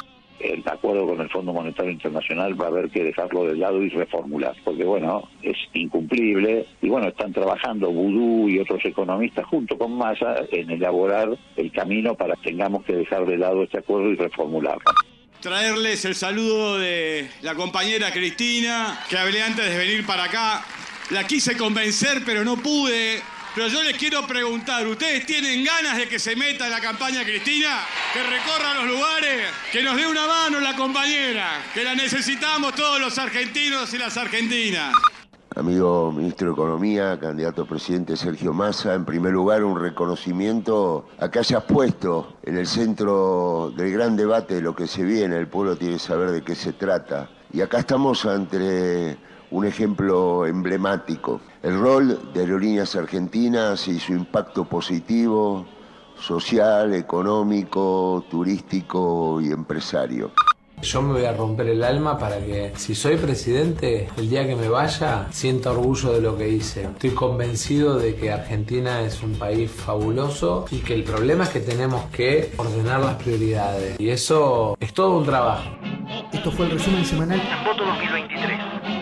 el 0.43 0.63
acuerdo 0.65 1.07
con 1.07 1.21
el 1.21 1.29
Fondo 1.29 1.53
Monetario 1.53 1.91
Internacional 1.91 2.59
va 2.59 2.65
a 2.65 2.69
haber 2.69 2.89
que 2.89 3.03
dejarlo 3.03 3.45
de 3.45 3.55
lado 3.55 3.81
y 3.81 3.89
reformular, 3.89 4.55
porque 4.63 4.83
bueno, 4.83 5.29
es 5.41 5.57
incumplible 5.73 6.65
y 6.81 6.89
bueno, 6.89 7.07
están 7.07 7.31
trabajando 7.31 7.91
Vudú 7.91 8.49
y 8.49 8.59
otros 8.59 8.83
economistas 8.85 9.45
junto 9.45 9.77
con 9.77 9.97
Massa 9.97 10.35
en 10.51 10.69
elaborar 10.71 11.29
el 11.55 11.71
camino 11.71 12.15
para 12.15 12.35
que 12.35 12.49
tengamos 12.49 12.83
que 12.83 12.93
dejar 12.93 13.25
de 13.25 13.37
lado 13.37 13.63
este 13.63 13.79
acuerdo 13.79 14.09
y 14.09 14.15
reformularlo. 14.15 14.83
Traerles 15.39 16.05
el 16.05 16.15
saludo 16.15 16.77
de 16.77 17.29
la 17.41 17.55
compañera 17.55 18.11
Cristina, 18.11 18.99
que 19.09 19.17
hablé 19.17 19.41
antes 19.41 19.69
de 19.69 19.77
venir 19.77 20.05
para 20.05 20.25
acá. 20.25 20.63
La 21.09 21.27
quise 21.27 21.57
convencer, 21.57 22.21
pero 22.25 22.45
no 22.45 22.55
pude. 22.55 23.21
Pero 23.55 23.67
yo 23.67 23.83
les 23.83 23.95
quiero 23.97 24.25
preguntar, 24.25 24.87
¿ustedes 24.87 25.27
tienen 25.27 25.63
ganas 25.63 25.97
de 25.97 26.07
que 26.07 26.17
se 26.17 26.35
meta 26.35 26.65
en 26.65 26.71
la 26.71 26.79
campaña 26.79 27.23
Cristina? 27.23 27.81
Que 28.11 28.23
recorra 28.23 28.73
los 28.73 28.85
lugares, 28.85 29.47
que 29.71 29.83
nos 29.83 29.95
dé 29.95 30.07
una 30.07 30.25
mano 30.25 30.59
la 30.59 30.75
compañera, 30.75 31.61
que 31.71 31.83
la 31.83 31.93
necesitamos 31.93 32.73
todos 32.73 32.99
los 32.99 33.15
argentinos 33.19 33.93
y 33.93 33.99
las 33.99 34.17
argentinas. 34.17 34.95
Amigo 35.55 36.11
ministro 36.11 36.47
de 36.47 36.53
Economía, 36.53 37.19
candidato 37.19 37.61
a 37.61 37.65
presidente 37.67 38.17
Sergio 38.17 38.53
Massa, 38.53 38.95
en 38.95 39.05
primer 39.05 39.33
lugar 39.33 39.63
un 39.63 39.79
reconocimiento 39.79 41.07
a 41.19 41.29
que 41.29 41.37
hayas 41.37 41.63
puesto 41.65 42.37
en 42.41 42.57
el 42.57 42.65
centro 42.65 43.71
del 43.77 43.91
gran 43.91 44.15
debate 44.15 44.55
de 44.55 44.61
lo 44.61 44.75
que 44.75 44.87
se 44.87 45.03
viene, 45.03 45.37
el 45.37 45.47
pueblo 45.47 45.75
tiene 45.75 45.93
que 45.93 45.99
saber 45.99 46.31
de 46.31 46.41
qué 46.41 46.55
se 46.55 46.73
trata. 46.73 47.29
Y 47.51 47.61
acá 47.61 47.77
estamos 47.77 48.25
ante 48.25 49.15
un 49.53 49.65
ejemplo 49.65 50.45
emblemático. 50.47 51.39
El 51.61 51.79
rol 51.79 52.33
de 52.33 52.41
Aerolíneas 52.41 52.95
Argentinas 52.95 53.87
y 53.87 53.99
su 53.99 54.13
impacto 54.13 54.65
positivo, 54.65 55.65
social, 56.19 56.93
económico, 56.93 58.25
turístico 58.29 59.39
y 59.41 59.51
empresario. 59.51 60.31
Yo 60.81 61.01
me 61.01 61.13
voy 61.13 61.25
a 61.25 61.33
romper 61.33 61.67
el 61.69 61.83
alma 61.83 62.17
para 62.17 62.39
que 62.39 62.73
si 62.75 62.93
soy 62.95 63.15
presidente, 63.15 64.09
el 64.17 64.29
día 64.29 64.45
que 64.45 64.55
me 64.55 64.67
vaya, 64.67 65.27
sienta 65.31 65.71
orgullo 65.71 66.11
de 66.11 66.19
lo 66.19 66.35
que 66.35 66.49
hice. 66.49 66.83
Estoy 66.83 67.11
convencido 67.11 67.97
de 67.97 68.15
que 68.15 68.31
Argentina 68.31 69.01
es 69.01 69.21
un 69.21 69.35
país 69.35 69.71
fabuloso 69.71 70.65
y 70.71 70.79
que 70.79 70.95
el 70.95 71.03
problema 71.03 71.45
es 71.45 71.51
que 71.51 71.61
tenemos 71.61 72.03
que 72.05 72.51
ordenar 72.57 72.99
las 73.01 73.15
prioridades. 73.15 73.97
Y 73.99 74.09
eso 74.09 74.75
es 74.79 74.93
todo 74.93 75.19
un 75.19 75.25
trabajo. 75.25 75.69
Esto 76.33 76.51
fue 76.51 76.65
el 76.65 76.71
resumen 76.71 77.05
semanal 77.05 77.41
Voto 77.65 77.85
2023. 77.85 78.92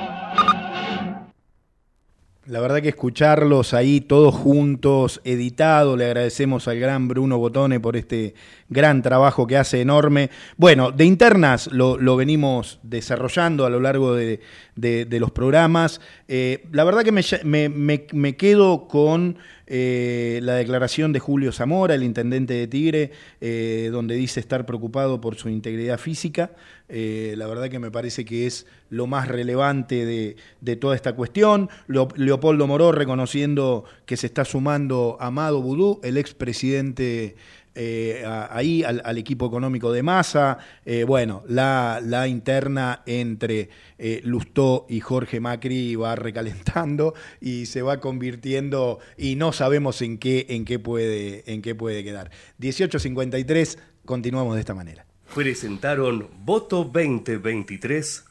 La 2.48 2.60
verdad 2.60 2.82
que 2.82 2.90
escucharlos 2.90 3.76
ahí 3.76 4.02
todos 4.02 4.34
juntos, 4.34 5.22
editado, 5.24 5.96
le 5.96 6.06
agradecemos 6.06 6.68
al 6.68 6.80
gran 6.80 7.08
Bruno 7.08 7.38
Botone 7.38 7.80
por 7.80 7.96
este 7.96 8.34
gran 8.68 9.04
trabajo 9.04 9.46
que 9.46 9.58
hace 9.58 9.80
enorme. 9.80 10.32
Bueno, 10.58 10.92
de 10.92 11.06
internas 11.06 11.68
lo, 11.72 11.98
lo 12.00 12.16
venimos 12.16 12.80
desarrollando 12.82 13.68
a 13.68 13.70
lo 13.70 13.80
largo 13.80 14.16
de, 14.16 14.40
de- 14.76 15.06
de 15.06 15.20
los 15.20 15.30
programas. 15.30 16.02
Eh, 16.34 16.64
la 16.72 16.86
verdad 16.86 17.04
que 17.04 17.12
me, 17.12 17.22
me- 17.68 18.06
me- 18.14 18.38
quedo 18.38 18.88
con 18.88 19.38
eh, 19.68 20.40
la 20.44 20.54
declaración 20.56 21.12
de 21.12 21.20
Julio 21.20 21.52
Zamora, 21.52 21.94
el 21.94 22.04
intendente 22.04 22.54
de 22.54 22.68
Tigre, 22.70 23.12
eh, 23.42 23.90
donde 23.92 24.16
dice 24.16 24.40
estar 24.40 24.66
preocupado 24.66 25.20
por 25.20 25.36
su 25.36 25.50
integridad 25.50 26.00
física. 26.00 26.52
La 26.88 27.48
verdad 27.48 27.70
que 27.70 27.80
me 27.80 27.92
parece 27.92 28.24
que 28.26 28.48
es 28.48 28.66
lo 28.90 29.08
más 29.08 29.28
relevante 29.28 30.06
de, 30.06 30.36
de 30.62 30.76
toda 30.78 30.96
esta 30.96 31.14
cuestión. 31.14 31.70
Leo- 31.88 32.08
Leopoldo 32.16 32.66
Moró 32.66 32.94
reconociendo 32.94 33.84
que 34.06 34.16
se 34.16 34.28
está 34.28 34.46
sumando 34.46 35.18
Amado 35.20 35.62
Vudú, 35.62 36.00
el 36.04 36.18
expresidente 36.18 37.36
eh, 37.76 38.24
a- 38.26 38.56
ahí 38.56 38.84
al, 38.84 39.02
al 39.06 39.18
equipo 39.18 39.46
económico 39.48 39.92
de 39.92 40.04
Massa. 40.04 40.58
Eh, 40.86 41.04
bueno, 41.04 41.44
la, 41.48 42.02
la 42.04 42.28
interna 42.28 43.02
entre 43.06 43.70
eh, 43.98 44.22
Lustó 44.24 44.86
y 44.90 45.00
Jorge 45.00 45.40
Macri 45.40 45.96
va 45.96 46.16
recalentando 46.16 47.14
y 47.42 47.66
se 47.68 47.82
va 47.82 48.00
convirtiendo 48.00 49.00
y 49.18 49.36
no 49.36 49.52
sabemos 49.54 50.02
en 50.02 50.18
qué, 50.18 50.46
en 50.50 50.66
qué, 50.66 50.80
puede, 50.80 51.44
en 51.52 51.62
qué 51.62 51.76
puede 51.76 52.04
quedar. 52.04 52.32
18.53, 52.60 53.78
continuamos 54.06 54.56
de 54.56 54.60
esta 54.62 54.74
manera. 54.74 55.06
Presentaron 55.34 56.28
Voto 56.44 56.84
2023. 56.84 58.26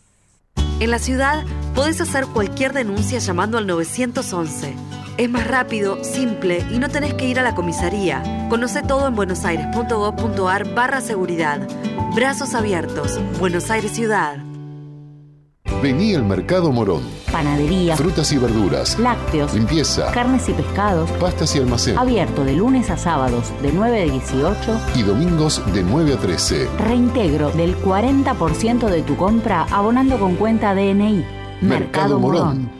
En 0.81 0.91
la 0.91 0.99
ciudad 0.99 1.45
podés 1.75 2.01
hacer 2.01 2.27
cualquier 2.27 2.73
denuncia 2.73 3.19
llamando 3.19 3.59
al 3.59 3.67
911. 3.67 4.75
Es 5.17 5.29
más 5.29 5.47
rápido, 5.47 6.03
simple 6.03 6.65
y 6.71 6.79
no 6.79 6.89
tenés 6.89 7.15
que 7.15 7.27
ir 7.29 7.39
a 7.39 7.43
la 7.43 7.55
comisaría. 7.55 8.23
Conoce 8.49 8.83
todo 8.83 9.07
en 9.09 9.15
buenosaires.gov.ar 9.17 10.75
barra 10.75 11.01
seguridad. 11.01 11.61
Brazos 12.15 12.55
abiertos. 12.55 13.19
Buenos 13.39 13.71
Aires 13.71 13.93
Ciudad. 13.93 14.39
Vení 15.83 16.15
al 16.15 16.25
Mercado 16.25 16.73
Morón. 16.73 17.03
Panadería, 17.31 17.97
Frutas 17.97 18.33
y 18.33 18.39
verduras. 18.39 18.99
lácteos, 18.99 19.55
Limpieza. 19.55 20.11
carnes 20.13 20.49
y 20.49 20.53
pescados. 20.53 21.11
Pastas 21.13 21.55
y 21.55 21.59
almacén. 21.59 21.97
Abierto 21.97 22.45
de 22.45 22.55
lunes 22.55 22.91
a 22.91 22.97
sábados 22.99 23.53
de 23.63 23.73
9 23.73 24.03
a 24.03 24.05
18. 24.05 24.81
Y 24.97 25.03
domingos 25.03 25.63
de 25.73 25.83
9 25.83 26.15
a 26.15 26.17
13. 26.17 26.69
Reintegro 26.79 27.51
del 27.53 27.77
40% 27.79 28.89
de 28.89 29.03
tu 29.03 29.17
compra 29.17 29.67
abonando 29.71 30.19
con 30.19 30.35
cuenta 30.37 30.75
DNI. 30.75 31.25
Mercado 31.63 32.19
Morón. 32.19 32.80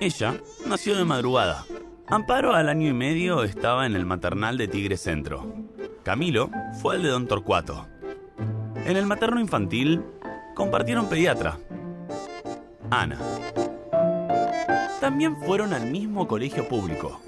Ella 0.00 0.34
nació 0.66 0.96
de 0.96 1.04
madrugada. 1.04 1.64
Amparo 2.06 2.54
al 2.54 2.68
año 2.68 2.88
y 2.88 2.92
medio 2.92 3.44
estaba 3.44 3.86
en 3.86 3.96
el 3.96 4.04
maternal 4.04 4.58
de 4.58 4.68
Tigre 4.68 4.96
Centro. 4.96 5.54
Camilo 6.02 6.50
fue 6.82 6.96
al 6.96 7.02
de 7.02 7.08
Don 7.08 7.26
Torcuato. 7.26 7.86
En 8.84 8.96
el 8.96 9.06
materno 9.06 9.40
infantil 9.40 10.02
compartieron 10.54 11.08
pediatra. 11.08 11.58
Ana. 12.90 13.18
También 15.00 15.36
fueron 15.36 15.72
al 15.72 15.90
mismo 15.90 16.26
colegio 16.28 16.68
público, 16.68 17.20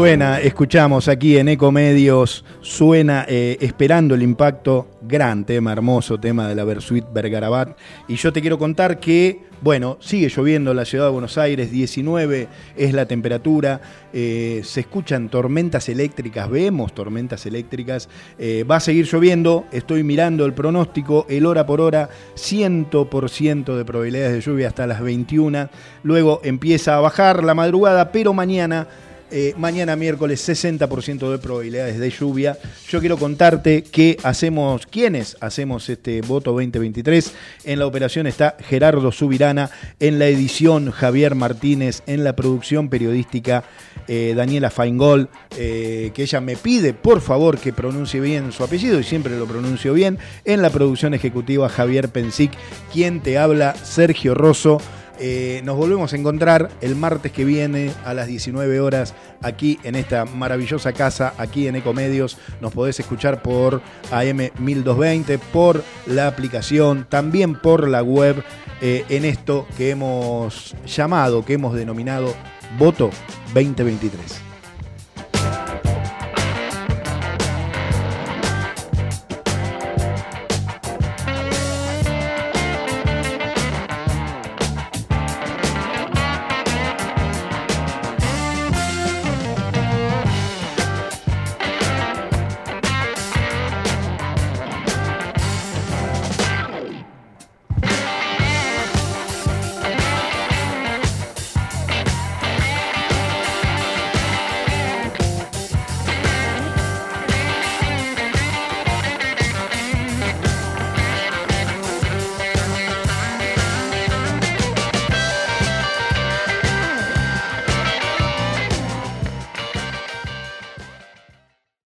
Suena, 0.00 0.40
escuchamos 0.40 1.08
aquí 1.08 1.36
en 1.36 1.48
Ecomedios, 1.48 2.42
suena 2.62 3.26
eh, 3.28 3.58
Esperando 3.60 4.14
el 4.14 4.22
Impacto, 4.22 4.88
gran 5.02 5.44
tema, 5.44 5.72
hermoso 5.72 6.18
tema 6.18 6.48
de 6.48 6.54
la 6.54 6.64
Versuit 6.64 7.04
Bergarabat. 7.12 7.76
Y 8.08 8.16
yo 8.16 8.32
te 8.32 8.40
quiero 8.40 8.58
contar 8.58 8.98
que, 8.98 9.42
bueno, 9.60 9.98
sigue 10.00 10.30
lloviendo 10.30 10.70
en 10.70 10.78
la 10.78 10.86
ciudad 10.86 11.04
de 11.04 11.10
Buenos 11.10 11.36
Aires, 11.36 11.70
19 11.70 12.48
es 12.78 12.94
la 12.94 13.04
temperatura, 13.04 13.82
eh, 14.14 14.62
se 14.64 14.80
escuchan 14.80 15.28
tormentas 15.28 15.90
eléctricas, 15.90 16.48
vemos 16.48 16.94
tormentas 16.94 17.44
eléctricas, 17.44 18.08
eh, 18.38 18.64
va 18.64 18.76
a 18.76 18.80
seguir 18.80 19.04
lloviendo, 19.04 19.66
estoy 19.70 20.02
mirando 20.02 20.46
el 20.46 20.54
pronóstico, 20.54 21.26
el 21.28 21.44
hora 21.44 21.66
por 21.66 21.82
hora, 21.82 22.08
100% 22.36 23.76
de 23.76 23.84
probabilidades 23.84 24.32
de 24.32 24.40
lluvia 24.40 24.68
hasta 24.68 24.86
las 24.86 25.02
21, 25.02 25.68
luego 26.04 26.40
empieza 26.42 26.96
a 26.96 27.00
bajar 27.00 27.44
la 27.44 27.52
madrugada, 27.52 28.12
pero 28.12 28.32
mañana... 28.32 28.88
Eh, 29.32 29.54
mañana 29.56 29.94
miércoles 29.94 30.48
60% 30.48 31.30
de 31.30 31.38
probabilidades 31.38 32.00
de 32.00 32.10
lluvia. 32.10 32.58
Yo 32.88 32.98
quiero 32.98 33.16
contarte 33.16 33.84
qué 33.84 34.16
hacemos, 34.24 34.86
quiénes 34.86 35.36
hacemos 35.40 35.88
este 35.88 36.20
voto 36.20 36.50
2023. 36.50 37.32
En 37.64 37.78
la 37.78 37.86
operación 37.86 38.26
está 38.26 38.56
Gerardo 38.58 39.12
Subirana, 39.12 39.70
en 40.00 40.18
la 40.18 40.26
edición 40.26 40.90
Javier 40.90 41.36
Martínez, 41.36 42.02
en 42.08 42.24
la 42.24 42.34
producción 42.34 42.88
periodística 42.88 43.62
eh, 44.08 44.34
Daniela 44.36 44.70
Feingol, 44.70 45.28
eh, 45.56 46.10
que 46.12 46.24
ella 46.24 46.40
me 46.40 46.56
pide 46.56 46.92
por 46.92 47.20
favor 47.20 47.58
que 47.58 47.72
pronuncie 47.72 48.20
bien 48.20 48.50
su 48.50 48.64
apellido 48.64 48.98
y 48.98 49.04
siempre 49.04 49.38
lo 49.38 49.46
pronuncio 49.46 49.94
bien. 49.94 50.18
En 50.44 50.60
la 50.60 50.70
producción 50.70 51.14
ejecutiva 51.14 51.68
Javier 51.68 52.08
Pensic, 52.08 52.50
quien 52.92 53.20
te 53.20 53.38
habla 53.38 53.76
Sergio 53.76 54.34
Rosso. 54.34 54.80
Eh, 55.22 55.60
nos 55.64 55.76
volvemos 55.76 56.14
a 56.14 56.16
encontrar 56.16 56.70
el 56.80 56.96
martes 56.96 57.30
que 57.30 57.44
viene 57.44 57.92
a 58.06 58.14
las 58.14 58.26
19 58.26 58.80
horas 58.80 59.14
aquí 59.42 59.78
en 59.82 59.94
esta 59.94 60.24
maravillosa 60.24 60.94
casa, 60.94 61.34
aquí 61.36 61.68
en 61.68 61.76
Ecomedios. 61.76 62.38
Nos 62.62 62.72
podés 62.72 62.98
escuchar 63.00 63.42
por 63.42 63.82
AM 64.10 64.48
1220, 64.58 65.38
por 65.38 65.84
la 66.06 66.26
aplicación, 66.26 67.06
también 67.06 67.54
por 67.54 67.86
la 67.86 68.02
web, 68.02 68.42
eh, 68.80 69.04
en 69.10 69.26
esto 69.26 69.66
que 69.76 69.90
hemos 69.90 70.74
llamado, 70.86 71.44
que 71.44 71.52
hemos 71.52 71.74
denominado 71.74 72.34
Voto 72.78 73.10
2023. 73.52 74.49